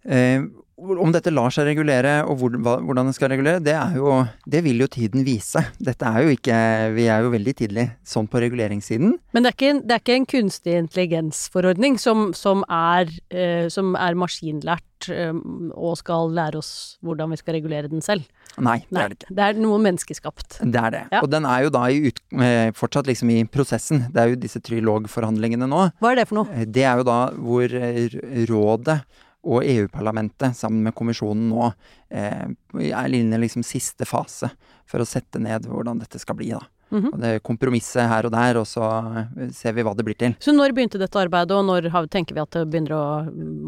Eh, 0.04 0.42
om 0.82 1.12
dette 1.14 1.30
lar 1.30 1.52
seg 1.54 1.68
regulere, 1.68 2.24
og 2.26 2.40
hvor, 2.40 2.54
hva, 2.58 2.72
hvordan 2.82 3.06
det 3.06 3.14
skal 3.14 3.28
regulere, 3.30 3.60
det, 3.62 3.74
er 3.78 3.92
jo, 4.00 4.16
det 4.50 4.64
vil 4.64 4.80
jo 4.82 4.88
tiden 4.90 5.22
vise. 5.22 5.60
Dette 5.78 6.08
er 6.08 6.24
jo 6.24 6.32
ikke 6.34 6.56
Vi 6.96 7.04
er 7.06 7.22
jo 7.22 7.30
veldig 7.30 7.54
tidlig 7.60 7.84
sånn 8.02 8.26
på 8.26 8.40
reguleringssiden. 8.42 9.12
Men 9.32 9.44
det 9.46 9.52
er 9.52 9.54
ikke, 9.54 9.70
en- 9.76 9.82
det 9.86 9.94
er 9.94 10.02
ikke 10.02 10.16
en 10.16 10.26
kunstig 10.32 10.74
intelligens-forordning 10.80 12.00
som, 12.02 12.32
som, 12.34 12.64
er, 12.68 13.06
eh, 13.30 13.68
som 13.70 13.94
er 13.94 14.18
maskinlært 14.18 15.08
eh, 15.12 15.30
og 15.76 15.96
skal 16.00 16.32
lære 16.34 16.58
oss 16.58 16.72
hvordan 17.04 17.30
vi 17.30 17.38
skal 17.38 17.60
regulere 17.60 17.88
den 17.92 18.02
selv. 18.02 18.26
Nei, 18.58 18.80
det 18.82 18.92
Nei, 18.92 19.02
er 19.06 19.08
det 19.14 19.18
ikke. 19.20 19.34
det 19.38 19.44
er 19.46 19.62
noe 19.62 19.78
menneskeskapt. 19.86 20.58
Det 20.66 20.82
er 20.82 20.90
det. 20.92 21.04
Ja. 21.14 21.22
Og 21.22 21.30
den 21.32 21.46
er 21.48 21.62
jo 21.68 21.70
da 21.78 21.86
i 21.94 22.02
ut, 22.10 22.18
eh, 22.42 22.72
fortsatt 22.76 23.06
liksom 23.06 23.30
i 23.30 23.44
prosessen. 23.48 24.08
Det 24.12 24.18
er 24.24 24.34
jo 24.34 24.42
disse 24.42 24.60
trilogforhandlingene 24.66 25.68
nå. 25.70 25.86
Hva 26.02 26.10
er 26.12 26.20
det 26.24 26.26
for 26.28 26.42
noe? 26.42 26.50
Eh, 26.58 26.66
Det 26.66 26.82
er 26.90 26.98
jo 27.00 27.06
da 27.06 27.20
hvor 27.38 27.70
eh, 27.70 28.18
rådet 28.50 28.98
og 29.42 29.64
EU-parlamentet 29.66 30.54
sammen 30.56 30.84
med 30.86 30.94
kommisjonen 30.94 31.48
nå 31.50 31.72
eh, 32.14 32.46
er 32.92 33.16
inne 33.18 33.38
i 33.38 33.42
liksom 33.44 33.64
siste 33.66 34.06
fase 34.06 34.50
for 34.86 35.02
å 35.02 35.08
sette 35.08 35.40
ned 35.42 35.66
hvordan 35.66 35.98
dette 36.02 36.20
skal 36.22 36.38
bli. 36.38 36.52
da. 36.54 36.62
Mhm. 36.92 37.08
Og 37.12 37.20
det 37.22 37.28
er 37.34 37.40
kompromisset 37.40 38.04
her 38.08 38.26
og 38.28 38.34
der, 38.34 38.58
og 38.60 38.66
så 38.68 38.84
eh, 39.18 39.48
ser 39.56 39.72
vi 39.72 39.82
hva 39.82 39.94
det 39.96 40.04
blir 40.06 40.18
til. 40.20 40.36
Så 40.44 40.52
når 40.54 40.74
begynte 40.76 41.00
dette 41.00 41.18
arbeidet, 41.18 41.56
og 41.56 41.64
når 41.66 41.88
tenker 42.12 42.36
vi 42.36 42.44
at 42.44 42.52
det 42.52 42.66
begynner 42.70 42.92
å 42.98 43.06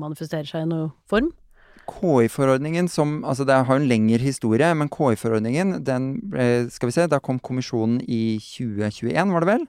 manifestere 0.04 0.46
seg 0.46 0.66
i 0.66 0.70
noen 0.70 0.92
form? 1.10 1.32
KI-forordningen 1.84 2.87
som 2.88 3.18
Altså 3.28 3.44
det 3.44 3.56
har 3.68 3.76
en 3.76 3.88
lengre 3.88 4.16
historie, 4.22 4.70
men 4.74 4.88
KI-forordningen, 4.88 5.82
den 5.84 6.20
ble- 6.32 6.70
Skal 6.72 6.88
vi 6.88 6.92
se, 6.96 7.06
da 7.06 7.18
kom 7.20 7.38
kommisjonen 7.38 8.00
i 8.08 8.38
2021, 8.40 9.32
var 9.32 9.44
det 9.44 9.50
vel? 9.50 9.66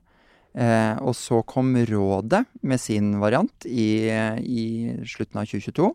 Eh, 0.55 0.95
og 1.03 1.15
så 1.19 1.41
kom 1.43 1.73
rådet 1.75 2.45
med 2.63 2.79
sin 2.79 3.17
variant 3.19 3.65
i, 3.67 4.07
i 4.39 4.65
slutten 5.03 5.41
av 5.41 5.49
2022. 5.51 5.89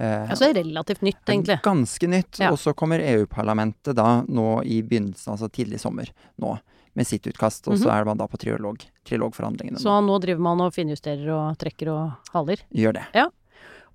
Eh, 0.00 0.30
Altså 0.30 0.50
relativt 0.52 1.00
nytt, 1.06 1.22
egentlig. 1.24 1.56
Ganske 1.64 2.10
nytt. 2.12 2.40
Ja. 2.42 2.50
Og 2.52 2.60
så 2.60 2.74
kommer 2.76 3.00
EU-parlamentet 3.00 3.96
da 3.96 4.20
nå 4.28 4.60
i 4.68 4.82
begynnelsen, 4.84 5.32
altså 5.32 5.48
tidlig 5.48 5.80
sommer, 5.80 6.12
nå 6.42 6.58
med 6.96 7.08
sitt 7.08 7.26
utkast. 7.28 7.66
Og 7.68 7.80
så 7.80 7.90
er 7.92 8.04
man 8.08 8.20
da 8.20 8.28
på 8.28 8.38
trilog, 8.40 8.84
trilogforhandlingene. 9.08 9.76
Mhm. 9.76 9.84
Så 9.84 9.96
nå 10.04 10.20
driver 10.20 10.44
man 10.44 10.60
og 10.64 10.72
finjusterer 10.76 11.28
og 11.32 11.58
trekker 11.60 11.92
og 11.92 12.32
haler. 12.36 12.62
Gjør 12.72 12.98
det. 13.00 13.06
Ja. 13.16 13.26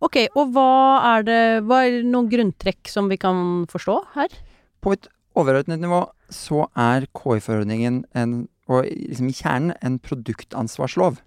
Ok, 0.01 0.17
og 0.33 0.53
hva 0.55 0.69
er 1.15 1.23
det 1.27 1.41
Hva 1.69 1.83
er 1.85 2.01
noen 2.01 2.29
grunntrekk 2.29 2.89
som 2.89 3.09
vi 3.09 3.17
kan 3.21 3.67
forstå 3.69 3.99
her? 4.15 4.33
På 4.81 4.93
et 4.93 5.05
overordnet 5.37 5.77
nivå 5.79 6.07
så 6.33 6.65
er 6.73 7.05
KI-forordningen 7.13 8.03
en, 8.17 8.47
og 8.71 8.87
liksom 8.87 9.27
i 9.29 9.35
kjernen, 9.35 9.75
en 9.83 9.99
produktansvarslov. 9.99 11.19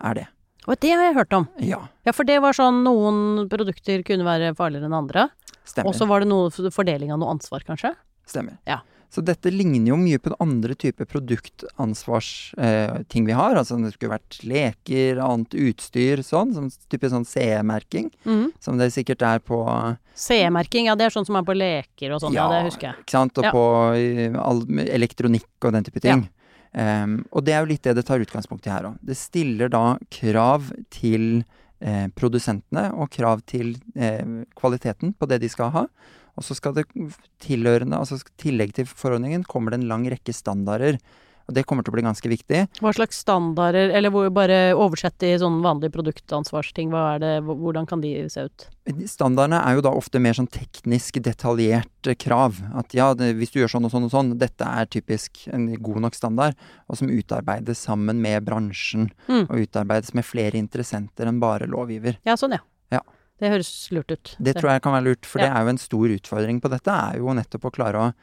Er 0.00 0.14
det. 0.20 0.26
Og 0.68 0.76
det 0.84 0.90
har 0.92 1.06
jeg 1.08 1.16
hørt 1.16 1.32
om. 1.36 1.48
Ja, 1.64 1.80
Ja, 2.06 2.12
for 2.12 2.24
det 2.28 2.38
var 2.44 2.52
sånn 2.56 2.82
noen 2.84 3.48
produkter 3.48 4.02
kunne 4.06 4.24
være 4.28 4.54
farligere 4.56 4.86
enn 4.90 4.96
andre. 4.96 5.30
stemmer. 5.64 5.88
Og 5.88 5.94
så 5.96 6.06
var 6.08 6.20
det 6.20 6.28
noe 6.28 6.50
fordeling 6.72 7.12
av 7.12 7.18
noe 7.22 7.30
ansvar, 7.34 7.62
kanskje? 7.66 7.94
Stemmer. 8.26 8.58
Ja. 8.66 8.80
Så 9.10 9.24
dette 9.26 9.50
ligner 9.50 9.88
jo 9.90 9.96
mye 9.98 10.18
på 10.22 10.30
den 10.30 10.38
andre 10.40 10.74
type 10.78 11.02
produktansvarsting 11.04 12.62
eh, 12.62 13.02
ting 13.08 13.24
vi 13.26 13.32
har. 13.34 13.56
Altså 13.58 13.78
det 13.82 13.92
skulle 13.94 14.14
vært 14.16 14.38
leker, 14.46 15.18
annet 15.22 15.54
utstyr, 15.58 16.22
sånn. 16.26 16.52
Som 16.54 16.68
type 16.90 17.10
sånn 17.10 17.26
CE-merking. 17.26 18.10
Mm. 18.24 18.50
Som 18.62 18.78
det 18.78 18.90
sikkert 18.94 19.22
er 19.26 19.40
på 19.42 19.60
CE-merking, 20.14 20.86
ja 20.90 20.94
det 20.98 21.08
er 21.08 21.14
sånn 21.16 21.26
som 21.26 21.38
er 21.40 21.46
på 21.46 21.56
leker 21.56 22.14
og 22.14 22.22
sånn, 22.22 22.36
ja, 22.36 22.48
det 22.52 22.64
husker 22.68 22.90
jeg. 22.92 23.02
Ikke 23.04 23.16
sant? 23.16 23.38
Og 23.40 23.44
Ja. 23.44 23.50
på 23.54 23.64
eh, 23.96 24.38
all, 24.38 24.62
elektronikk 24.86 25.48
og 25.64 25.72
den 25.72 25.84
type 25.84 26.00
ting. 26.00 26.28
Em, 26.70 27.20
og 27.34 27.42
det 27.46 27.54
er 27.54 27.64
jo 27.64 27.70
litt 27.72 27.86
det 27.86 27.96
det 27.98 28.04
tar 28.06 28.22
utgangspunkt 28.22 28.68
i 28.68 28.72
her 28.72 28.90
òg. 28.92 29.00
Det 29.02 29.16
stiller 29.18 29.72
da 29.72 29.98
krav 30.12 30.70
til 30.94 31.42
eh, 31.82 32.06
produsentene 32.14 32.90
og 32.94 33.10
krav 33.14 33.42
til 33.50 33.74
eh, 33.96 34.46
kvaliteten 34.58 35.14
på 35.18 35.30
det 35.30 35.40
de 35.42 35.50
skal 35.50 35.72
ha. 35.74 35.86
Og 36.38 36.46
så 36.46 36.54
skal 36.56 36.76
det 36.76 36.86
tilhørende, 37.42 37.98
altså 37.98 38.20
tillegg 38.40 38.72
til 38.76 38.86
forordningen, 38.88 39.42
kommer 39.44 39.74
det 39.74 39.80
en 39.80 39.90
lang 39.90 40.06
rekke 40.08 40.32
standarder. 40.32 41.00
Og 41.48 41.54
det 41.56 41.64
kommer 41.66 41.82
til 41.82 41.90
å 41.90 41.96
bli 41.96 42.04
ganske 42.06 42.28
viktig. 42.30 42.60
Hva 42.80 42.92
slags 42.94 43.18
standarder, 43.24 43.90
eller 43.96 44.12
hvor 44.14 44.28
bare 44.30 44.72
oversett 44.78 45.22
i 45.26 45.32
sånn 45.40 45.60
vanlige 45.64 45.90
produktansvarsting, 45.96 46.90
hva 46.92 47.16
er 47.16 47.22
det, 47.24 47.32
hvordan 47.46 47.88
kan 47.90 48.00
de 48.04 48.12
se 48.30 48.44
ut? 48.46 48.66
Standardene 49.10 49.58
er 49.66 49.76
jo 49.78 49.82
da 49.86 49.90
ofte 49.94 50.20
mer 50.22 50.34
sånn 50.38 50.48
teknisk 50.50 51.18
detaljert 51.22 52.10
krav. 52.22 52.60
At 52.78 52.94
ja, 52.94 53.10
det, 53.14 53.32
hvis 53.38 53.50
du 53.54 53.60
gjør 53.60 53.72
sånn 53.74 53.86
og 53.88 53.92
sånn 53.94 54.06
og 54.08 54.12
sånn, 54.14 54.32
dette 54.38 54.66
er 54.66 54.86
typisk 54.90 55.42
en 55.52 55.68
god 55.82 56.00
nok 56.06 56.14
standard. 56.18 56.58
Og 56.90 56.98
som 57.00 57.10
utarbeides 57.10 57.82
sammen 57.86 58.22
med 58.22 58.44
bransjen, 58.46 59.10
Mm. 59.28 59.46
og 59.50 59.60
utarbeides 59.62 60.14
med 60.14 60.24
flere 60.24 60.58
interessenter 60.58 61.26
enn 61.26 61.38
bare 61.40 61.66
lovgiver. 61.70 62.16
Ja, 62.26 62.34
sånn 62.36 62.52
ja. 62.56 62.62
Ja. 62.90 63.00
Det 63.40 63.48
høres 63.50 63.70
lurt 63.90 64.10
ut. 64.12 64.36
Det 64.38 64.54
tror 64.56 64.70
jeg 64.74 64.82
kan 64.82 64.92
være 64.92 65.04
lurt, 65.10 65.24
for 65.26 65.38
det 65.40 65.48
er 65.48 65.62
jo 65.64 65.68
en 65.72 65.78
stor 65.78 66.08
utfordring 66.08 66.60
på 66.60 66.68
dette. 66.70 66.90
er 66.90 67.18
jo 67.18 67.32
nettopp 67.32 67.64
å 67.64 67.72
klare 67.72 67.96
å 67.96 68.14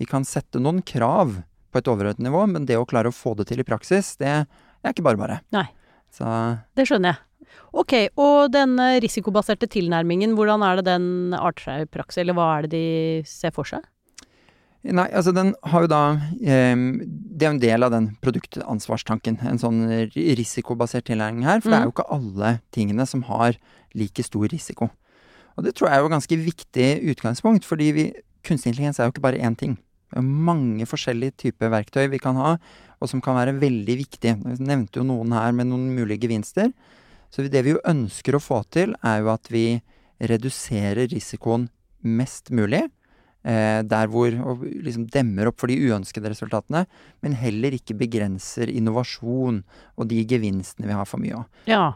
Vi 0.00 0.06
kan 0.06 0.24
sette 0.24 0.58
noen 0.58 0.80
krav 0.82 1.44
på 1.72 1.80
et 1.80 1.90
overordnet 1.90 2.26
nivå, 2.28 2.44
men 2.50 2.66
det 2.68 2.78
å 2.78 2.86
klare 2.88 3.10
å 3.10 3.16
få 3.16 3.34
det 3.38 3.48
til 3.50 3.62
i 3.62 3.66
praksis, 3.66 4.14
det 4.20 4.32
er 4.32 4.92
ikke 4.92 5.06
bare 5.06 5.20
bare. 5.20 5.38
Nei. 5.54 5.66
Så 6.12 6.28
Det 6.76 6.84
skjønner 6.88 7.14
jeg. 7.14 7.24
Ok, 7.72 7.94
og 8.20 8.52
denne 8.52 8.98
risikobaserte 9.00 9.68
tilnærmingen, 9.72 10.36
hvordan 10.36 10.64
er 10.64 10.80
det 10.80 10.86
den 10.90 11.34
arter 11.36 11.66
seg 11.66 11.86
i 11.86 11.90
praksis, 11.90 12.20
eller 12.22 12.36
hva 12.36 12.48
er 12.58 12.66
det 12.66 12.72
de 12.74 12.86
ser 13.28 13.52
for 13.56 13.68
seg? 13.68 13.84
Nei, 14.82 15.06
altså 15.14 15.30
den 15.30 15.52
har 15.70 15.84
jo 15.84 15.88
da 15.92 16.00
eh, 16.42 16.74
Det 16.74 17.44
er 17.44 17.52
jo 17.52 17.54
en 17.54 17.60
del 17.62 17.86
av 17.86 17.92
den 17.94 18.08
produktansvarstanken. 18.24 19.38
En 19.46 19.60
sånn 19.62 19.84
risikobasert 20.10 21.06
tilnærming 21.06 21.46
her. 21.46 21.62
For 21.62 21.70
det 21.70 21.78
er 21.78 21.86
jo 21.86 21.94
ikke 21.94 22.08
alle 22.16 22.56
tingene 22.74 23.06
som 23.06 23.22
har 23.28 23.54
like 23.94 24.26
stor 24.26 24.50
risiko. 24.50 24.90
Og 25.54 25.66
det 25.66 25.76
tror 25.76 25.88
jeg 25.88 26.00
er 26.00 26.02
jo 26.02 26.10
et 26.10 26.16
ganske 26.16 26.38
viktig 26.48 26.88
utgangspunkt, 27.12 27.68
fordi 27.68 27.88
vi, 27.94 28.04
kunstig 28.42 28.72
intelligens 28.72 28.98
er 28.98 29.06
jo 29.06 29.14
ikke 29.14 29.26
bare 29.28 29.38
én 29.38 29.54
ting. 29.58 29.76
Mange 30.20 30.86
forskjellige 30.88 31.36
typer 31.46 31.72
verktøy 31.72 32.06
vi 32.12 32.20
kan 32.22 32.36
ha, 32.40 32.56
og 33.02 33.10
som 33.10 33.22
kan 33.24 33.38
være 33.38 33.56
veldig 33.60 33.96
viktige. 33.98 34.36
Jeg 34.36 34.62
nevnte 34.62 35.00
jo 35.00 35.06
noen 35.08 35.32
her 35.34 35.54
med 35.56 35.70
noen 35.70 35.88
mulige 35.96 36.26
gevinster. 36.26 36.72
Så 37.32 37.46
det 37.48 37.64
vi 37.64 37.72
jo 37.72 37.84
ønsker 37.88 38.36
å 38.36 38.42
få 38.42 38.60
til, 38.70 38.92
er 39.00 39.22
jo 39.22 39.32
at 39.32 39.48
vi 39.52 39.80
reduserer 40.22 41.08
risikoen 41.10 41.70
mest 42.04 42.52
mulig. 42.54 42.84
Eh, 43.42 43.82
der 43.82 44.06
hvor 44.06 44.30
Og 44.30 44.62
liksom 44.62 45.08
demmer 45.10 45.48
opp 45.50 45.58
for 45.58 45.66
de 45.66 45.74
uønskede 45.74 46.30
resultatene, 46.30 46.86
men 47.22 47.32
heller 47.34 47.74
ikke 47.74 47.96
begrenser 47.98 48.70
innovasjon 48.70 49.64
og 49.96 50.06
de 50.06 50.22
gevinstene 50.22 50.86
vi 50.86 50.94
har 50.94 51.08
for 51.10 51.18
mye 51.18 51.40
av. 51.40 51.48
Ja, 51.66 51.86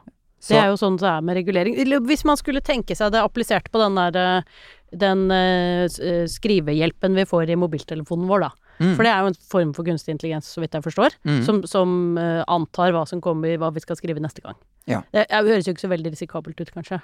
det 0.49 0.59
er 0.59 0.73
jo 0.73 0.79
sånn 0.81 0.99
det 0.99 1.07
er 1.07 1.23
med 1.23 1.39
regulering. 1.39 1.79
Hvis 2.07 2.25
man 2.27 2.39
skulle 2.39 2.63
tenke 2.65 2.97
seg 2.99 3.13
det 3.15 3.23
applisert 3.23 3.71
på 3.71 3.81
den 3.83 3.95
der 3.99 4.19
eh, 4.19 4.51
den 4.93 5.31
eh, 5.31 5.85
eh, 5.87 6.27
skrivehjelpen 6.31 7.15
vi 7.15 7.25
får 7.27 7.51
i 7.51 7.57
mobiltelefonen 7.59 8.29
vår, 8.29 8.41
da. 8.47 8.51
mm, 8.79 8.95
For 8.97 9.03
det 9.03 9.13
er 9.13 9.21
jo 9.25 9.27
en 9.33 9.41
form 9.51 9.73
for 9.75 9.85
kunstig 9.85 10.15
intelligens, 10.15 10.47
så 10.55 10.61
vidt 10.63 10.73
jeg 10.79 10.83
forstår. 10.87 11.17
mm, 11.27 11.43
Som, 11.45 11.63
som 11.67 12.19
eh, 12.19 12.45
antar 12.47 12.93
hva 12.93 13.07
som 13.09 13.21
kommer, 13.21 13.57
hva 13.59 13.73
vi 13.75 13.81
skal 13.81 13.97
skrive 13.97 14.21
neste 14.23 14.43
gang. 14.45 14.55
Ja. 14.87 15.03
Det, 15.13 15.27
det 15.29 15.51
høres 15.51 15.67
jo 15.67 15.73
ikke 15.75 15.87
så 15.89 15.91
veldig 15.91 16.13
risikabelt 16.15 16.61
ut, 16.61 16.71
kanskje. 16.73 17.01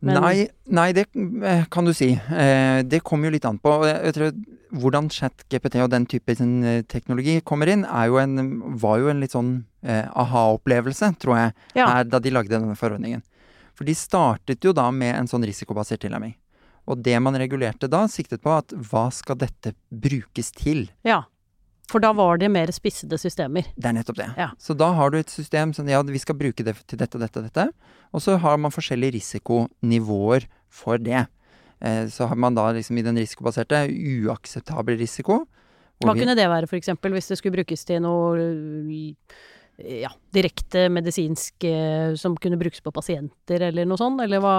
men- 0.00 0.20
Nei, 0.22 0.48
nei, 0.66 0.92
det 0.92 1.06
kan 1.70 1.84
du 1.84 1.92
si. 1.94 2.12
Eh, 2.14 2.82
det 2.82 3.02
kommer 3.04 3.26
jo 3.26 3.30
litt 3.36 3.44
an 3.44 3.58
på. 3.58 3.84
jeg- 3.86 4.14
tror 4.14 4.32
Hvordan 4.72 5.10
ChatGPT 5.10 5.76
og 5.84 5.90
den 5.90 6.06
type 6.06 6.32
teknologi 6.88 7.40
kommer 7.44 7.68
inn, 7.68 7.84
er 7.84 8.06
jo 8.06 8.16
en, 8.16 8.62
var 8.78 8.98
jo 9.00 9.08
en 9.10 9.20
litt 9.20 9.32
sånn 9.32 9.64
eh, 9.84 10.06
aha-opplevelse, 10.16 11.18
tror 11.20 11.36
jeg, 11.36 11.52
Ja. 11.74 12.02
da 12.04 12.18
de 12.18 12.30
lagde 12.30 12.48
denne 12.48 12.74
forordningen. 12.74 13.22
For 13.74 13.84
de 13.84 13.92
startet 13.92 14.60
jo 14.64 14.72
da 14.72 14.90
med 14.90 15.14
en 15.14 15.26
sånn 15.26 15.44
risikobasert 15.44 16.00
tilnærming. 16.00 16.34
Og 16.92 17.00
det 17.04 17.16
man 17.24 17.36
regulerte 17.40 17.88
da, 17.90 18.04
siktet 18.10 18.42
på 18.44 18.52
at 18.54 18.72
hva 18.90 19.06
skal 19.14 19.38
dette 19.40 19.74
brukes 19.88 20.52
til? 20.56 20.86
Ja. 21.08 21.22
For 21.90 22.00
da 22.00 22.12
var 22.16 22.38
det 22.40 22.48
mer 22.52 22.70
spissede 22.72 23.18
systemer. 23.20 23.66
Det 23.76 23.88
er 23.90 23.96
nettopp 23.98 24.16
det. 24.20 24.28
Ja. 24.38 24.50
Så 24.60 24.76
da 24.78 24.92
har 24.96 25.12
du 25.12 25.18
et 25.18 25.32
system 25.32 25.74
som 25.76 25.88
ja, 25.90 26.00
vi 26.06 26.20
skal 26.22 26.38
bruke 26.38 26.64
det 26.64 26.76
til 26.88 27.00
dette, 27.00 27.20
dette, 27.20 27.42
dette. 27.44 27.66
Og 28.12 28.22
så 28.24 28.38
har 28.40 28.60
man 28.60 28.72
forskjellige 28.72 29.16
risikonivåer 29.18 30.46
for 30.72 31.00
det. 31.02 31.26
Eh, 31.82 32.06
så 32.12 32.28
har 32.30 32.38
man 32.38 32.56
da 32.56 32.70
liksom 32.72 32.96
i 33.00 33.04
den 33.04 33.18
risikobaserte 33.20 33.82
uakseptabel 33.90 34.96
risiko. 35.00 35.42
Hva 36.02 36.14
vi- 36.14 36.20
kunne 36.24 36.36
det 36.38 36.48
være, 36.48 36.68
eksempel, 36.78 37.12
hvis 37.12 37.28
det 37.28 37.38
skulle 37.38 37.56
brukes 37.58 37.84
til 37.84 38.00
noe 38.00 38.38
ja, 39.78 40.10
direkte 40.32 40.88
medisinsk 40.92 41.64
eh, 41.64 42.14
som 42.14 42.36
kunne 42.36 42.58
brukes 42.60 42.80
på 42.80 42.92
pasienter, 42.92 43.68
eller 43.68 43.84
noe 43.88 43.98
sånt, 44.00 44.20
eller 44.22 44.40
hva 44.42 44.56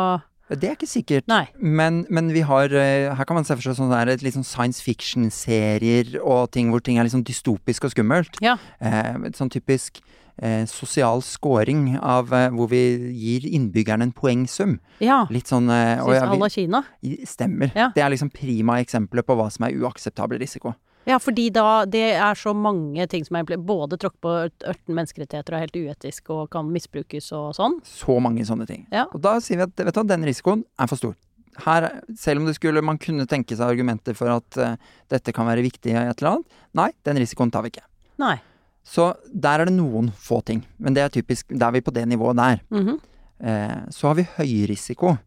Det 0.50 0.68
er 0.70 0.76
ikke 0.76 0.90
sikkert. 0.90 1.24
Men, 1.58 2.06
men 2.14 2.28
vi 2.36 2.42
har 2.46 2.66
eh, 2.76 3.14
Her 3.16 3.26
kan 3.26 3.38
man 3.40 3.46
se 3.48 3.56
for 3.56 3.64
seg 3.64 3.78
sånn 3.80 3.94
der, 3.94 4.12
litt 4.22 4.36
sånn 4.36 4.46
science 4.46 4.84
fiction-serier 4.84 6.18
og 6.22 6.52
ting 6.54 6.70
hvor 6.74 6.84
ting 6.84 7.00
er 7.00 7.08
litt 7.08 7.16
sånn 7.16 7.26
dystopisk 7.26 7.88
og 7.88 7.94
skummelt. 7.96 8.38
Ja. 8.44 8.58
Eh, 8.84 9.32
sånn 9.38 9.50
typisk 9.54 10.02
eh, 10.42 10.66
sosial 10.70 11.24
scoring 11.26 11.94
av 12.00 12.34
eh, 12.36 12.50
hvor 12.54 12.70
vi 12.74 12.84
gir 13.18 13.48
innbyggerne 13.50 14.10
en 14.10 14.14
poengsum. 14.16 14.78
Ja. 15.04 15.24
Litt 15.34 15.50
sånn 15.52 15.70
eh, 15.74 15.98
Syns 16.04 16.20
ja, 16.20 16.32
vi- 16.36 16.54
Kina. 16.54 16.84
Stemmer. 17.30 17.72
Ja. 17.78 17.90
Det 17.96 18.04
er 18.04 18.14
liksom 18.14 18.32
prima 18.34 18.80
eksempelet 18.84 19.26
på 19.26 19.38
hva 19.40 19.50
som 19.54 19.66
er 19.70 19.80
uakseptabel 19.80 20.42
risiko. 20.44 20.76
Ja, 21.10 21.18
fordi 21.20 21.50
da 21.54 21.84
det 21.90 22.14
er 22.16 22.38
så 22.40 22.54
mange 22.56 23.06
ting 23.12 23.26
som 23.28 23.38
er 23.40 23.58
både 23.58 24.00
tråkke 24.00 24.22
på 24.24 24.34
ørten 24.48 24.96
menneskerettigheter 24.96 25.56
og 25.56 25.60
er 25.60 25.66
helt 25.66 25.80
uetisk 25.82 26.32
og 26.34 26.48
kan 26.54 26.70
misbrukes 26.72 27.32
og 27.36 27.52
sånn. 27.58 27.80
Så 27.88 28.16
mange 28.24 28.46
sånne 28.48 28.68
ting. 28.70 28.86
Ja. 28.94 29.06
Og 29.12 29.22
da 29.24 29.36
sier 29.44 29.60
vi 29.60 29.68
at 29.68 29.86
vet 29.90 30.00
du, 30.00 30.04
den 30.10 30.28
risikoen 30.28 30.64
er 30.80 30.92
for 30.92 31.02
stor. 31.02 31.18
Her, 31.64 31.90
selv 32.18 32.42
om 32.42 32.48
det 32.50 32.56
skulle, 32.58 32.82
man 32.82 32.98
kunne 33.02 33.28
tenke 33.30 33.54
seg 33.54 33.76
argumenter 33.76 34.16
for 34.18 34.32
at 34.34 34.58
uh, 34.58 34.78
dette 35.12 35.36
kan 35.36 35.46
være 35.46 35.66
viktig 35.66 35.92
i 35.92 35.98
et 36.00 36.24
eller 36.24 36.32
annet, 36.32 36.56
nei, 36.80 36.90
den 37.06 37.20
risikoen 37.22 37.52
tar 37.54 37.66
vi 37.66 37.76
ikke. 37.76 37.86
Nei. 38.24 38.38
Så 38.84 39.12
der 39.28 39.62
er 39.62 39.70
det 39.70 39.76
noen 39.76 40.10
få 40.18 40.42
ting. 40.48 40.64
Men 40.82 40.96
det 40.96 41.04
er 41.04 41.14
typisk, 41.14 41.52
da 41.52 41.70
er 41.70 41.78
vi 41.78 41.84
på 41.86 41.94
det 41.94 42.08
nivået 42.10 42.40
der. 42.40 42.64
Mm 42.74 42.88
-hmm. 42.88 42.98
uh, 43.44 43.90
så 43.90 44.08
har 44.08 44.16
vi 44.16 44.28
høyrisiko. 44.38 45.18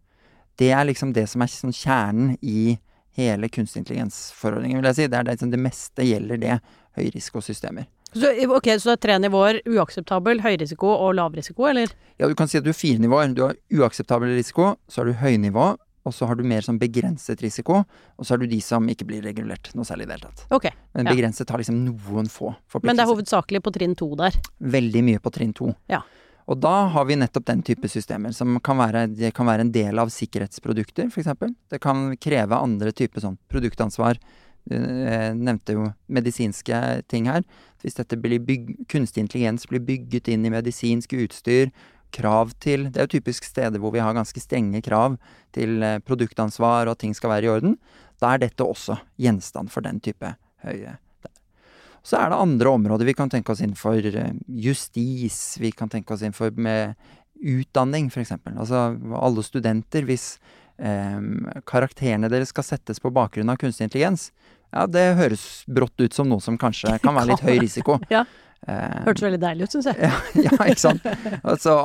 Det 0.59 0.73
er 0.73 0.85
liksom 0.85 1.13
det 1.13 1.29
som 1.29 1.43
er 1.43 1.47
sånn 1.47 1.73
kjernen 1.73 2.37
i 2.43 2.79
hele 3.17 3.49
kunstig 3.49 3.83
intelligens-forordningen, 3.85 4.81
vil 4.81 4.91
jeg 4.91 4.99
si. 4.99 5.07
Det 5.13 5.19
er 5.19 5.29
det, 5.31 5.39
som 5.41 5.51
det 5.53 5.61
meste 5.63 6.05
gjelder 6.07 6.41
det 6.43 6.59
høyrisikosystemer. 6.99 7.87
Så, 8.17 8.31
ok, 8.49 8.69
så 8.81 8.93
det 8.93 8.95
er 8.97 9.03
tre 9.07 9.17
nivåer. 9.21 9.59
Uakseptabel, 9.69 10.41
høyrisiko 10.45 10.89
og 10.95 11.17
lavrisiko, 11.19 11.67
eller? 11.69 11.91
Ja, 12.21 12.29
du 12.31 12.37
kan 12.39 12.49
si 12.49 12.57
at 12.61 12.65
du 12.65 12.71
har 12.73 12.79
fire 12.79 13.03
nivåer. 13.03 13.35
Du 13.37 13.43
har 13.45 13.57
uakseptabel 13.73 14.33
risiko, 14.37 14.77
så 14.89 15.03
har 15.03 15.11
du 15.11 15.19
høynivå, 15.21 15.67
og 16.07 16.15
så 16.15 16.29
har 16.31 16.39
du 16.39 16.45
mer 16.47 16.63
sånn 16.63 16.79
begrenset 16.81 17.41
risiko, 17.43 17.81
og 18.17 18.25
så 18.25 18.37
har 18.37 18.41
du 18.41 18.47
de 18.49 18.61
som 18.63 18.87
ikke 18.89 19.09
blir 19.09 19.25
regulert 19.27 19.73
noe 19.75 19.85
særlig 19.89 20.07
i 20.07 20.11
det 20.13 20.17
hele 20.21 20.29
tatt. 20.31 20.45
Ok. 20.55 20.69
Men 20.95 21.07
Ja. 21.07 21.13
begrenset 21.13 21.51
har 21.51 21.59
liksom 21.59 21.81
noen 21.85 22.31
få 22.31 22.55
Men 22.83 22.97
det 22.97 23.03
er 23.05 23.11
hovedsakelig 23.11 23.61
på 23.67 23.73
trinn 23.75 23.97
to 23.97 24.15
der. 24.15 24.31
Veldig 24.63 25.03
mye 25.05 25.19
på 25.19 25.33
trinn 25.35 25.53
to. 25.53 25.75
Ja. 25.91 26.03
Og 26.47 26.59
da 26.63 26.75
har 26.95 27.07
vi 27.09 27.17
nettopp 27.19 27.47
den 27.49 27.63
type 27.67 27.89
systemer, 27.91 28.31
som 28.35 28.61
kan 28.63 28.79
være, 28.79 29.07
kan 29.35 29.49
være 29.49 29.67
en 29.67 29.73
del 29.75 29.99
av 29.99 30.13
sikkerhetsprodukter, 30.15 31.09
f.eks. 31.11 31.33
Det 31.73 31.81
kan 31.83 32.13
kreve 32.23 32.61
andre 32.61 32.93
typer 32.95 33.25
sånn 33.25 33.39
produktansvar. 33.51 34.21
Du 34.67 34.77
nevnte 34.79 35.75
jo 35.75 35.89
medisinske 36.11 36.79
ting 37.11 37.27
her. 37.31 37.43
Hvis 37.83 37.99
dette 37.99 38.19
blir 38.19 38.43
bygg, 38.43 38.73
kunstig 38.91 39.25
intelligens 39.25 39.67
blir 39.71 39.83
bygget 39.87 40.31
inn 40.31 40.47
i 40.47 40.55
medisinsk 40.55 41.15
utstyr, 41.19 41.71
krav 42.15 42.53
til 42.63 42.87
Det 42.87 43.01
er 43.01 43.09
jo 43.09 43.17
typisk 43.19 43.45
steder 43.45 43.83
hvor 43.83 43.93
vi 43.93 44.01
har 44.01 44.15
ganske 44.15 44.41
strenge 44.41 44.81
krav 44.87 45.19
til 45.53 45.83
eh, 45.83 45.99
produktansvar 45.99 46.87
og 46.87 46.95
at 46.95 47.03
ting 47.03 47.17
skal 47.19 47.35
være 47.35 47.49
i 47.49 47.51
orden. 47.51 47.75
Da 48.23 48.33
er 48.33 48.47
dette 48.47 48.65
også 48.65 49.01
gjenstand 49.21 49.75
for 49.75 49.85
den 49.85 49.99
type 50.01 50.37
høye 50.65 50.97
så 52.07 52.21
er 52.21 52.31
det 52.31 52.39
andre 52.39 52.73
områder 52.79 53.09
vi 53.09 53.17
kan 53.19 53.31
tenke 53.33 53.51
oss 53.53 53.63
innenfor 53.65 53.99
eh, 53.99 54.35
justis, 54.47 55.57
vi 55.59 55.73
kan 55.75 55.91
tenke 55.91 56.15
oss 56.15 56.23
innenfor 56.23 56.55
med 56.55 56.95
utdanning, 57.37 58.09
f.eks. 58.09 58.33
Altså 58.55 58.85
alle 59.19 59.45
studenter, 59.45 60.07
hvis 60.09 60.37
eh, 60.79 61.19
karakterene 61.69 62.31
deres 62.33 62.55
skal 62.55 62.67
settes 62.67 63.03
på 63.03 63.13
bakgrunn 63.15 63.51
av 63.53 63.59
kunstig 63.61 63.89
intelligens, 63.89 64.31
ja, 64.75 64.87
det 64.91 65.05
høres 65.19 65.65
brått 65.67 65.99
ut 66.01 66.15
som 66.15 66.29
noe 66.31 66.43
som 66.43 66.59
kanskje 66.61 66.97
kan 67.03 67.17
være 67.17 67.33
litt 67.33 67.47
høy 67.47 67.59
risiko. 67.67 67.99
ja. 68.13 68.25
Eh, 68.67 69.03
Hørtes 69.07 69.23
veldig 69.23 69.39
deilig 69.39 69.67
ut, 69.67 69.75
syns 69.77 69.87
jeg. 69.93 69.99
Ja, 70.03 70.17
ja, 70.49 70.57
ikke 70.67 70.83
sant. 70.83 71.05
Altså, 71.47 71.77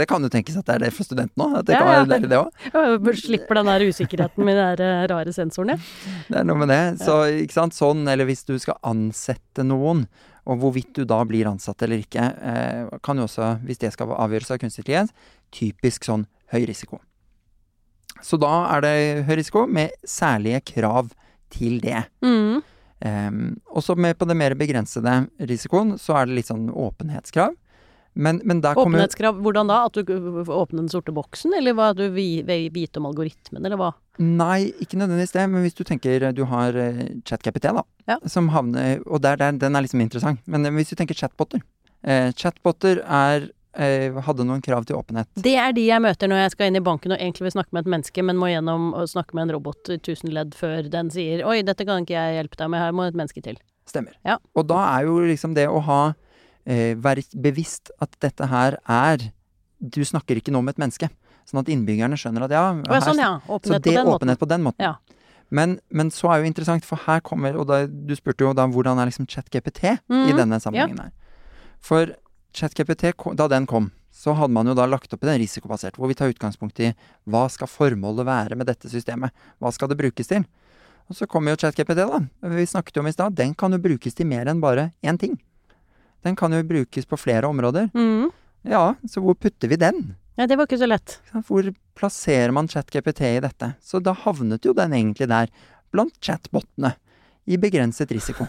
det 0.00 0.06
kan 0.08 0.24
jo 0.24 0.30
tenkes 0.32 0.56
at 0.56 0.64
det 0.70 0.78
er 0.78 0.84
det 0.86 0.92
for 0.96 1.04
studenten 1.04 1.44
òg. 1.44 1.58
At 1.60 1.68
det 1.68 1.76
ja, 1.76 1.82
kan 1.82 1.90
være 1.92 2.08
deilig, 2.14 2.30
det 2.32 2.40
òg. 2.40 3.10
Slipper 3.20 3.60
den 3.60 3.68
der 3.68 3.84
usikkerheten 3.90 4.48
med 4.48 4.56
de 4.56 4.64
der 4.64 4.84
eh, 4.86 5.04
rare 5.12 5.34
sensorene. 5.36 5.76
Det 6.30 6.40
er 6.40 6.48
noe 6.48 6.62
med 6.62 6.72
det. 6.72 6.82
Så, 7.04 7.20
ikke 7.44 7.58
sant. 7.58 7.76
Sånn, 7.76 8.06
eller 8.08 8.28
hvis 8.28 8.46
du 8.48 8.54
skal 8.60 8.80
ansette 8.88 9.66
noen, 9.66 10.06
og 10.48 10.62
hvorvidt 10.62 10.94
du 10.96 11.04
da 11.08 11.20
blir 11.28 11.48
ansatt 11.50 11.84
eller 11.84 12.00
ikke, 12.00 12.24
eh, 12.40 12.98
kan 13.04 13.20
jo 13.20 13.28
også, 13.28 13.52
hvis 13.68 13.84
det 13.84 13.92
skal 13.94 14.16
avgjøres 14.16 14.54
av 14.54 14.62
kunstig 14.62 14.86
intelligens, 14.86 15.12
typisk 15.54 16.08
sånn 16.08 16.24
høy 16.54 16.64
risiko. 16.70 17.02
Så 18.24 18.40
da 18.40 18.52
er 18.74 18.84
det 18.84 18.96
høy 19.28 19.34
risiko 19.38 19.66
med 19.68 19.92
særlige 20.08 20.64
krav 20.72 21.12
til 21.52 21.80
det. 21.84 22.06
Mm. 22.24 22.60
Um, 23.00 23.56
også 23.72 23.96
så 23.96 24.14
på 24.14 24.28
det 24.28 24.36
mer 24.36 24.54
begrensede 24.60 25.14
risikoen, 25.48 25.94
så 25.98 26.18
er 26.20 26.28
det 26.28 26.40
litt 26.40 26.50
sånn 26.50 26.68
åpenhetskrav. 26.68 27.56
Men, 28.12 28.40
men 28.44 28.58
Åpenhetskrav, 28.60 29.38
hvordan 29.40 29.68
da? 29.70 29.84
At 29.86 29.94
du 29.94 30.08
åpner 30.50 30.82
den 30.82 30.90
sorte 30.90 31.14
boksen, 31.14 31.54
eller 31.56 31.76
hva 31.78 31.92
du 31.96 32.08
vil 32.12 32.42
vite 32.74 32.98
om 32.98 33.06
algoritmen, 33.06 33.62
eller 33.62 33.78
hva? 33.78 33.92
Nei, 34.18 34.72
ikke 34.82 34.98
nødvendigvis 34.98 35.36
det, 35.36 35.46
men 35.48 35.64
hvis 35.64 35.78
du 35.78 35.84
tenker 35.86 36.26
du 36.36 36.42
har 36.50 36.76
uh, 36.76 37.04
ChatGPT, 37.24 37.70
da, 37.78 37.86
ja. 38.10 38.18
som 38.28 38.50
havner 38.52 39.00
Og 39.06 39.22
der, 39.22 39.38
der, 39.40 39.54
den 39.62 39.78
er 39.78 39.86
liksom 39.86 40.02
interessant. 40.02 40.42
Men 40.50 40.66
hvis 40.74 40.90
du 40.90 40.98
tenker 40.98 41.16
chatboter 41.16 41.62
eh, 42.02 42.34
Chatboter 42.36 43.00
er 43.06 43.48
Eh, 43.48 43.59
hadde 43.70 44.44
noen 44.48 44.62
krav 44.64 44.86
til 44.88 44.98
åpenhet. 44.98 45.28
Det 45.38 45.54
er 45.62 45.74
de 45.76 45.84
jeg 45.86 46.02
møter 46.02 46.30
når 46.30 46.42
jeg 46.42 46.54
skal 46.56 46.70
inn 46.70 46.78
i 46.80 46.82
banken 46.84 47.14
og 47.14 47.20
egentlig 47.20 47.46
vil 47.46 47.54
snakke 47.54 47.76
med 47.76 47.86
et 47.86 47.92
menneske, 47.94 48.24
men 48.26 48.40
må 48.40 48.50
gjennom 48.50 48.90
å 48.98 49.04
snakke 49.06 49.36
med 49.38 49.46
en 49.46 49.54
robot 49.56 49.92
i 49.94 49.98
tusen 50.02 50.32
ledd 50.34 50.56
før 50.58 50.88
den 50.90 51.12
sier 51.14 51.44
'oi, 51.46 51.60
dette 51.62 51.86
kan 51.86 52.02
ikke 52.02 52.16
jeg 52.16 52.40
hjelpe 52.40 52.58
deg 52.58 52.72
med, 52.72 52.82
her 52.82 52.96
må 52.96 53.06
et 53.06 53.14
menneske 53.14 53.42
til'. 53.44 53.60
Stemmer. 53.86 54.16
Ja. 54.26 54.38
Og 54.54 54.66
da 54.70 54.80
er 54.96 55.06
jo 55.08 55.20
liksom 55.22 55.54
det 55.54 55.66
å 55.70 55.80
ha 55.86 56.00
eh, 56.66 56.94
Være 56.98 57.24
bevisst 57.34 57.90
at 58.02 58.14
dette 58.22 58.46
her 58.50 58.76
er 58.86 59.30
Du 59.80 60.02
snakker 60.04 60.36
ikke 60.36 60.52
nå 60.52 60.60
med 60.62 60.76
et 60.76 60.82
menneske. 60.82 61.08
Sånn 61.48 61.62
at 61.62 61.70
innbyggerne 61.72 62.18
skjønner 62.20 62.44
at 62.46 62.52
ja, 62.52 62.64
her, 62.76 63.00
sånn, 63.00 63.18
ja. 63.18 63.30
Åpenhet, 63.48 63.66
så 63.66 63.78
det, 63.80 63.94
på, 63.94 63.96
den 63.96 64.10
åpenhet 64.12 64.40
på 64.42 64.48
den 64.50 64.66
måten. 64.66 64.84
Ja. 64.84 65.20
Men, 65.50 65.78
men, 65.88 66.12
så 66.14 66.28
er 66.30 66.42
jo 66.42 66.50
interessant, 66.50 66.84
for 66.86 67.00
her 67.08 67.22
kommer 67.26 67.56
Og 67.58 67.66
da, 67.66 67.80
du 67.88 68.12
spurte 68.14 68.44
jo 68.44 68.52
da 68.54 68.68
hvordan 68.70 69.00
er 69.02 69.10
liksom 69.10 69.26
ChatGPT 69.26 69.96
mm, 69.96 70.28
i 70.28 70.36
denne 70.36 70.60
sammenhengen 70.62 71.00
ja. 71.00 71.08
her. 71.08 71.40
For 71.80 72.12
ChatGPT, 72.56 73.12
da 73.36 73.48
den 73.48 73.66
kom, 73.70 73.90
så 74.10 74.34
hadde 74.36 74.54
man 74.54 74.66
jo 74.66 74.74
da 74.74 74.86
lagt 74.90 75.12
opp 75.14 75.22
i 75.24 75.28
den 75.30 75.38
risikobasert, 75.42 75.96
hvor 75.96 76.10
vi 76.10 76.16
tar 76.18 76.32
utgangspunkt 76.32 76.80
i 76.82 76.92
hva 77.30 77.46
skal 77.52 77.70
formålet 77.70 78.26
være 78.26 78.58
med 78.58 78.68
dette 78.70 78.90
systemet? 78.90 79.34
Hva 79.62 79.72
skal 79.74 79.90
det 79.92 79.98
brukes 80.00 80.30
til? 80.30 80.44
Og 81.10 81.16
så 81.18 81.26
kommer 81.26 81.54
jo 81.54 81.60
ChatGPT, 81.62 82.04
da. 82.06 82.20
Vi 82.54 82.66
snakket 82.70 82.96
jo 82.96 83.02
om 83.02 83.10
i 83.10 83.14
stad. 83.14 83.34
Den 83.38 83.54
kan 83.58 83.74
jo 83.74 83.80
brukes 83.82 84.14
til 84.14 84.28
mer 84.30 84.50
enn 84.50 84.62
bare 84.62 84.90
én 85.02 85.18
ting. 85.18 85.34
Den 86.22 86.36
kan 86.38 86.52
jo 86.54 86.62
brukes 86.66 87.08
på 87.08 87.18
flere 87.18 87.48
områder. 87.50 87.88
Mm. 87.96 88.30
Ja, 88.68 88.94
så 89.08 89.22
hvor 89.24 89.34
putter 89.34 89.70
vi 89.72 89.78
den? 89.80 90.14
Ja, 90.38 90.46
det 90.46 90.56
var 90.56 90.68
ikke 90.68 90.78
så 90.80 90.88
lett. 90.88 91.18
Hvor 91.48 91.66
plasserer 91.98 92.54
man 92.54 92.68
ChatGPT 92.70 93.24
i 93.26 93.42
dette? 93.42 93.72
Så 93.82 93.98
da 94.04 94.14
havnet 94.14 94.64
jo 94.64 94.74
den 94.76 94.94
egentlig 94.96 95.30
der, 95.32 95.50
blant 95.90 96.14
chatbotene, 96.22 96.94
i 97.50 97.58
begrenset 97.58 98.12
risiko. 98.14 98.46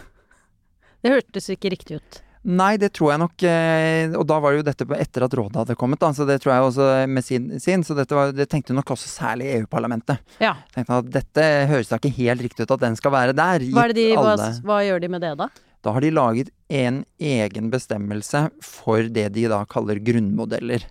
Det 1.02 1.10
hørtes 1.10 1.48
ikke 1.50 1.72
riktig 1.72 1.98
ut. 1.98 2.20
Nei, 2.42 2.72
det 2.80 2.88
tror 2.96 3.12
jeg 3.12 3.20
nok 3.22 3.42
eh, 3.46 4.14
Og 4.18 4.24
da 4.26 4.40
var 4.42 4.50
det 4.50 4.58
jo 4.58 4.64
dette 4.66 4.86
etter 4.98 5.22
at 5.22 5.34
rådet 5.38 5.60
hadde 5.60 5.76
kommet, 5.78 6.00
da, 6.02 6.08
så 6.10 6.26
det 6.26 6.40
tror 6.42 6.50
jeg 6.50 6.64
også 6.68 6.86
med 7.06 7.22
sin, 7.26 7.44
sin 7.62 7.84
Så 7.86 7.94
dette 7.94 8.16
var, 8.18 8.32
det 8.34 8.48
tenkte 8.50 8.74
nok 8.74 8.90
også 8.96 9.10
særlig 9.10 9.52
EU-parlamentet. 9.60 10.18
Ja. 10.42 10.56
Tenkte 10.74 10.98
at 11.04 11.12
dette 11.14 11.44
høres 11.70 11.92
da 11.92 12.00
ikke 12.00 12.14
helt 12.16 12.42
riktig 12.42 12.66
ut 12.66 12.74
at 12.74 12.82
den 12.82 12.98
skal 12.98 13.14
være 13.14 13.36
der. 13.38 13.66
Hva, 13.70 13.86
de, 13.94 14.08
hva, 14.18 14.34
hva, 14.66 14.80
gjør 14.88 15.04
de 15.04 15.12
med 15.14 15.22
det, 15.22 15.36
da? 15.38 15.48
Da 15.82 15.94
har 15.94 16.02
de 16.02 16.10
laget 16.14 16.50
en 16.70 17.04
egen 17.22 17.70
bestemmelse 17.70 18.48
for 18.62 19.06
det 19.06 19.28
de 19.36 19.46
da 19.50 19.62
kaller 19.70 20.02
grunnmodeller. 20.02 20.88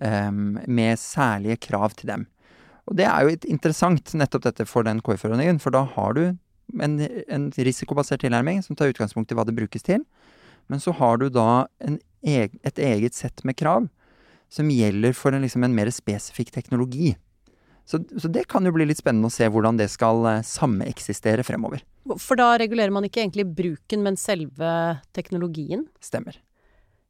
Um, 0.00 0.54
med 0.64 0.96
særlige 0.96 1.58
krav 1.60 1.92
til 1.92 2.08
dem. 2.08 2.22
Og 2.88 2.96
det 2.96 3.04
er 3.04 3.26
jo 3.26 3.34
interessant, 3.52 4.14
nettopp 4.16 4.46
dette 4.46 4.64
for 4.64 4.86
den 4.86 5.02
KI-forordningen, 5.04 5.60
for 5.60 5.76
da 5.76 5.82
har 5.92 6.16
du 6.16 6.22
en, 6.80 6.94
en 7.28 7.50
risikobasert 7.52 8.24
tilnærming 8.24 8.62
som 8.64 8.78
tar 8.78 8.94
utgangspunkt 8.94 9.30
i 9.30 9.36
hva 9.36 9.44
det 9.44 9.56
brukes 9.58 9.84
til. 9.86 10.00
Men 10.70 10.82
så 10.82 10.94
har 10.96 11.18
du 11.18 11.28
da 11.34 11.66
eg, 11.82 12.54
et 12.62 12.78
eget 12.78 13.16
sett 13.18 13.42
med 13.44 13.58
krav 13.58 13.88
som 14.50 14.70
gjelder 14.70 15.14
for 15.14 15.34
en, 15.34 15.44
liksom 15.44 15.64
en 15.66 15.74
mer 15.74 15.90
spesifikk 15.94 16.52
teknologi. 16.54 17.14
Så, 17.86 17.98
så, 18.22 18.28
det 18.30 18.46
kan 18.50 18.66
jo 18.66 18.72
bli 18.74 18.86
litt 18.86 19.00
spennende 19.00 19.30
å 19.30 19.34
se 19.34 19.48
hvordan 19.50 19.78
det 19.78 19.88
skal 19.90 20.22
eh, 20.30 20.44
sameksistere 20.46 21.42
fremover. 21.46 21.82
For 22.22 22.38
da 22.38 22.52
regulerer 22.60 22.94
man 22.94 23.06
ikke 23.06 23.22
egentlig 23.24 23.48
bruken, 23.50 24.04
men 24.06 24.18
selve 24.20 24.70
teknologien? 25.16 25.84
Stemmer. 26.02 26.38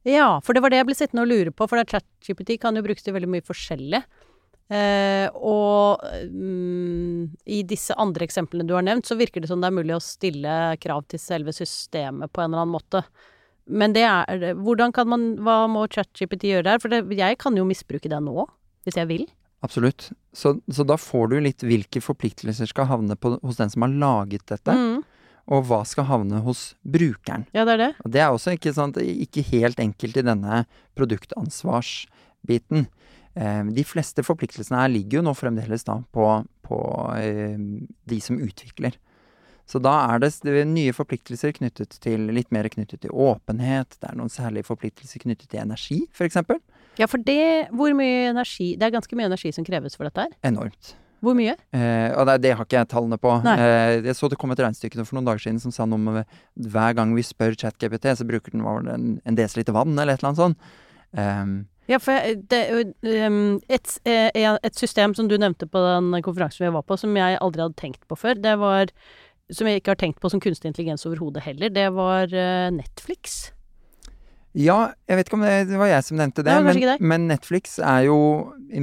Ja, 0.07 0.39
for 0.41 0.57
det 0.57 0.63
var 0.65 0.73
det 0.73 0.81
jeg 0.81 0.89
ble 0.89 0.97
sittende 0.97 1.25
og 1.27 1.29
lure 1.29 1.53
på, 1.53 1.67
for 1.69 1.81
ChatGPT 1.85 2.57
kan 2.61 2.77
jo 2.77 2.85
brukes 2.85 3.05
til 3.05 3.13
veldig 3.13 3.29
mye 3.29 3.45
forskjellig. 3.45 4.01
Eh, 4.71 5.27
og 5.35 6.01
mm, 6.31 7.27
i 7.51 7.61
disse 7.67 7.93
andre 7.99 8.25
eksemplene 8.25 8.65
du 8.65 8.73
har 8.77 8.85
nevnt, 8.87 9.05
så 9.05 9.17
virker 9.19 9.43
det 9.43 9.51
som 9.51 9.61
det 9.61 9.69
er 9.69 9.77
mulig 9.77 9.97
å 9.97 10.01
stille 10.01 10.55
krav 10.81 11.05
til 11.11 11.21
selve 11.21 11.53
systemet 11.53 12.31
på 12.31 12.41
en 12.41 12.49
eller 12.49 12.63
annen 12.63 12.77
måte. 12.79 13.03
Men 13.69 13.93
det 13.93 14.03
er 14.07 14.55
Hvordan 14.57 14.93
kan 14.95 15.09
man 15.11 15.27
Hva 15.45 15.63
må 15.69 15.85
ChatGPT 15.91 16.49
gjøre 16.49 16.65
der? 16.69 16.81
For 16.81 16.91
det, 16.91 17.03
jeg 17.17 17.37
kan 17.41 17.57
jo 17.57 17.67
misbruke 17.67 18.09
det 18.11 18.19
nå, 18.23 18.47
hvis 18.87 18.97
jeg 18.97 19.09
vil. 19.11 19.27
Absolutt. 19.61 20.09
Så, 20.33 20.55
så, 20.73 20.83
da 20.87 20.97
får 20.97 21.31
du 21.31 21.39
litt 21.45 21.63
hvilke 21.65 22.01
forpliktelser 22.01 22.69
skal 22.69 22.89
havne 22.89 23.17
på, 23.19 23.35
hos 23.43 23.59
den 23.59 23.69
som 23.69 23.85
har 23.85 23.93
laget 23.93 24.47
dette. 24.49 24.73
Mm. 24.73 25.03
Og 25.51 25.67
hva 25.69 25.81
skal 25.85 26.07
havne 26.09 26.41
hos 26.45 26.71
brukeren. 26.81 27.45
Ja, 27.53 27.65
det 27.67 27.75
er 27.75 27.81
det. 27.83 27.91
Og 28.05 28.13
det 28.15 28.23
er 28.23 28.33
også 28.33 28.55
ikke, 28.57 28.73
sant, 28.73 28.97
ikke 28.97 29.43
helt 29.51 29.81
enkelt 29.81 30.17
i 30.17 30.25
denne 30.25 30.63
produktansvarsbiten. 30.97 32.87
Eh, 33.35 33.61
de 33.77 33.85
fleste 33.85 34.25
forpliktelsene 34.25 34.81
her 34.81 34.91
ligger 34.91 35.19
jo 35.19 35.25
nå 35.29 35.35
fremdeles 35.37 35.85
da 35.87 35.99
på, 36.13 36.27
på 36.65 36.81
eh, 37.19 37.57
de 38.09 38.21
som 38.23 38.41
utvikler. 38.41 38.97
Så 39.71 39.79
da 39.79 39.93
er 40.11 40.19
det 40.19 40.65
nye 40.67 40.91
forpliktelser 40.95 41.53
knyttet 41.55 41.95
til 42.03 42.27
litt 42.35 42.49
mer 42.51 42.67
knyttet 42.71 43.05
til 43.05 43.13
åpenhet. 43.15 43.95
Det 44.01 44.09
er 44.09 44.17
noen 44.19 44.31
særlige 44.31 44.67
forpliktelser 44.67 45.23
knyttet 45.23 45.47
til 45.53 45.61
energi, 45.63 46.01
f.eks. 46.11 46.41
Ja, 46.99 47.07
for 47.07 47.23
det 47.23 47.69
Hvor 47.71 47.93
mye 47.95 48.33
energi 48.33 48.73
Det 48.75 48.83
er 48.83 48.91
ganske 48.91 49.15
mye 49.15 49.29
energi 49.29 49.53
som 49.55 49.63
kreves 49.63 49.95
for 49.95 50.09
dette 50.09 50.25
her? 50.25 50.33
Enormt. 50.43 50.97
Hvor 51.21 51.37
mye? 51.37 51.53
Eh, 51.71 52.11
og 52.17 52.25
det, 52.27 52.39
det, 52.43 52.55
har 52.57 52.65
ikke 52.65 52.79
jeg 52.79 52.89
tallene 52.91 53.19
på. 53.21 53.31
Eh, 53.53 54.01
jeg 54.09 54.17
så 54.17 54.27
det 54.27 54.39
kom 54.41 54.51
et 54.51 54.59
regnestykke 54.59 55.05
for 55.05 55.15
noen 55.15 55.29
dager 55.29 55.45
siden 55.45 55.61
som 55.61 55.73
sa 55.73 55.85
noe 55.87 56.01
om 56.01 56.19
eh, 56.19 56.39
hver 56.73 56.97
gang 56.97 57.13
vi 57.15 57.23
spør 57.23 57.53
ChatGPT, 57.61 58.09
så 58.17 58.27
bruker 58.27 58.55
den 58.55 58.65
en, 58.65 59.11
en 59.23 59.37
desiliter 59.37 59.77
vann, 59.77 59.93
eller 59.93 60.17
et 60.17 60.23
eller 60.23 60.31
annet 60.31 60.41
sånt. 60.41 60.71
Um, 61.11 61.53
ja, 61.91 61.99
for 61.99 62.33
det, 62.49 62.61
um, 63.27 63.59
et, 63.69 63.93
eh, 64.07 64.29
et, 64.33 64.75
system 64.79 65.13
som 65.17 65.27
du 65.27 65.35
nevnte 65.37 65.67
på 65.67 65.81
den 65.83 66.13
konferansen 66.23 66.65
vi 66.65 66.73
var 66.73 66.85
på, 66.87 66.97
som 66.97 67.17
jeg 67.17 67.39
aldri 67.41 67.65
hadde 67.65 67.79
tenkt 67.81 68.05
på 68.07 68.17
før, 68.17 68.39
det 68.41 68.53
var 68.61 68.93
som 69.51 69.69
jeg 69.69 69.81
ikke 69.81 69.95
har 69.95 70.01
tenkt 70.01 70.21
på 70.21 70.31
som 70.31 70.41
kunstig 70.43 70.71
intelligens 70.71 71.05
overhodet 71.09 71.43
heller, 71.45 71.73
det 71.73 71.87
var 71.95 72.31
uh, 72.31 72.69
Netflix. 72.75 73.51
Ja, 74.51 74.91
jeg 75.07 75.15
vet 75.15 75.29
ikke 75.29 75.37
om 75.37 75.43
det, 75.45 75.51
det 75.69 75.77
var 75.79 75.87
jeg 75.87 76.03
som 76.03 76.17
nevnte 76.19 76.43
det, 76.43 76.53
men, 76.65 76.79
men, 77.07 77.27
Netflix 77.29 77.77
er 77.79 78.03
jo 78.09 78.17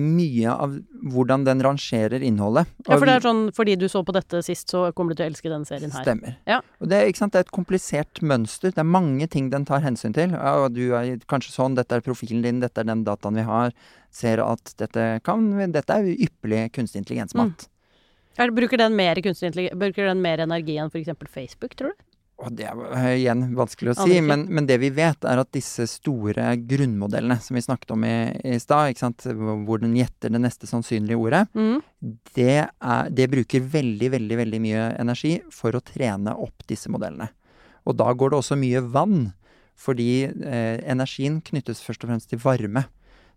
mye 0.00 0.54
av 0.54 0.78
hvordan 1.12 1.44
den 1.44 1.60
rangerer 1.64 2.24
innholdet. 2.24 2.70
Ja, 2.86 2.96
for 2.96 3.04
det 3.04 3.18
er 3.18 3.26
sånn 3.26 3.42
fordi 3.56 3.74
du 3.80 3.84
så 3.92 4.00
på 4.06 4.14
dette 4.16 4.40
sist, 4.46 4.72
så 4.72 4.86
kommer 4.96 5.12
du 5.12 5.20
til 5.20 5.26
å 5.26 5.28
elske 5.34 5.52
denne 5.52 5.68
serien 5.68 5.92
her. 5.92 6.06
Stemmer. 6.06 6.38
Ja. 6.48 6.62
Og 6.80 6.88
det, 6.88 7.02
ikke 7.10 7.20
sant, 7.20 7.36
det 7.36 7.42
er 7.42 7.48
et 7.48 7.52
komplisert 7.52 8.22
mønster. 8.24 8.72
Det 8.72 8.80
er 8.80 8.88
mange 8.88 9.28
ting 9.28 9.52
den 9.52 9.68
tar 9.68 9.84
hensyn 9.84 10.16
til. 10.16 10.32
Ja, 10.32 10.70
du 10.72 10.84
er 10.96 11.20
kanskje 11.28 11.52
sånn, 11.52 11.76
dette 11.76 12.00
er 12.00 12.06
profilen 12.06 12.40
din, 12.46 12.64
dette 12.64 12.80
er 12.80 12.88
den 12.88 13.04
dataen 13.04 13.36
vi 13.36 13.44
har. 13.44 13.76
Ser 14.14 14.40
at 14.40 14.72
dette 14.80 15.18
kan 15.26 15.50
Dette 15.74 16.00
er 16.00 16.08
ypperlig 16.16 16.70
kunstig 16.72 17.04
intelligensmat. 17.04 17.68
Mm. 17.68 17.74
Bruker 18.38 18.78
den 18.78 18.94
mer, 18.96 19.18
bruker 19.18 20.06
den 20.06 20.22
mer 20.22 20.44
energi 20.44 20.78
enn 20.78 20.92
f.eks. 20.92 21.10
Facebook, 21.32 21.74
tror 21.78 21.94
du? 21.94 22.04
Og 22.38 22.52
det 22.54 22.68
er 22.70 22.78
eh, 22.94 23.06
igjen 23.24 23.40
vanskelig 23.58 23.96
å 23.96 24.04
si, 24.06 24.20
men, 24.22 24.44
men 24.54 24.66
det 24.68 24.76
vi 24.78 24.92
vet, 24.94 25.24
er 25.26 25.40
at 25.42 25.48
disse 25.56 25.88
store 25.90 26.52
grunnmodellene 26.70 27.34
som 27.42 27.58
vi 27.58 27.64
snakket 27.64 27.96
om 27.96 28.04
i, 28.06 28.12
i 28.46 28.60
stad, 28.62 28.94
hvor 29.66 29.82
den 29.82 29.96
gjetter 29.98 30.30
det 30.30 30.42
neste 30.44 30.70
sannsynlige 30.70 31.18
ordet, 31.18 31.40
Mm. 31.58 31.80
det, 32.36 32.68
er, 32.70 33.10
det 33.10 33.26
bruker 33.32 33.64
veldig, 33.74 34.12
veldig, 34.14 34.38
veldig 34.38 34.60
mye 34.62 34.84
energi 35.02 35.34
for 35.50 35.74
å 35.74 35.82
trene 35.82 36.36
opp 36.38 36.62
disse 36.70 36.90
modellene. 36.94 37.32
Og 37.90 37.98
da 37.98 38.12
går 38.14 38.30
det 38.30 38.38
også 38.38 38.58
mye 38.60 38.84
vann, 38.86 39.32
fordi 39.78 40.28
eh, 40.28 40.78
energien 40.86 41.40
knyttes 41.42 41.82
først 41.82 42.06
og 42.06 42.12
fremst 42.12 42.30
til 42.30 42.38
varme. 42.42 42.84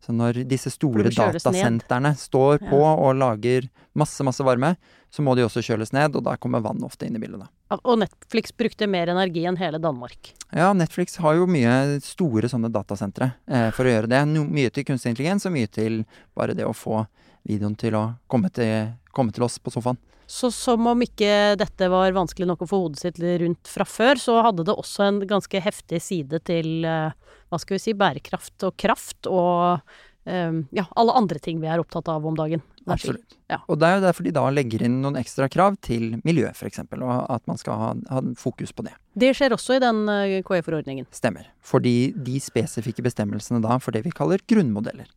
Så 0.02 0.14
når 0.18 0.40
disse 0.50 0.72
store 0.74 1.04
datasentrene 1.14 2.16
står 2.18 2.58
på 2.66 2.80
Ja. 2.82 2.94
og 2.98 3.16
lager 3.16 3.68
masse, 3.94 4.24
masse 4.26 4.42
varme, 4.44 4.76
så 5.12 5.22
må 5.22 5.36
de 5.36 5.44
også 5.44 5.62
kjøles 5.62 5.92
ned, 5.94 6.16
og 6.16 6.24
da 6.24 6.36
kommer 6.38 6.62
vann 6.64 6.82
ofte 6.84 7.06
inn 7.06 7.16
i 7.16 7.20
bildet. 7.20 7.40
da. 7.44 7.78
Og 7.86 8.00
Netflix 8.00 8.52
brukte 8.52 8.88
mer 8.90 9.08
energi 9.14 9.44
enn 9.46 9.58
hele 9.58 9.78
Danmark. 9.80 10.34
Ja, 10.54 10.72
Netflix 10.74 11.18
har 11.18 11.36
jo 11.36 11.46
mye 11.46 12.00
store 12.02 12.50
sånne 12.50 12.72
datasentre 12.72 13.34
eh, 13.48 13.70
for 13.72 13.86
å 13.86 13.94
gjøre 13.94 14.10
det. 14.10 14.28
No, 14.28 14.44
mye 14.44 14.72
til 14.72 14.84
kunstig 14.88 15.12
intelligens, 15.14 15.46
og 15.46 15.54
mye 15.54 15.68
til 15.70 16.06
bare 16.36 16.56
det 16.56 16.66
å 16.66 16.74
få 16.74 17.06
videoen 17.48 17.78
til 17.78 17.94
å 17.94 18.16
komme 18.28 18.50
til, 18.52 18.94
komme 19.14 19.32
til 19.32 19.44
oss 19.44 19.60
på 19.60 19.72
sofaen. 19.72 19.98
Så 20.32 20.48
som 20.56 20.86
om 20.88 21.02
ikke 21.04 21.58
dette 21.60 21.88
var 21.92 22.14
vanskelig 22.16 22.48
nok 22.48 22.62
å 22.64 22.70
få 22.70 22.78
hodet 22.86 23.02
sitt 23.02 23.18
rundt 23.20 23.68
fra 23.68 23.84
før, 23.84 24.20
så 24.22 24.38
hadde 24.46 24.64
det 24.70 24.76
også 24.80 25.04
en 25.04 25.18
ganske 25.28 25.60
heftig 25.60 26.00
side 26.04 26.40
til 26.48 26.86
eh, 26.88 27.12
hva 27.52 27.60
skal 27.60 27.76
vi 27.76 27.82
si, 27.84 27.94
bærekraft 28.00 28.64
og 28.64 28.78
kraft 28.80 29.28
og 29.28 29.82
um, 30.24 30.62
ja, 30.72 30.86
alle 30.96 31.18
andre 31.20 31.42
ting 31.44 31.60
vi 31.60 31.68
er 31.68 31.82
opptatt 31.84 32.08
av 32.14 32.24
om 32.28 32.38
dagen. 32.40 32.64
Absolutt. 32.88 33.36
Ja. 33.52 33.60
Og 33.68 33.82
det 33.82 33.90
er 33.90 33.98
jo 33.98 34.06
derfor 34.06 34.26
de 34.26 34.34
da 34.38 34.46
legger 34.56 34.86
inn 34.88 35.02
noen 35.04 35.20
ekstra 35.20 35.50
krav 35.52 35.76
til 35.84 36.16
miljø, 36.24 36.48
f.eks., 36.56 36.80
og 36.88 37.12
at 37.12 37.52
man 37.52 37.60
skal 37.60 37.82
ha, 37.82 37.90
ha 38.14 38.24
fokus 38.40 38.72
på 38.72 38.86
det. 38.88 38.96
Det 39.20 39.34
skjer 39.36 39.58
også 39.58 39.76
i 39.76 39.84
den 39.84 40.06
eh, 40.14 40.38
KI-forordningen. 40.48 41.10
Stemmer. 41.12 41.50
Fordi 41.60 42.14
de 42.16 42.40
spesifikke 42.40 43.04
bestemmelsene 43.04 43.60
da 43.68 43.82
for 43.84 43.92
det 43.92 44.06
vi 44.08 44.16
kaller 44.16 44.40
grunnmodeller, 44.48 45.12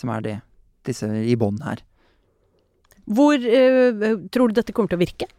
som 0.00 0.16
er 0.16 0.24
det 0.24 0.38
disse 0.88 1.10
i 1.12 1.36
bånn 1.36 1.60
her. 1.66 1.84
Hvor 3.06 3.38
uh, 3.38 4.06
tror 4.34 4.50
du 4.50 4.58
dette 4.58 4.74
kommer 4.74 4.92
til 4.92 4.98
å 4.98 5.04
virke? 5.04 5.30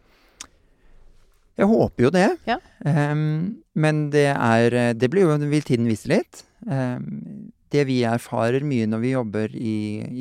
Jeg 1.58 1.66
håper 1.66 2.06
jo 2.06 2.10
det. 2.14 2.28
Ja. 2.46 2.60
Um, 2.86 3.60
men 3.74 4.08
det 4.14 4.30
er 4.30 4.94
Det 4.94 5.08
blir 5.10 5.26
jo, 5.26 5.36
vil 5.50 5.64
tiden 5.66 5.88
vise 5.90 6.10
litt. 6.10 6.44
Um, 6.64 7.50
det 7.74 7.84
vi 7.88 8.00
erfarer 8.06 8.64
mye 8.64 8.86
når 8.88 9.02
vi 9.02 9.12
jobber 9.12 9.54
i, 9.56 9.76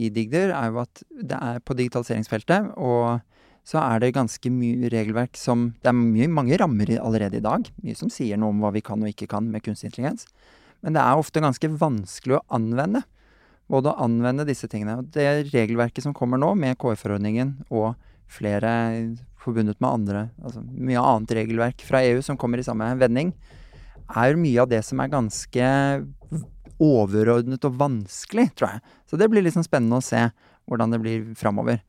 i 0.06 0.10
Digder, 0.14 0.52
er 0.52 0.72
jo 0.72 0.82
at 0.84 1.04
det 1.16 1.38
er 1.38 1.62
på 1.64 1.78
digitaliseringsfeltet, 1.80 2.74
og 2.76 3.22
så 3.68 3.82
er 3.84 4.02
det 4.04 4.14
ganske 4.16 4.52
mye 4.52 4.90
regelverk 4.92 5.36
som 5.40 5.74
Det 5.84 5.92
er 5.92 5.98
mye, 5.98 6.30
mange 6.32 6.58
rammer 6.60 6.94
allerede 7.00 7.40
i 7.40 7.44
dag. 7.44 7.68
Mye 7.84 8.00
som 8.00 8.12
sier 8.12 8.40
noe 8.40 8.54
om 8.54 8.64
hva 8.64 8.72
vi 8.76 8.84
kan 8.84 9.02
og 9.04 9.12
ikke 9.12 9.28
kan 9.32 9.50
med 9.52 9.64
kunstig 9.66 9.90
intelligens. 9.92 10.28
Men 10.84 10.96
det 10.96 11.04
er 11.04 11.20
ofte 11.20 11.44
ganske 11.44 11.72
vanskelig 11.80 12.38
å 12.38 12.46
anvende. 12.56 13.04
Både 13.68 13.92
å 13.92 14.04
anvende 14.06 14.46
disse 14.48 14.70
tingene. 14.72 15.00
Og 15.02 15.10
det 15.16 15.50
regelverket 15.52 16.06
som 16.06 16.16
kommer 16.16 16.40
nå, 16.40 16.54
med 16.56 16.78
KI-forordningen 16.80 17.56
og 17.68 17.96
flere 18.32 18.72
forbundet 19.40 19.80
med 19.80 19.90
andre, 19.90 20.22
altså 20.44 20.64
mye 20.64 21.04
annet 21.04 21.34
regelverk 21.38 21.84
fra 21.88 22.02
EU 22.04 22.22
som 22.26 22.40
kommer 22.40 22.60
i 22.60 22.66
samme 22.68 22.90
vending, 23.00 23.32
er 24.08 24.40
mye 24.40 24.64
av 24.64 24.72
det 24.72 24.82
som 24.88 25.00
er 25.04 25.12
ganske 25.12 25.70
overordnet 26.84 27.66
og 27.68 27.78
vanskelig, 27.80 28.50
tror 28.56 28.76
jeg. 28.76 28.96
Så 29.10 29.20
det 29.20 29.30
blir 29.32 29.44
liksom 29.44 29.66
spennende 29.66 30.00
å 30.00 30.06
se 30.06 30.28
hvordan 30.68 30.94
det 30.94 31.02
blir 31.04 31.32
framover. 31.40 31.82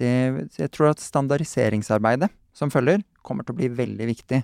Jeg 0.00 0.70
tror 0.74 0.90
at 0.90 1.02
standardiseringsarbeidet 1.02 2.30
som 2.56 2.72
følger, 2.72 3.04
kommer 3.24 3.46
til 3.46 3.54
å 3.54 3.60
bli 3.60 3.70
veldig 3.72 4.08
viktig. 4.10 4.42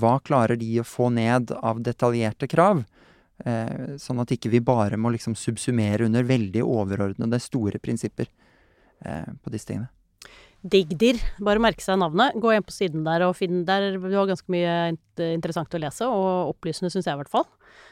Hva 0.00 0.18
klarer 0.24 0.58
de 0.60 0.68
å 0.80 0.86
få 0.86 1.10
ned 1.12 1.52
av 1.60 1.80
detaljerte 1.84 2.48
krav? 2.50 2.84
Eh, 3.44 3.96
sånn 4.00 4.22
at 4.22 4.32
ikke 4.32 4.52
vi 4.52 4.62
bare 4.64 4.96
må 4.96 5.12
liksom 5.12 5.36
subsumere 5.36 6.06
under 6.06 6.24
veldig 6.24 6.62
overordnede, 6.64 7.40
store 7.42 7.80
prinsipper 7.82 8.30
eh, 9.04 9.28
på 9.44 9.52
disse 9.52 9.68
tingene. 9.68 9.90
Digdir. 10.64 11.18
Bare 11.44 11.60
merke 11.60 11.84
seg 11.84 11.98
navnet. 12.00 12.38
Gå 12.40 12.54
inn 12.54 12.64
på 12.64 12.72
siden 12.72 13.04
der 13.04 13.26
og 13.26 13.34
finn 13.36 13.66
der. 13.68 13.98
Du 14.00 14.14
har 14.16 14.30
ganske 14.30 14.48
mye 14.52 14.94
interessant 15.34 15.76
å 15.76 15.80
lese, 15.82 16.08
og 16.08 16.54
opplysende 16.54 16.88
syns 16.92 17.04
jeg 17.04 17.18
i 17.18 17.20
hvert 17.20 17.32
fall. 17.32 17.44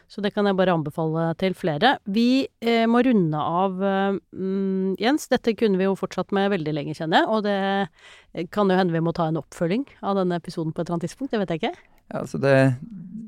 Så 0.09 0.25
det 0.25 0.33
kan 0.33 0.49
jeg 0.49 0.57
bare 0.57 0.73
anbefale 0.73 1.27
til 1.41 1.55
flere. 1.57 1.95
Vi 2.09 2.47
eh, 2.65 2.85
må 2.89 3.03
runde 3.05 3.39
av, 3.39 3.77
eh, 3.85 4.17
mm, 4.33 4.97
Jens. 5.01 5.29
Dette 5.33 5.55
kunne 5.59 5.81
vi 5.81 5.87
jo 5.87 5.99
fortsatt 5.99 6.33
med 6.37 6.51
veldig 6.53 6.75
lenge, 6.79 6.97
kjenner 6.97 7.23
jeg. 7.23 7.29
Og 7.33 7.45
det 7.47 7.59
eh, 7.61 8.49
kan 8.53 8.73
jo 8.73 8.79
hende 8.79 8.97
vi 8.97 9.05
må 9.05 9.13
ta 9.17 9.29
en 9.29 9.41
oppfølging 9.41 9.85
av 10.01 10.17
denne 10.21 10.41
episoden 10.41 10.73
på 10.73 10.81
et 10.81 10.87
eller 10.89 10.99
annet 10.99 11.11
tidspunkt. 11.11 11.33
Det 11.33 11.43
vet 11.43 11.55
jeg 11.55 11.63
ikke. 11.63 11.75
Ja, 12.09 12.23
altså 12.25 12.41
det, 12.41 12.57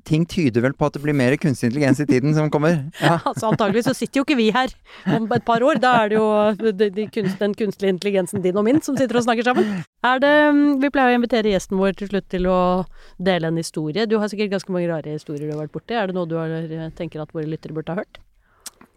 ting 0.05 0.27
tyder 0.29 0.61
vel 0.65 0.75
på 0.77 0.87
at 0.87 0.95
det 0.97 1.03
blir 1.03 1.17
mer 1.17 1.35
kunstig 1.41 1.71
intelligens 1.71 2.01
i 2.01 2.07
tiden 2.07 2.35
som 2.37 2.51
kommer. 2.53 2.77
Ja. 3.05 3.19
Altså 3.27 3.51
Antagelig 3.51 3.85
så 3.87 3.95
sitter 3.97 4.21
jo 4.21 4.25
ikke 4.27 4.37
vi 4.39 4.51
her 4.55 4.73
om 5.17 5.27
et 5.33 5.45
par 5.47 5.65
år. 5.65 5.81
Da 5.83 5.95
er 6.05 6.13
det 6.13 6.19
jo 6.19 6.73
de, 6.73 6.91
de 6.95 7.07
kunst, 7.13 7.39
den 7.41 7.55
kunstige 7.59 7.93
intelligensen 7.95 8.43
din 8.45 8.57
og 8.61 8.65
min 8.69 8.81
som 8.85 8.97
sitter 8.97 9.17
og 9.21 9.25
snakker 9.27 9.49
sammen. 9.49 9.83
Er 10.05 10.21
det, 10.23 10.35
mm, 10.55 10.81
vi 10.85 10.91
pleier 10.95 11.15
å 11.15 11.19
invitere 11.21 11.53
gjesten 11.55 11.81
vår 11.81 11.97
til 12.01 12.13
slutt 12.13 12.29
til 12.33 12.47
å 12.51 12.59
dele 13.19 13.49
en 13.51 13.61
historie. 13.61 14.07
Du 14.07 14.19
har 14.21 14.29
sikkert 14.33 14.53
ganske 14.55 14.73
mange 14.73 14.89
rare 14.93 15.17
historier 15.17 15.49
du 15.49 15.57
har 15.57 15.65
vært 15.67 15.75
borti. 15.77 15.97
Er 15.97 16.07
det 16.13 16.17
noe 16.17 16.29
du 16.31 16.37
har, 16.39 16.49
eh, 16.53 16.89
tenker 16.97 17.25
at 17.25 17.33
våre 17.35 17.49
lyttere 17.51 17.75
burde 17.77 17.93
ha 17.95 18.01
hørt? 18.05 18.21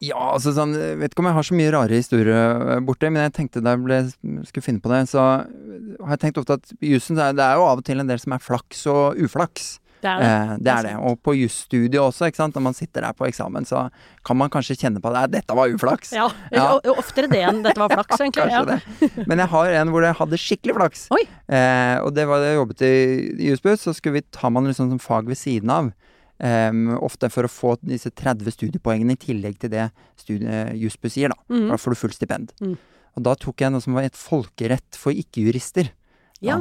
Ja, 0.03 0.19
altså 0.35 0.51
sånn, 0.53 0.75
jeg 0.77 0.99
vet 1.01 1.13
ikke 1.15 1.23
om 1.23 1.29
jeg 1.31 1.33
har 1.39 1.45
så 1.47 1.55
mye 1.57 1.71
rare 1.73 1.97
historier 1.97 2.81
borte, 2.85 3.09
men 3.09 3.23
jeg 3.25 3.33
tenkte 3.33 3.63
da 3.65 3.71
jeg 3.73 3.81
ble, 3.81 3.97
skulle 4.45 4.65
finne 4.67 4.83
på 4.83 4.91
det, 4.93 4.99
så 5.09 5.23
har 5.41 6.11
jeg 6.13 6.21
tenkt 6.21 6.37
ofte 6.37 6.53
at 6.59 6.73
i 6.85 6.91
jussen, 6.93 7.17
det 7.17 7.23
er- 7.25 7.33
det 7.39 7.45
er 7.47 7.55
jo 7.57 7.65
av 7.65 7.79
og 7.81 7.83
til 7.87 7.99
en 7.99 8.05
del 8.11 8.19
som 8.21 8.33
er 8.33 8.43
flaks 8.43 8.85
og 8.85 9.17
uflaks. 9.17 9.79
Det 10.07 10.13
er 10.13 10.23
det. 10.23 10.29
Eh, 10.31 10.55
det 10.63 10.71
er 10.73 10.87
det. 10.87 10.93
Og 11.11 11.19
på 11.27 11.35
jusstudiet 11.35 11.99
også. 11.99 12.29
Når 12.55 12.63
man 12.63 12.73
sitter 12.77 13.03
der 13.03 13.13
på 13.17 13.27
eksamen, 13.27 13.65
så 13.67 13.89
kan 14.25 14.37
man 14.39 14.49
kanskje 14.53 14.77
kjenne 14.79 15.01
på 15.03 15.11
at 15.11 15.31
dette 15.35 15.55
var 15.57 15.67
uflaks. 15.69 16.13
Ja, 16.15 16.29
Ja. 16.51 16.79
oftere 16.95 17.27
det 17.29 17.43
enn 17.43 17.61
dette 17.63 17.77
var 17.79 17.89
flaks, 17.91 18.19
egentlig. 18.23 18.47
Kanskje 18.47 18.57
Ja. 18.57 18.65
det. 19.11 19.27
Men 19.27 19.37
jeg 19.43 19.47
har 19.53 19.71
en 19.81 19.91
hvor 19.93 20.03
jeg 20.07 20.15
hadde 20.21 20.39
skikkelig 20.39 20.75
flaks. 20.79 21.07
Eh, 21.49 21.97
og 22.03 22.13
det 22.15 22.27
var 22.27 22.39
da 22.39 22.51
jeg 22.53 22.59
jobbet 22.61 22.81
i, 22.87 22.93
Jussbuss, 23.51 23.83
så 23.87 23.93
skulle 23.95 24.21
vi 24.21 24.25
ta 24.31 24.49
man 24.49 24.65
liksom 24.69 24.89
som 24.95 24.99
fag 24.99 25.27
ved 25.27 25.37
siden 25.37 25.69
av. 25.69 25.91
Um, 26.39 26.91
ofte 27.01 27.31
for 27.33 27.47
å 27.47 27.49
få 27.49 27.71
disse 27.81 28.11
30 28.13 28.51
studiepoengene 28.53 29.15
i 29.15 29.17
tillegg 29.17 29.55
til 29.57 29.71
det 29.73 29.87
studie- 30.21 30.75
Jussbuss 30.77 31.15
gir, 31.17 31.29
da. 31.33 31.37
Mm. 31.49 31.69
Da 31.71 31.77
får 31.81 31.95
du 31.95 31.97
fullt 31.97 32.13
stipend. 32.13 32.51
Mm. 32.61 32.75
Og 33.17 33.23
da 33.25 33.33
tok 33.33 33.57
jeg 33.63 33.71
noe 33.73 33.81
som 33.81 33.95
var 33.97 34.03
et 34.05 34.13
folkerett 34.13 34.93
for 34.93 35.11
ikke-jurister. 35.17 35.89
ja. 36.45 36.59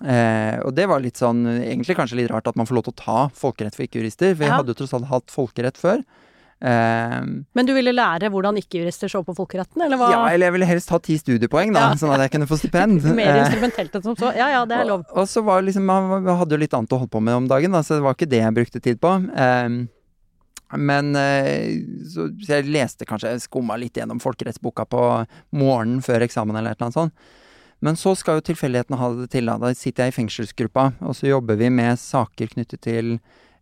Eh, 0.00 0.56
og 0.64 0.72
det 0.74 0.86
var 0.88 1.00
litt 1.04 1.20
sånn, 1.20 1.44
egentlig 1.60 1.94
kanskje 1.98 2.16
litt 2.22 2.30
rart 2.32 2.48
at 2.48 2.56
man 2.56 2.66
får 2.66 2.74
lov 2.80 2.84
til 2.88 2.94
å 2.96 3.00
ta 3.04 3.18
folkerett 3.36 3.74
for 3.76 3.84
ikke-jurister, 3.86 4.34
Vi 4.34 4.46
Ja. 4.46 4.56
hadde 4.56 4.72
jo 4.72 4.74
tross 4.80 4.94
alt 4.96 5.06
hatt 5.06 5.26
folkerett 5.30 5.76
før. 5.76 6.02
Eh, 6.62 7.20
Men 7.54 7.66
du 7.66 7.72
ville 7.74 7.92
lære 7.92 8.30
hvordan 8.30 8.56
ikke-jurister 8.56 9.10
så 9.10 9.22
på 9.26 9.34
folkeretten, 9.34 9.82
eller 9.82 9.96
hva? 9.98 10.10
ja, 10.10 10.26
eller 10.30 10.46
jeg 10.46 10.52
ville 10.52 10.66
helst 10.66 10.90
ha 10.90 10.98
ti 10.98 11.16
studiepoeng, 11.18 11.72
da, 11.74 11.90
Ja. 11.90 11.94
sånn 11.94 12.14
at 12.14 12.20
jeg 12.20 12.30
kunne 12.40 12.46
få 12.48 12.58
stipend. 12.58 13.02
Mer 13.14 13.36
Eh, 13.36 13.44
instrumentelt 13.46 13.92
enn 13.94 14.02
som 14.02 14.14
så? 14.16 14.34
Ja 14.34 14.48
ja, 14.48 14.64
det 14.64 14.78
er 14.80 14.84
lov. 14.86 15.00
Og, 15.10 15.16
og 15.18 15.26
så 15.28 15.42
var 15.44 15.60
liksom, 15.62 15.84
man 15.84 16.24
hadde 16.24 16.50
jo 16.50 16.56
litt 16.58 16.72
annet 16.74 16.88
å 16.90 16.98
holde 16.98 17.10
på 17.10 17.22
med 17.22 17.34
om 17.34 17.48
dagen, 17.48 17.70
da, 17.72 17.80
så 17.82 17.94
det 17.98 18.02
var 18.02 18.14
ikke 18.14 18.28
det 18.30 18.42
jeg 18.42 18.54
brukte 18.54 18.80
tid 18.82 19.00
på. 19.00 19.12
Eh, 19.36 19.86
men 20.78 21.16
eh, 21.16 21.82
så, 22.08 22.30
så 22.40 22.62
jeg 22.62 22.70
leste 22.72 23.04
kanskje, 23.04 23.34
skumma 23.42 23.76
litt 23.78 23.92
gjennom 23.94 24.18
folkerettsboka 24.22 24.86
på 24.88 25.26
morgenen 25.52 26.00
før 26.00 26.22
eksamen 26.24 26.56
eller 26.56 26.70
et 26.72 26.78
eller 26.80 26.88
annet 26.88 26.94
sånt. 26.94 27.12
Men 27.82 27.98
så 27.98 28.14
skal 28.18 28.38
jo 28.38 28.46
tilfeldighetene 28.52 28.98
ha 29.00 29.10
det 29.18 29.28
til. 29.34 29.50
Da. 29.50 29.58
da 29.58 29.72
sitter 29.74 30.06
jeg 30.06 30.14
i 30.14 30.16
fengselsgruppa, 30.20 30.92
og 31.02 31.18
så 31.18 31.32
jobber 31.32 31.58
vi 31.58 31.70
med 31.74 31.98
saker 31.98 32.54
knyttet 32.54 32.84
til 32.86 33.16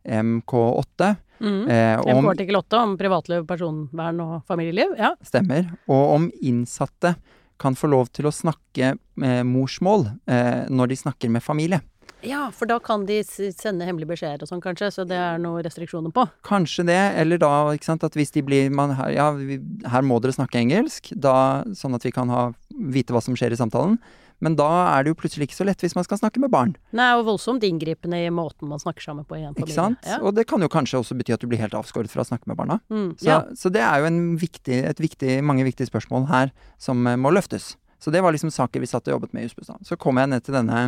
MK8. 0.04 1.14
Mm. 1.40 1.68
Eh, 1.68 2.00
om, 2.00 2.24
MK 2.24 2.30
artikkel 2.34 2.56
8 2.60 2.82
om 2.84 2.96
privatliv, 3.00 3.46
personvern 3.48 4.20
og 4.20 4.34
familieliv. 4.48 4.92
Ja. 5.00 5.14
stemmer. 5.24 5.70
Og 5.88 6.16
om 6.16 6.32
innsatte 6.40 7.14
kan 7.60 7.76
få 7.76 7.90
lov 7.92 8.10
til 8.16 8.28
å 8.28 8.34
snakke 8.34 8.94
eh, 8.96 9.42
morsmål 9.44 10.06
eh, 10.28 10.66
når 10.72 10.92
de 10.92 11.00
snakker 11.00 11.32
med 11.32 11.44
familie. 11.44 11.80
ja, 12.20 12.50
for 12.52 12.68
da 12.68 12.78
kan 12.84 13.06
de 13.08 13.22
sende 13.24 13.86
hemmelige 13.88 14.10
beskjeder 14.10 14.44
og 14.44 14.50
sånn, 14.50 14.62
kanskje, 14.64 14.90
så 14.92 15.04
det 15.08 15.16
er 15.16 15.40
noen 15.40 15.64
restriksjoner 15.64 16.12
på. 16.12 16.26
Kanskje 16.44 16.84
det, 16.88 16.98
eller 17.20 17.40
da 17.40 17.52
ikke 17.72 17.88
sant, 17.88 18.04
at 18.04 18.16
hvis 18.16 18.32
de 18.34 18.42
blir 18.44 18.68
man, 18.72 18.92
Ja, 19.12 19.30
vi, 19.36 19.56
her 19.88 20.04
må 20.04 20.20
dere 20.20 20.36
snakke 20.36 20.60
engelsk, 20.60 21.12
da, 21.16 21.64
sånn 21.76 21.96
at 21.96 22.04
vi 22.04 22.12
kan 22.12 22.32
ha, 22.32 22.50
vite 22.80 23.14
hva 23.14 23.22
som 23.24 23.36
skjer 23.38 23.54
i 23.54 23.60
samtalen. 23.60 23.98
Men 24.40 24.56
da 24.56 24.68
er 24.94 25.04
det 25.04 25.12
jo 25.12 25.18
plutselig 25.20 25.50
ikke 25.50 25.58
så 25.58 25.66
lett 25.68 25.82
hvis 25.84 25.94
man 25.96 26.06
skal 26.06 26.20
snakke 26.22 26.40
med 26.40 26.52
barn. 26.52 26.72
Nei, 26.96 27.10
og 27.18 27.26
voldsomt 27.28 27.64
inngripende 27.66 28.22
i 28.24 28.30
måten 28.32 28.70
man 28.70 28.80
snakker 28.80 29.04
sammen 29.04 29.26
på 29.28 29.36
i 29.36 29.42
en 29.42 29.52
familie. 29.52 29.68
Ikke 29.68 29.76
sant? 29.76 30.00
Ja. 30.08 30.16
Og 30.24 30.32
det 30.38 30.46
kan 30.48 30.64
jo 30.64 30.70
kanskje 30.72 31.02
også 31.02 31.16
bety 31.18 31.36
at 31.36 31.44
du 31.44 31.48
blir 31.50 31.60
helt 31.60 31.76
avskåret 31.76 32.12
fra 32.12 32.24
å 32.24 32.28
snakke 32.28 32.48
med 32.48 32.56
barna. 32.60 32.80
Mm. 32.88 33.12
Så, 33.20 33.28
ja. 33.28 33.42
så 33.56 33.72
det 33.72 33.84
er 33.84 34.00
jo 34.00 34.08
en 34.08 34.20
viktig, 34.40 34.80
et 34.88 35.04
viktig, 35.04 35.38
mange 35.44 35.66
viktige 35.68 35.90
spørsmål 35.90 36.26
her 36.32 36.54
som 36.80 37.04
eh, 37.04 37.20
må 37.20 37.34
løftes. 37.36 37.74
Så 38.00 38.12
det 38.14 38.24
var 38.24 38.32
liksom 38.32 38.52
saker 38.54 38.80
vi 38.80 38.88
satt 38.88 39.10
og 39.10 39.18
jobbet 39.18 39.36
med 39.36 39.44
i 39.44 39.50
Jussbuss. 39.50 39.74
Så 39.84 40.00
kom 40.00 40.16
jeg 40.16 40.32
ned 40.32 40.46
til 40.46 40.56
denne 40.56 40.86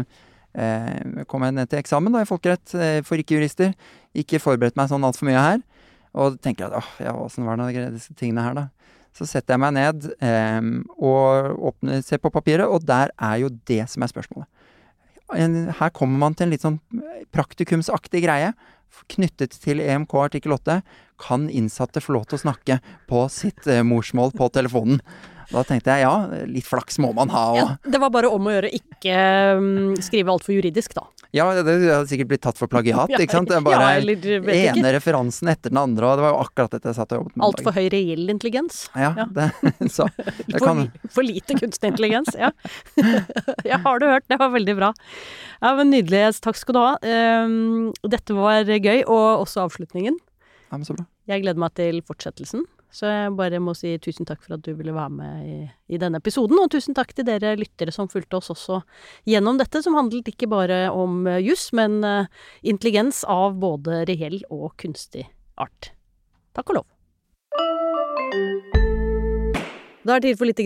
eh, 0.56 1.24
kom 1.28 1.44
jeg 1.44 1.56
ned 1.58 1.68
til 1.68 1.82
eksamen 1.82 2.14
da, 2.14 2.24
i 2.24 2.28
folkerett 2.28 2.72
eh, 2.72 3.00
for 3.04 3.20
ikke-jurister. 3.20 3.74
Ikke 4.16 4.40
forberedt 4.40 4.80
meg 4.80 4.88
sånn 4.88 5.04
altfor 5.04 5.28
mye 5.28 5.44
her. 5.44 5.60
Og 6.16 6.40
tenker 6.44 6.68
at 6.68 6.80
åh, 6.80 6.88
ja, 7.04 7.12
åssen 7.16 7.44
var 7.48 7.60
det 7.60 7.90
disse 7.94 8.16
tingene 8.16 8.44
her, 8.44 8.56
da. 8.56 8.68
Så 9.12 9.26
setter 9.28 9.54
jeg 9.54 9.60
meg 9.60 9.74
ned 9.76 10.08
eh, 10.24 10.68
og 10.96 11.62
åpner, 11.72 12.00
ser 12.04 12.20
på 12.22 12.32
papiret, 12.32 12.66
og 12.66 12.86
der 12.88 13.12
er 13.20 13.40
jo 13.42 13.52
det 13.68 13.84
som 13.92 14.04
er 14.04 14.12
spørsmålet. 14.12 14.48
her 15.32 15.90
kommer 15.90 16.18
man 16.18 16.34
til 16.34 16.46
en 16.46 16.52
litt 16.52 16.64
sånn 16.64 16.80
praktikumsaktig 17.32 18.24
greie 18.24 18.52
knyttet 19.12 19.56
til 19.62 19.80
EMK 19.80 20.14
artikkel 20.26 20.54
8. 20.56 20.80
Kan 21.22 21.48
innsatte 21.50 22.02
få 22.02 22.16
lov 22.16 22.26
til 22.28 22.38
å 22.38 22.44
snakke 22.44 22.78
på 23.08 23.24
sitt 23.32 23.66
eh, 23.70 23.84
morsmål 23.86 24.34
på 24.36 24.48
telefonen? 24.54 25.00
Da 25.50 25.64
tenkte 25.66 25.96
jeg 25.96 26.04
ja, 26.04 26.44
litt 26.48 26.68
flaks 26.68 27.00
må 27.02 27.12
man 27.16 27.32
ha. 27.32 27.44
Og, 27.52 27.58
Ja, 27.58 27.66
det 27.94 28.00
var 28.02 28.12
bare 28.14 28.30
om 28.32 28.46
å 28.48 28.54
gjøre 28.54 28.70
ikke 28.76 29.16
um, 29.58 29.92
skrive 30.02 30.32
altfor 30.34 30.54
juridisk, 30.56 30.94
da. 30.96 31.06
ja, 31.32 31.46
det 31.56 31.76
hadde 31.80 32.06
sikkert 32.10 32.30
blitt 32.32 32.42
tatt 32.44 32.60
for 32.60 32.70
plagiat, 32.70 33.10
ikke 33.16 33.38
sant? 33.38 33.52
Er 33.52 33.60
ja, 33.60 33.64
bare 33.66 33.90
eller 34.00 34.16
ikke. 34.16 34.56
ene 34.72 34.92
referansen 34.96 35.50
etter 35.52 35.72
den 35.72 35.80
andre, 35.80 36.08
og 36.10 36.20
det 36.20 36.26
var 36.26 36.34
jo 36.34 36.40
akkurat 36.44 36.76
dette 36.76 36.90
jeg 36.92 36.98
satt 37.00 37.14
og 37.14 37.22
jobbet 37.22 37.36
med. 37.36 37.46
Altfor 37.48 37.76
høy 37.78 37.86
reell 37.94 38.34
intelligens. 38.34 38.82
Ja, 38.94 39.12
Ja, 39.18 39.26
det, 39.32 39.48
så 39.96 40.08
det 40.48 40.60
kan 40.62 40.86
for, 40.88 41.14
for 41.18 41.26
lite 41.26 41.56
kunstig 41.58 41.92
intelligens, 41.92 42.34
ja. 42.38 42.52
ja, 43.70 43.80
har 43.84 44.02
du 44.02 44.08
hørt. 44.08 44.28
Det 44.28 44.38
var 44.40 44.52
veldig 44.54 44.76
bra. 44.78 44.92
Ja, 45.62 45.74
men 45.78 45.92
Nydelig. 45.92 46.40
Takk 46.42 46.56
skal 46.58 46.76
du 46.76 46.80
ha. 46.82 46.92
Um, 47.46 47.92
dette 48.08 48.34
var 48.36 48.68
gøy, 48.68 49.02
og 49.04 49.44
også 49.44 49.66
avslutningen. 49.66 50.16
Ja, 50.70 50.78
men 50.78 50.86
så 50.88 50.96
bra. 50.96 51.04
Jeg 51.30 51.44
gleder 51.44 51.60
meg 51.60 51.74
til 51.78 52.00
fortsettelsen. 52.06 52.64
Så 52.92 53.08
jeg 53.08 53.32
bare 53.38 53.60
må 53.62 53.72
si 53.76 53.94
tusen 54.04 54.28
takk 54.28 54.42
for 54.44 54.58
at 54.58 54.64
du 54.66 54.74
ville 54.76 54.92
være 54.92 55.14
med 55.16 55.46
i, 55.48 55.58
i 55.96 56.00
denne 56.00 56.20
episoden. 56.20 56.58
Og 56.60 56.68
tusen 56.74 56.96
takk 56.96 57.14
til 57.16 57.24
dere 57.24 57.54
lyttere 57.56 57.94
som 57.94 58.10
fulgte 58.12 58.36
oss 58.36 58.52
også 58.52 58.82
gjennom 59.28 59.56
dette, 59.60 59.80
som 59.84 59.96
handlet 59.96 60.28
ikke 60.28 60.50
bare 60.52 60.84
om 60.92 61.24
eh, 61.30 61.40
juss, 61.40 61.70
men 61.76 62.02
eh, 62.04 62.28
intelligens 62.68 63.22
av 63.24 63.56
både 63.62 64.02
reell 64.10 64.42
og 64.52 64.74
kunstig 64.82 65.24
art. 65.56 65.94
Takk 66.52 66.74
og 66.74 66.82
lov. 66.82 66.88
Da 70.02 70.16
er 70.16 70.20
det 70.20 70.32
tid 70.32 70.38
for 70.40 70.50
litt 70.50 70.60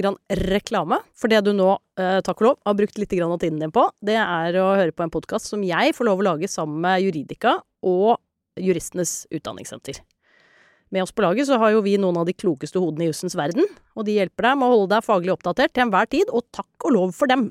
reklame. 0.48 0.98
For 1.14 1.30
det 1.30 1.44
du 1.46 1.52
nå, 1.54 1.68
eh, 2.00 2.18
takk 2.26 2.40
og 2.40 2.48
lov, 2.48 2.58
har 2.66 2.78
brukt 2.80 2.98
litt 2.98 3.14
av 3.20 3.38
tiden 3.38 3.62
din 3.62 3.74
på, 3.74 3.86
det 4.02 4.18
er 4.18 4.58
å 4.58 4.74
høre 4.74 4.96
på 4.96 5.06
en 5.06 5.14
podkast 5.14 5.52
som 5.52 5.62
jeg 5.62 5.94
får 5.94 6.10
lov 6.10 6.24
å 6.24 6.28
lage 6.32 6.50
sammen 6.50 6.82
med 6.82 7.04
Juridika 7.04 7.60
og 7.86 8.16
Juristenes 8.58 9.26
Utdanningssenter. 9.30 10.02
Med 10.95 11.03
oss 11.03 11.12
på 11.12 11.24
laget 11.24 11.49
så 11.49 11.59
har 11.59 11.72
jo 11.74 11.82
vi 11.82 11.97
noen 11.99 12.20
av 12.20 12.28
de 12.28 12.34
klokeste 12.37 12.78
hodene 12.78 13.07
i 13.07 13.11
jussens 13.11 13.34
verden, 13.39 13.66
og 13.99 14.07
de 14.07 14.20
hjelper 14.20 14.51
deg 14.51 14.61
med 14.61 14.68
å 14.68 14.74
holde 14.76 14.93
deg 14.95 15.07
faglig 15.07 15.34
oppdatert 15.34 15.74
til 15.74 15.87
enhver 15.87 16.07
tid, 16.12 16.30
og 16.30 16.47
takk 16.55 16.87
og 16.87 16.95
lov 16.95 17.16
for 17.16 17.30
dem. 17.32 17.49